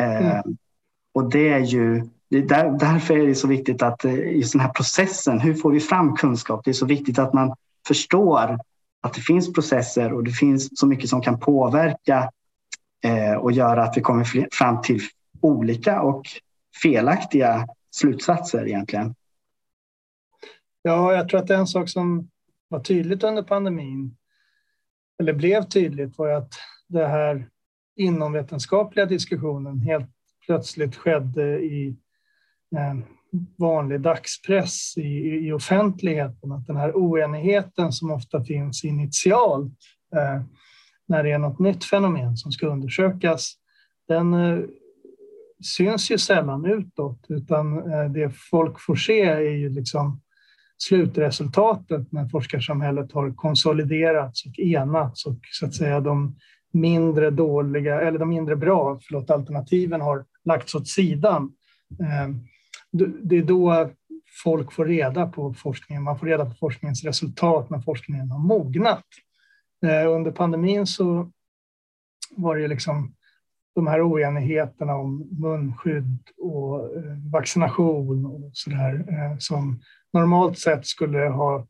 Eh, 0.00 0.30
mm. 0.30 0.56
Och 1.14 1.30
det 1.30 1.48
är 1.48 1.58
ju, 1.58 2.08
det 2.30 2.40
där, 2.40 2.70
därför 2.70 3.18
är 3.18 3.26
det 3.26 3.34
så 3.34 3.48
viktigt 3.48 3.82
att 3.82 4.04
eh, 4.04 4.36
just 4.36 4.52
den 4.52 4.60
här 4.60 4.72
processen, 4.72 5.40
hur 5.40 5.54
får 5.54 5.70
vi 5.70 5.80
fram 5.80 6.16
kunskap? 6.16 6.64
Det 6.64 6.70
är 6.70 6.74
så 6.74 6.86
viktigt 6.86 7.18
att 7.18 7.34
man 7.34 7.54
förstår 7.86 8.58
att 9.00 9.14
det 9.14 9.20
finns 9.20 9.52
processer 9.52 10.12
och 10.12 10.24
det 10.24 10.30
finns 10.30 10.78
så 10.78 10.86
mycket 10.86 11.10
som 11.10 11.22
kan 11.22 11.40
påverka 11.40 12.30
eh, 13.04 13.34
och 13.34 13.52
göra 13.52 13.84
att 13.84 13.96
vi 13.96 14.00
kommer 14.00 14.48
fram 14.52 14.82
till 14.82 15.00
olika 15.40 16.02
och 16.02 16.22
felaktiga 16.82 17.66
slutsatser 17.90 18.66
egentligen. 18.66 19.14
Ja, 20.82 21.12
jag 21.12 21.28
tror 21.28 21.40
att 21.40 21.50
en 21.50 21.66
sak 21.66 21.88
som 21.88 22.28
var 22.68 22.80
tydligt 22.80 23.24
under 23.24 23.42
pandemin, 23.42 24.16
eller 25.20 25.32
blev 25.32 25.62
tydligt, 25.62 26.18
var 26.18 26.28
att 26.28 26.52
det 26.88 27.06
här 27.06 27.48
inomvetenskapliga 27.96 29.06
diskussionen 29.06 29.80
helt 29.80 30.10
plötsligt 30.46 30.96
skedde 30.96 31.60
i 31.60 31.96
eh, 32.76 32.94
vanlig 33.58 34.00
dagspress 34.00 34.96
i, 34.96 35.46
i 35.46 35.52
offentligheten, 35.52 36.52
att 36.52 36.66
den 36.66 36.76
här 36.76 36.92
oenigheten 36.96 37.92
som 37.92 38.10
ofta 38.10 38.44
finns 38.44 38.84
initialt 38.84 39.78
eh, 40.16 40.42
när 41.06 41.22
det 41.22 41.30
är 41.30 41.38
något 41.38 41.58
nytt 41.58 41.84
fenomen 41.84 42.36
som 42.36 42.52
ska 42.52 42.66
undersökas, 42.66 43.54
den 44.08 44.34
eh, 44.34 44.64
syns 45.76 46.10
ju 46.10 46.18
sällan 46.18 46.64
utåt, 46.64 47.26
utan 47.28 47.92
eh, 47.92 48.10
det 48.10 48.30
folk 48.50 48.80
får 48.80 48.96
se 48.96 49.22
är 49.22 49.40
ju 49.40 49.68
liksom 49.68 50.20
slutresultatet 50.78 52.12
när 52.12 52.28
forskarsamhället 52.28 53.12
har 53.12 53.30
konsoliderats 53.30 54.46
och 54.46 54.58
enats 54.58 55.26
och 55.26 55.38
så 55.52 55.66
att 55.66 55.74
säga 55.74 56.00
de 56.00 56.36
mindre 56.72 57.30
dåliga, 57.30 58.00
eller 58.00 58.18
de 58.18 58.28
mindre 58.28 58.56
bra, 58.56 58.98
förlåt, 59.02 59.30
alternativen 59.30 60.00
har 60.00 60.24
lagts 60.44 60.74
åt 60.74 60.88
sidan. 60.88 61.52
Eh, 62.00 62.34
det 63.22 63.36
är 63.36 63.42
då 63.42 63.90
folk 64.44 64.72
får 64.72 64.84
reda 64.84 65.26
på 65.26 65.54
forskningen. 65.54 66.02
Man 66.02 66.18
får 66.18 66.26
reda 66.26 66.44
på 66.44 66.54
forskningens 66.54 67.04
resultat 67.04 67.70
när 67.70 67.80
forskningen 67.80 68.30
har 68.30 68.38
mognat. 68.38 69.04
Eh, 69.86 70.10
under 70.10 70.30
pandemin 70.30 70.86
så 70.86 71.30
var 72.36 72.56
det 72.56 72.68
liksom 72.68 73.14
de 73.74 73.86
här 73.86 74.08
oenigheterna 74.08 74.94
om 74.94 75.28
munskydd 75.40 76.18
och 76.38 76.96
eh, 76.96 77.30
vaccination 77.32 78.26
och 78.26 78.50
så 78.52 78.70
där 78.70 79.36
som 79.38 79.80
normalt 80.12 80.58
sett 80.58 80.86
skulle 80.86 81.18
ha 81.18 81.66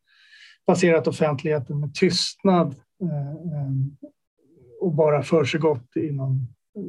passerat 0.68 1.06
offentligheten 1.06 1.80
med 1.80 1.94
tystnad 1.94 2.74
eh, 3.02 3.30
eh, 3.30 3.72
och 4.80 4.94
bara 4.94 5.22
försiggått 5.22 5.96
i 5.96 6.10
någon 6.10 6.36
eh, 6.76 6.82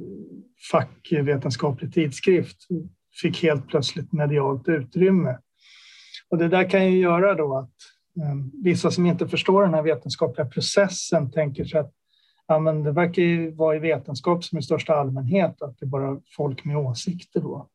fackvetenskaplig 0.71 1.93
tidskrift 1.93 2.57
fick 3.21 3.43
helt 3.43 3.67
plötsligt 3.67 4.13
medialt 4.13 4.67
utrymme. 4.67 5.37
Och 6.29 6.37
det 6.37 6.47
där 6.47 6.69
kan 6.69 6.91
ju 6.91 6.99
göra 6.99 7.35
då 7.35 7.57
att 7.57 7.73
vissa 8.63 8.91
som 8.91 9.05
inte 9.05 9.27
förstår 9.27 9.63
den 9.63 9.73
här 9.73 9.81
vetenskapliga 9.81 10.47
processen 10.47 11.31
tänker 11.31 11.65
sig 11.65 11.79
att 11.79 11.93
ja, 12.47 12.59
men 12.59 12.83
det 12.83 12.91
verkar 12.91 13.21
ju 13.21 13.51
vara 13.51 13.75
i 13.75 13.79
vetenskap 13.79 14.43
som 14.43 14.57
i 14.59 14.61
största 14.61 14.95
allmänhet, 14.95 15.61
att 15.61 15.77
det 15.79 15.85
är 15.85 15.87
bara 15.87 16.21
folk 16.37 16.65
med 16.65 16.77
åsikter 16.77 17.41
då. 17.41 17.69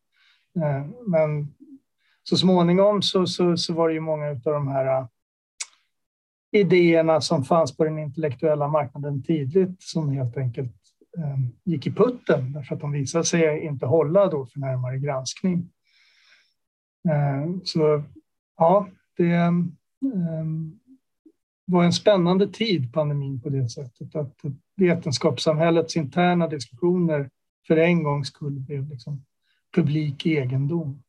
Men 1.07 1.53
så 2.29 2.37
småningom 2.37 3.01
så, 3.01 3.25
så, 3.25 3.57
så 3.57 3.73
var 3.73 3.87
det 3.87 3.93
ju 3.93 3.99
många 3.99 4.29
av 4.29 4.39
de 4.43 4.67
här 4.67 4.99
äh, 5.01 5.07
idéerna 6.51 7.21
som 7.21 7.43
fanns 7.43 7.77
på 7.77 7.83
den 7.83 7.99
intellektuella 7.99 8.67
marknaden 8.67 9.23
tidigt 9.23 9.83
som 9.83 10.09
helt 10.09 10.37
enkelt 10.37 10.85
Eh, 11.17 11.37
gick 11.63 11.87
i 11.87 11.91
putten 11.91 12.53
därför 12.53 12.75
att 12.75 12.81
de 12.81 12.91
visade 12.91 13.25
sig 13.25 13.59
inte 13.59 13.85
hålla 13.85 14.27
då 14.27 14.45
för 14.45 14.59
närmare 14.59 14.97
granskning. 14.97 15.69
Eh, 17.09 17.55
så 17.63 18.03
ja, 18.57 18.87
det 19.17 19.33
eh, 19.33 19.51
var 21.65 21.83
en 21.83 21.93
spännande 21.93 22.47
tid, 22.47 22.93
pandemin, 22.93 23.41
på 23.41 23.49
det 23.49 23.69
sättet 23.69 24.15
att 24.15 24.41
vetenskapssamhällets 24.75 25.97
interna 25.97 26.47
diskussioner 26.47 27.29
för 27.67 27.77
en 27.77 28.03
gångs 28.03 28.27
skull 28.27 28.59
blev 28.59 28.89
liksom 28.89 29.25
publik 29.75 30.25
egendom. 30.25 31.03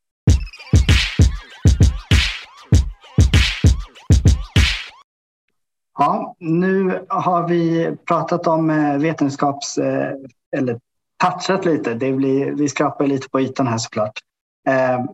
Ja, 5.98 6.36
nu 6.38 7.06
har 7.08 7.48
vi 7.48 7.90
pratat 8.04 8.46
om 8.46 8.70
eh, 8.70 8.98
vetenskaps... 8.98 9.78
Eh, 9.78 10.12
eller 10.56 10.80
touchat 11.22 11.64
lite. 11.64 11.94
Det 11.94 12.12
blir, 12.12 12.52
vi 12.52 12.68
skrapar 12.68 13.06
lite 13.06 13.28
på 13.28 13.40
ytan 13.40 13.66
här 13.66 13.78
såklart. 13.78 14.20
Eh, 14.68 15.04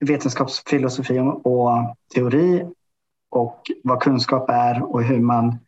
vetenskapsfilosofi 0.00 1.18
och 1.44 1.96
teori 2.14 2.66
och 3.30 3.70
vad 3.84 4.02
kunskap 4.02 4.50
är 4.50 4.82
och 4.82 5.02
hur 5.02 5.20
man 5.20 5.58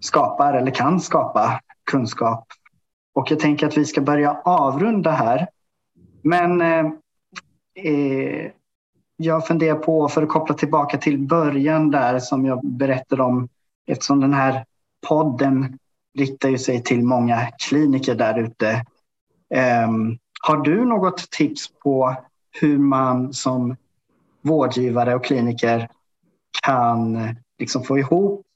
skapar 0.00 0.54
eller 0.54 0.70
kan 0.70 1.00
skapa 1.00 1.60
kunskap. 1.90 2.46
Och 3.14 3.30
jag 3.30 3.40
tänker 3.40 3.66
att 3.66 3.76
vi 3.76 3.84
ska 3.84 4.00
börja 4.00 4.40
avrunda 4.44 5.10
här. 5.10 5.48
Men 6.22 6.60
eh, 6.60 6.86
eh 7.84 8.50
jag 9.16 9.46
funderar 9.46 9.78
på, 9.78 10.08
för 10.08 10.22
att 10.22 10.28
koppla 10.28 10.54
tillbaka 10.54 10.98
till 10.98 11.18
början 11.18 11.90
där 11.90 12.18
som 12.18 12.46
jag 12.46 12.60
berättade 12.64 13.22
om 13.22 13.48
eftersom 13.86 14.20
den 14.20 14.34
här 14.34 14.64
podden 15.08 15.78
riktar 16.18 16.48
ju 16.48 16.58
sig 16.58 16.82
till 16.82 17.02
många 17.02 17.46
kliniker 17.58 18.14
där 18.14 18.38
ute. 18.38 18.84
Um, 19.86 20.18
har 20.42 20.56
du 20.56 20.84
något 20.84 21.30
tips 21.30 21.68
på 21.82 22.16
hur 22.60 22.78
man 22.78 23.32
som 23.32 23.76
vårdgivare 24.42 25.14
och 25.14 25.24
kliniker 25.24 25.88
kan 26.62 27.18
liksom 27.58 27.84
få 27.84 27.98
ihop 27.98 28.46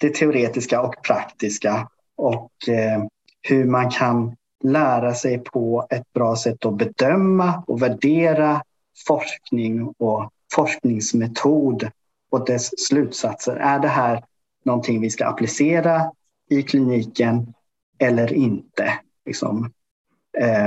det 0.00 0.14
teoretiska 0.14 0.80
och 0.80 0.94
praktiska 1.02 1.88
och 2.16 2.50
eh, 2.68 3.04
hur 3.42 3.64
man 3.64 3.90
kan 3.90 4.36
lära 4.64 5.14
sig 5.14 5.38
på 5.38 5.86
ett 5.90 6.12
bra 6.12 6.36
sätt 6.36 6.66
att 6.66 6.76
bedöma 6.76 7.64
och 7.66 7.82
värdera 7.82 8.62
forskning 9.06 9.94
och 9.98 10.30
forskningsmetod 10.54 11.90
och 12.30 12.46
dess 12.46 12.86
slutsatser. 12.86 13.56
Är 13.56 13.78
det 13.78 13.88
här 13.88 14.24
någonting 14.64 15.00
vi 15.00 15.10
ska 15.10 15.26
applicera 15.26 16.12
i 16.50 16.62
kliniken 16.62 17.54
eller 17.98 18.32
inte. 18.32 18.92
Liksom. 19.26 19.72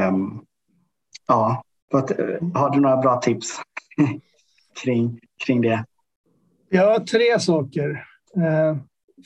Um, 0.10 0.46
ja, 1.28 1.64
eh, 1.94 2.48
har 2.54 2.70
du 2.70 2.80
några 2.80 2.98
bra 2.98 3.22
tips 3.22 3.60
kring, 4.84 5.20
kring 5.46 5.62
det? 5.62 5.86
Ja, 6.70 7.06
tre 7.12 7.40
saker. 7.40 7.90
Uh, 8.38 8.78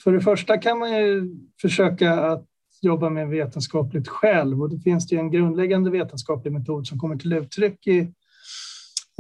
för 0.04 0.12
det 0.12 0.22
första 0.22 0.58
kan 0.58 0.80
man 0.80 0.98
ju 0.98 1.36
försöka 1.62 2.14
att 2.14 2.46
jobba 2.82 3.10
med 3.10 3.28
vetenskapligt 3.28 4.08
själv 4.08 4.62
och 4.62 4.70
det 4.70 4.80
finns 4.80 5.08
det 5.08 5.16
en 5.16 5.32
grundläggande 5.32 5.90
vetenskaplig 5.90 6.54
metod 6.54 6.88
som 6.88 7.00
kommer 7.00 7.16
till 7.16 7.34
uttryck 7.34 7.88
i 7.88 8.14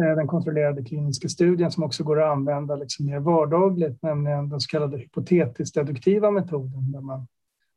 Eh, 0.03 0.15
den 0.15 0.27
kontrollerade 0.27 0.83
kliniska 0.83 1.29
studien 1.29 1.71
som 1.71 1.83
också 1.83 2.03
går 2.03 2.21
att 2.21 2.31
använda 2.31 2.75
liksom 2.75 3.05
mer 3.05 3.19
vardagligt, 3.19 4.03
nämligen 4.03 4.49
den 4.49 4.59
så 4.59 4.67
kallade 4.67 4.97
hypotetiskt-deduktiva 4.97 6.31
metoden. 6.31 6.91
Där 6.91 7.01
man, 7.01 7.27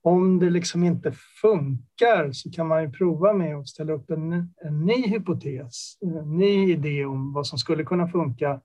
om 0.02 0.38
det 0.38 0.50
liksom 0.50 0.84
inte 0.84 1.12
funkar 1.40 2.32
så 2.32 2.50
kan 2.50 2.66
man 2.66 2.82
ju 2.82 2.90
prova 2.90 3.32
med 3.32 3.56
att 3.56 3.68
ställa 3.68 3.92
upp 3.92 4.10
en, 4.10 4.32
en 4.64 4.84
ny 4.84 5.06
hypotes, 5.06 5.98
en 6.00 6.36
ny 6.36 6.72
idé 6.72 7.04
om 7.04 7.32
vad 7.32 7.46
som 7.46 7.58
skulle 7.58 7.84
kunna 7.84 8.08
funka. 8.08 8.60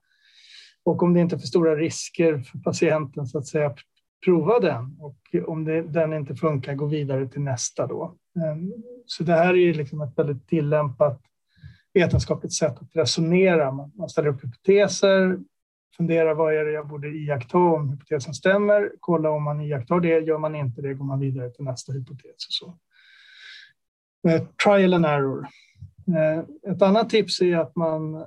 Och 0.84 1.02
om 1.02 1.14
det 1.14 1.20
inte 1.20 1.36
är 1.36 1.38
för 1.38 1.46
stora 1.46 1.76
risker 1.76 2.38
för 2.38 2.58
patienten 2.58 3.26
så 3.26 3.38
att 3.38 3.46
säga, 3.46 3.74
prova 4.24 4.60
den. 4.60 4.96
Och 5.00 5.18
om 5.46 5.64
det, 5.64 5.82
den 5.82 6.12
inte 6.12 6.34
funkar, 6.34 6.74
gå 6.74 6.86
vidare 6.86 7.28
till 7.28 7.40
nästa 7.40 7.86
då. 7.86 8.16
Ehm, 8.36 8.72
så 9.06 9.22
det 9.24 9.32
här 9.32 9.56
är 9.56 9.74
liksom 9.74 10.00
ett 10.00 10.18
väldigt 10.18 10.48
tillämpat 10.48 11.20
vetenskapligt 11.96 12.52
sätt 12.52 12.78
att 12.80 12.96
resonera. 12.96 13.72
Man, 13.72 14.08
ställer 14.08 14.28
upp 14.28 14.44
hypoteser, 14.44 15.38
funderar 15.96 16.34
vad 16.34 16.54
är 16.54 16.64
det 16.64 16.72
jag 16.72 16.88
borde 16.88 17.08
iaktta 17.08 17.58
om 17.58 17.90
hypotesen 17.90 18.34
stämmer, 18.34 18.92
kolla 19.00 19.30
om 19.30 19.42
man 19.42 19.60
iakttar 19.60 20.00
det, 20.00 20.20
gör 20.20 20.38
man 20.38 20.54
inte 20.54 20.82
det 20.82 20.94
går 20.94 21.04
man 21.04 21.20
vidare 21.20 21.50
till 21.50 21.64
nästa 21.64 21.92
hypotes. 21.92 22.46
Och 22.46 22.52
så. 22.52 22.78
Eh, 24.28 24.42
trial 24.64 24.94
and 24.94 25.06
error. 25.06 25.46
Eh, 26.08 26.72
ett 26.72 26.82
annat 26.82 27.10
tips 27.10 27.40
är 27.40 27.56
att 27.56 27.76
man 27.76 28.14
eh, 28.14 28.22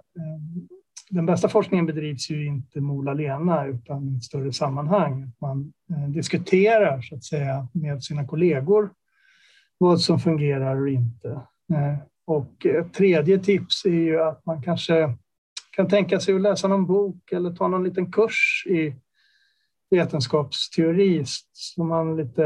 den 1.09 1.26
bästa 1.26 1.49
forskningen 1.49 1.86
bedrivs 1.86 2.30
ju 2.30 2.45
inte 2.45 2.82
mol 2.82 3.09
alena 3.09 3.65
utan 3.65 4.09
i 4.09 4.17
ett 4.17 4.24
större 4.24 4.53
sammanhang. 4.53 5.32
Man 5.41 5.74
diskuterar 6.07 7.01
så 7.01 7.15
att 7.15 7.24
säga 7.24 7.67
med 7.74 8.03
sina 8.03 8.28
kollegor 8.28 8.89
vad 9.78 10.01
som 10.01 10.20
fungerar 10.20 10.82
och 10.82 10.89
inte. 10.89 11.41
Och 12.30 12.65
ett 12.65 12.93
tredje 12.93 13.39
tips 13.39 13.86
är 13.86 13.89
ju 13.89 14.21
att 14.21 14.45
man 14.45 14.61
kanske 14.61 15.17
kan 15.71 15.88
tänka 15.88 16.19
sig 16.19 16.36
att 16.36 16.41
läsa 16.41 16.67
någon 16.67 16.86
bok 16.86 17.32
eller 17.32 17.55
ta 17.55 17.67
någon 17.67 17.84
liten 17.84 18.11
kurs 18.11 18.65
i 18.69 18.95
vetenskapsteori 19.89 21.23
så 21.53 21.84
man 21.84 22.17
lite 22.17 22.43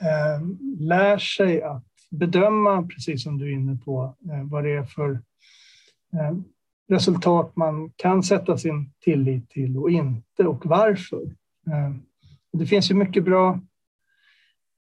eh, 0.00 0.40
lär 0.78 1.18
sig 1.18 1.62
att 1.62 1.86
bedöma, 2.10 2.82
precis 2.82 3.22
som 3.22 3.38
du 3.38 3.46
är 3.46 3.52
inne 3.52 3.78
på, 3.84 4.16
eh, 4.30 4.44
vad 4.44 4.64
det 4.64 4.70
är 4.70 4.84
för 4.84 5.10
eh, 6.12 6.36
resultat 6.88 7.56
man 7.56 7.90
kan 7.96 8.22
sätta 8.22 8.58
sin 8.58 8.92
tillit 9.00 9.50
till 9.50 9.76
och 9.76 9.90
inte 9.90 10.46
och 10.46 10.66
varför. 10.66 11.22
Eh, 11.66 11.94
det 12.52 12.66
finns 12.66 12.90
ju 12.90 12.94
mycket 12.94 13.24
bra 13.24 13.60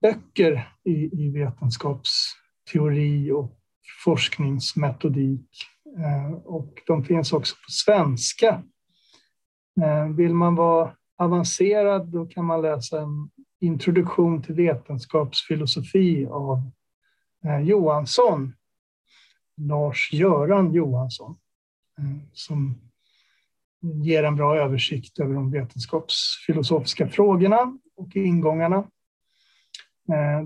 böcker 0.01 0.69
i, 0.83 1.25
i 1.25 1.29
vetenskapsteori 1.29 3.31
och 3.31 3.57
forskningsmetodik 4.03 5.49
eh, 5.97 6.33
och 6.33 6.81
de 6.87 7.03
finns 7.03 7.33
också 7.33 7.55
på 7.55 7.71
svenska. 7.71 8.63
Eh, 9.81 10.07
vill 10.07 10.33
man 10.33 10.55
vara 10.55 10.95
avancerad 11.17 12.07
då 12.07 12.25
kan 12.25 12.45
man 12.45 12.61
läsa 12.61 13.01
en 13.01 13.29
introduktion 13.59 14.43
till 14.43 14.55
vetenskapsfilosofi 14.55 16.25
av 16.25 16.71
eh, 17.45 17.59
Johansson. 17.59 18.53
Lars-Göran 19.57 20.73
Johansson 20.73 21.37
som 22.33 22.81
ger 23.81 24.23
en 24.23 24.35
bra 24.35 24.57
översikt 24.57 25.19
över 25.19 25.33
de 25.33 25.51
vetenskapsfilosofiska 25.51 27.09
frågorna 27.09 27.77
och 27.97 28.15
ingångarna. 28.15 28.87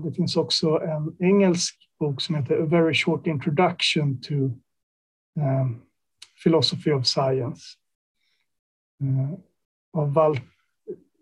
Det 0.04 0.12
finns 0.12 0.36
också 0.36 0.80
en 0.80 1.16
engelsk 1.20 1.85
bok 1.98 2.20
som 2.20 2.34
heter 2.34 2.62
A 2.62 2.66
Very 2.66 2.94
Short 2.94 3.26
Introduction 3.26 4.20
to 4.20 4.34
um, 5.40 5.82
Philosophy 6.44 6.92
of 6.92 7.06
Science. 7.06 7.62
Uh, 9.02 9.38
av 9.92 10.12
Walt, 10.12 10.42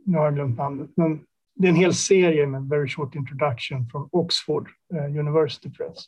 nu 0.05 0.19
har 0.19 0.25
jag 0.25 0.35
glömt 0.35 0.59
namnet, 0.59 0.91
men 0.97 1.21
det 1.55 1.67
är 1.67 1.71
en 1.71 1.77
hel 1.77 1.95
serie 1.95 2.47
med 2.47 2.69
Very 2.69 2.89
Short 2.89 3.15
Introduction 3.15 3.89
från 3.91 4.09
Oxford 4.13 4.69
uh, 4.95 5.19
University 5.19 5.71
Press. 5.71 6.05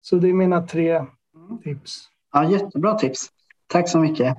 Så 0.00 0.16
det 0.16 0.28
är 0.28 0.32
mina 0.32 0.66
tre 0.66 1.06
tips. 1.64 2.08
Ja, 2.32 2.50
jättebra 2.50 2.94
tips. 2.94 3.30
Tack 3.66 3.88
så 3.88 3.98
mycket. 3.98 4.38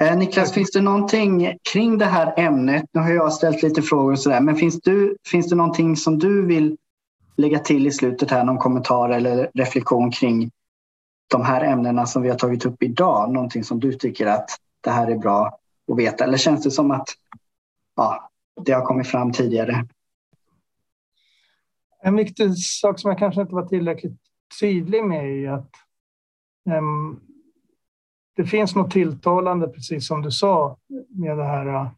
Eh, 0.00 0.18
Niklas, 0.18 0.52
finns 0.52 0.70
det 0.70 0.80
någonting 0.80 1.58
kring 1.72 1.98
det 1.98 2.04
här 2.04 2.34
ämnet? 2.36 2.84
Nu 2.92 3.00
har 3.00 3.10
jag 3.10 3.32
ställt 3.32 3.62
lite 3.62 3.82
frågor 3.82 4.12
och 4.12 4.20
sådär, 4.20 4.40
men 4.40 4.56
finns, 4.56 4.80
du, 4.80 5.16
finns 5.26 5.48
det 5.48 5.56
någonting 5.56 5.96
som 5.96 6.18
du 6.18 6.46
vill 6.46 6.76
lägga 7.38 7.58
till 7.58 7.86
i 7.86 7.90
slutet 7.90 8.30
här, 8.30 8.44
någon 8.44 8.58
kommentar 8.58 9.10
eller 9.10 9.50
reflektion 9.54 10.10
kring 10.10 10.50
de 11.30 11.42
här 11.42 11.64
ämnena 11.64 12.06
som 12.06 12.22
vi 12.22 12.28
har 12.28 12.36
tagit 12.36 12.66
upp 12.66 12.82
idag? 12.82 13.32
Någonting 13.32 13.64
som 13.64 13.80
du 13.80 13.92
tycker 13.92 14.26
att 14.26 14.50
det 14.80 14.90
här 14.90 15.10
är 15.10 15.18
bra 15.18 15.58
att 15.92 15.98
veta? 15.98 16.24
Eller 16.24 16.38
känns 16.38 16.64
det 16.64 16.70
som 16.70 16.90
att 16.90 17.08
ja, 17.96 18.30
det 18.64 18.72
har 18.72 18.82
kommit 18.82 19.08
fram 19.08 19.32
tidigare? 19.32 19.86
En 22.02 22.16
viktig 22.16 22.58
sak 22.58 23.00
som 23.00 23.08
jag 23.08 23.18
kanske 23.18 23.40
inte 23.40 23.54
var 23.54 23.66
tillräckligt 23.66 24.20
tydlig 24.60 25.04
med 25.04 25.44
är 25.44 25.50
att 25.50 25.70
um, 26.78 27.20
det 28.36 28.44
finns 28.44 28.74
något 28.74 28.90
tilltalande, 28.90 29.68
precis 29.68 30.06
som 30.06 30.22
du 30.22 30.30
sa, 30.30 30.76
med 31.08 31.38
det 31.38 31.44
här 31.44 31.66
uh, 31.66 31.88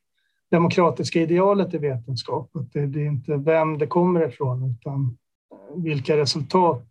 demokratiska 0.50 1.20
idealet 1.20 1.74
i 1.74 1.78
vetenskap. 1.78 2.56
Att 2.56 2.72
det, 2.72 2.86
det 2.86 3.00
är 3.00 3.06
inte 3.06 3.36
vem 3.36 3.78
det 3.78 3.86
kommer 3.86 4.28
ifrån, 4.28 4.70
utan 4.70 5.16
vilka 5.76 6.16
resultat 6.16 6.86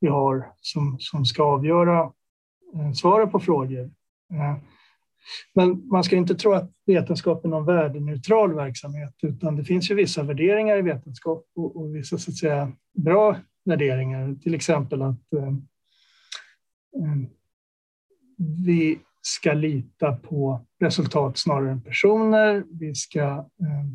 vi 0.00 0.08
har 0.08 0.52
som, 0.56 0.96
som 1.00 1.24
ska 1.24 1.42
avgöra 1.42 2.00
eh, 2.00 2.12
svaren 2.74 2.94
svaret 2.94 3.32
på 3.32 3.40
frågor. 3.40 3.90
Eh, 4.32 4.56
men 5.54 5.88
man 5.88 6.04
ska 6.04 6.16
inte 6.16 6.34
tro 6.34 6.52
att 6.52 6.70
vetenskap 6.86 7.44
är 7.44 7.48
någon 7.48 7.66
värdeneutral 7.66 8.54
verksamhet, 8.54 9.14
utan 9.22 9.56
det 9.56 9.64
finns 9.64 9.90
ju 9.90 9.94
vissa 9.94 10.22
värderingar 10.22 10.76
i 10.76 10.82
vetenskap 10.82 11.46
och, 11.54 11.76
och 11.76 11.96
vissa 11.96 12.18
så 12.18 12.30
att 12.30 12.36
säga, 12.36 12.72
bra 12.94 13.36
värderingar, 13.64 14.34
till 14.42 14.54
exempel 14.54 15.02
att 15.02 15.32
eh, 15.32 15.48
eh 17.02 17.30
vi 18.38 18.98
ska 19.22 19.52
lita 19.52 20.12
på 20.12 20.66
resultat 20.80 21.38
snarare 21.38 21.70
än 21.70 21.80
personer. 21.80 22.64
Vi 22.70 22.94
ska 22.94 23.20
eh, 23.20 23.86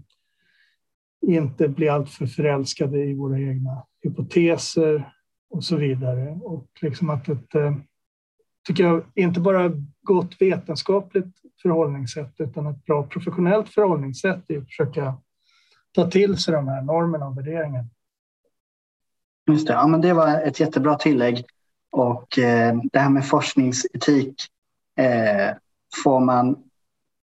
inte 1.22 1.68
bli 1.68 1.90
alltför 1.90 2.26
förälskade 2.26 3.04
i 3.04 3.14
våra 3.14 3.40
egna 3.40 3.84
hypoteser 4.04 5.14
och 5.50 5.64
så 5.64 5.76
vidare. 5.76 6.32
Och 6.32 6.68
liksom 6.82 7.10
att 7.10 7.30
ett, 7.30 7.56
eh, 7.56 7.76
tycker 8.68 8.84
jag, 8.84 9.04
inte 9.16 9.40
bara 9.40 9.72
gott 10.02 10.42
vetenskapligt 10.42 11.36
förhållningssätt 11.62 12.34
utan 12.38 12.68
ett 12.68 12.86
bra 12.86 13.04
professionellt 13.04 13.70
förhållningssätt 13.70 14.44
i 14.48 14.58
att 14.58 14.66
försöka 14.66 15.18
ta 15.92 16.10
till 16.10 16.38
sig 16.38 16.54
de 16.54 16.68
här 16.68 16.82
normerna 16.82 17.28
och 17.28 17.38
värderingarna. 17.38 17.90
Just 19.48 19.68
det, 19.68 19.74
ja, 19.74 19.88
men 19.88 20.02
det 20.02 20.14
var 20.14 20.42
ett 20.42 20.60
jättebra 20.60 20.96
tillägg. 20.96 21.46
Och 21.92 22.40
eh, 22.40 22.78
det 22.92 23.00
här 23.00 23.10
med 23.10 23.28
forskningsetik 23.28 24.36
eh, 24.98 25.56
får 26.04 26.20
man, 26.20 26.64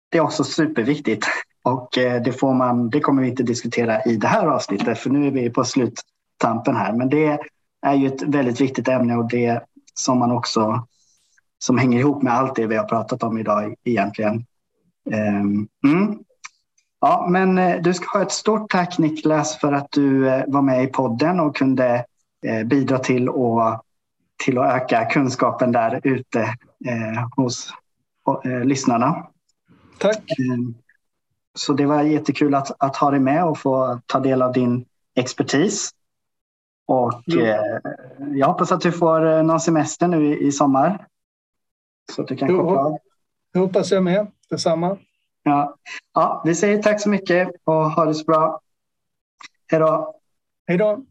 det 0.08 0.18
är 0.18 0.22
också 0.22 0.44
superviktigt. 0.44 1.26
Och 1.66 1.98
eh, 1.98 2.22
det, 2.22 2.32
får 2.32 2.54
man, 2.54 2.90
det 2.90 3.00
kommer 3.00 3.22
vi 3.22 3.28
inte 3.28 3.42
diskutera 3.42 4.02
i 4.02 4.16
det 4.16 4.26
här 4.26 4.46
avsnittet 4.46 4.98
för 4.98 5.10
nu 5.10 5.26
är 5.26 5.30
vi 5.30 5.50
på 5.50 5.64
sluttampen 5.64 6.76
här. 6.76 6.92
Men 6.92 7.08
det 7.08 7.38
är 7.86 7.94
ju 7.94 8.06
ett 8.06 8.22
väldigt 8.22 8.60
viktigt 8.60 8.88
ämne 8.88 9.16
och 9.16 9.28
det 9.28 9.60
som 9.94 10.18
man 10.18 10.32
också 10.32 10.86
som 11.58 11.78
hänger 11.78 11.98
ihop 11.98 12.22
med 12.22 12.32
allt 12.32 12.56
det 12.56 12.66
vi 12.66 12.76
har 12.76 12.84
pratat 12.84 13.22
om 13.22 13.38
idag 13.38 13.74
egentligen. 13.84 14.44
Ehm, 15.10 15.68
mm. 15.84 16.18
Ja, 17.00 17.26
men 17.30 17.58
eh, 17.58 17.82
du 17.82 17.94
ska 17.94 18.18
ha 18.18 18.22
ett 18.22 18.32
stort 18.32 18.70
tack 18.70 18.98
Niklas 18.98 19.58
för 19.58 19.72
att 19.72 19.90
du 19.90 20.28
eh, 20.28 20.44
var 20.46 20.62
med 20.62 20.84
i 20.84 20.86
podden 20.86 21.40
och 21.40 21.56
kunde 21.56 22.04
bidra 22.66 22.98
till 22.98 23.28
att, 23.28 23.82
till 24.44 24.58
att 24.58 24.74
öka 24.74 25.04
kunskapen 25.04 25.72
där 25.72 26.00
ute 26.02 26.54
hos 27.36 27.72
lyssnarna. 28.64 29.26
Tack. 29.98 30.22
Så 31.56 31.72
det 31.72 31.86
var 31.86 32.02
jättekul 32.02 32.54
att, 32.54 32.76
att 32.78 32.96
ha 32.96 33.10
dig 33.10 33.20
med 33.20 33.44
och 33.44 33.58
få 33.58 34.00
ta 34.06 34.20
del 34.20 34.42
av 34.42 34.52
din 34.52 34.84
expertis. 35.14 35.90
Och 36.86 37.28
mm. 37.28 37.46
eh, 37.46 37.92
jag 38.34 38.46
hoppas 38.46 38.72
att 38.72 38.80
du 38.80 38.92
får 38.92 39.26
eh, 39.26 39.42
någon 39.42 39.60
semester 39.60 40.08
nu 40.08 40.26
i, 40.26 40.46
i 40.46 40.52
sommar. 40.52 41.06
Så 42.12 42.22
att 42.22 42.28
du 42.28 42.36
kan 42.36 42.48
koppla 42.48 42.80
av. 42.80 42.98
Det 43.52 43.58
hoppas 43.58 43.90
jag 43.90 44.02
med. 44.02 44.26
Detsamma. 44.50 44.98
Ja. 45.42 45.76
ja, 46.14 46.42
vi 46.44 46.54
säger 46.54 46.82
tack 46.82 47.00
så 47.00 47.08
mycket 47.08 47.50
och 47.64 47.90
ha 47.90 48.04
det 48.04 48.14
så 48.14 48.24
bra. 48.24 48.60
Hej 49.70 49.80
då. 49.80 50.14
Hej 50.66 50.78
då. 50.78 51.04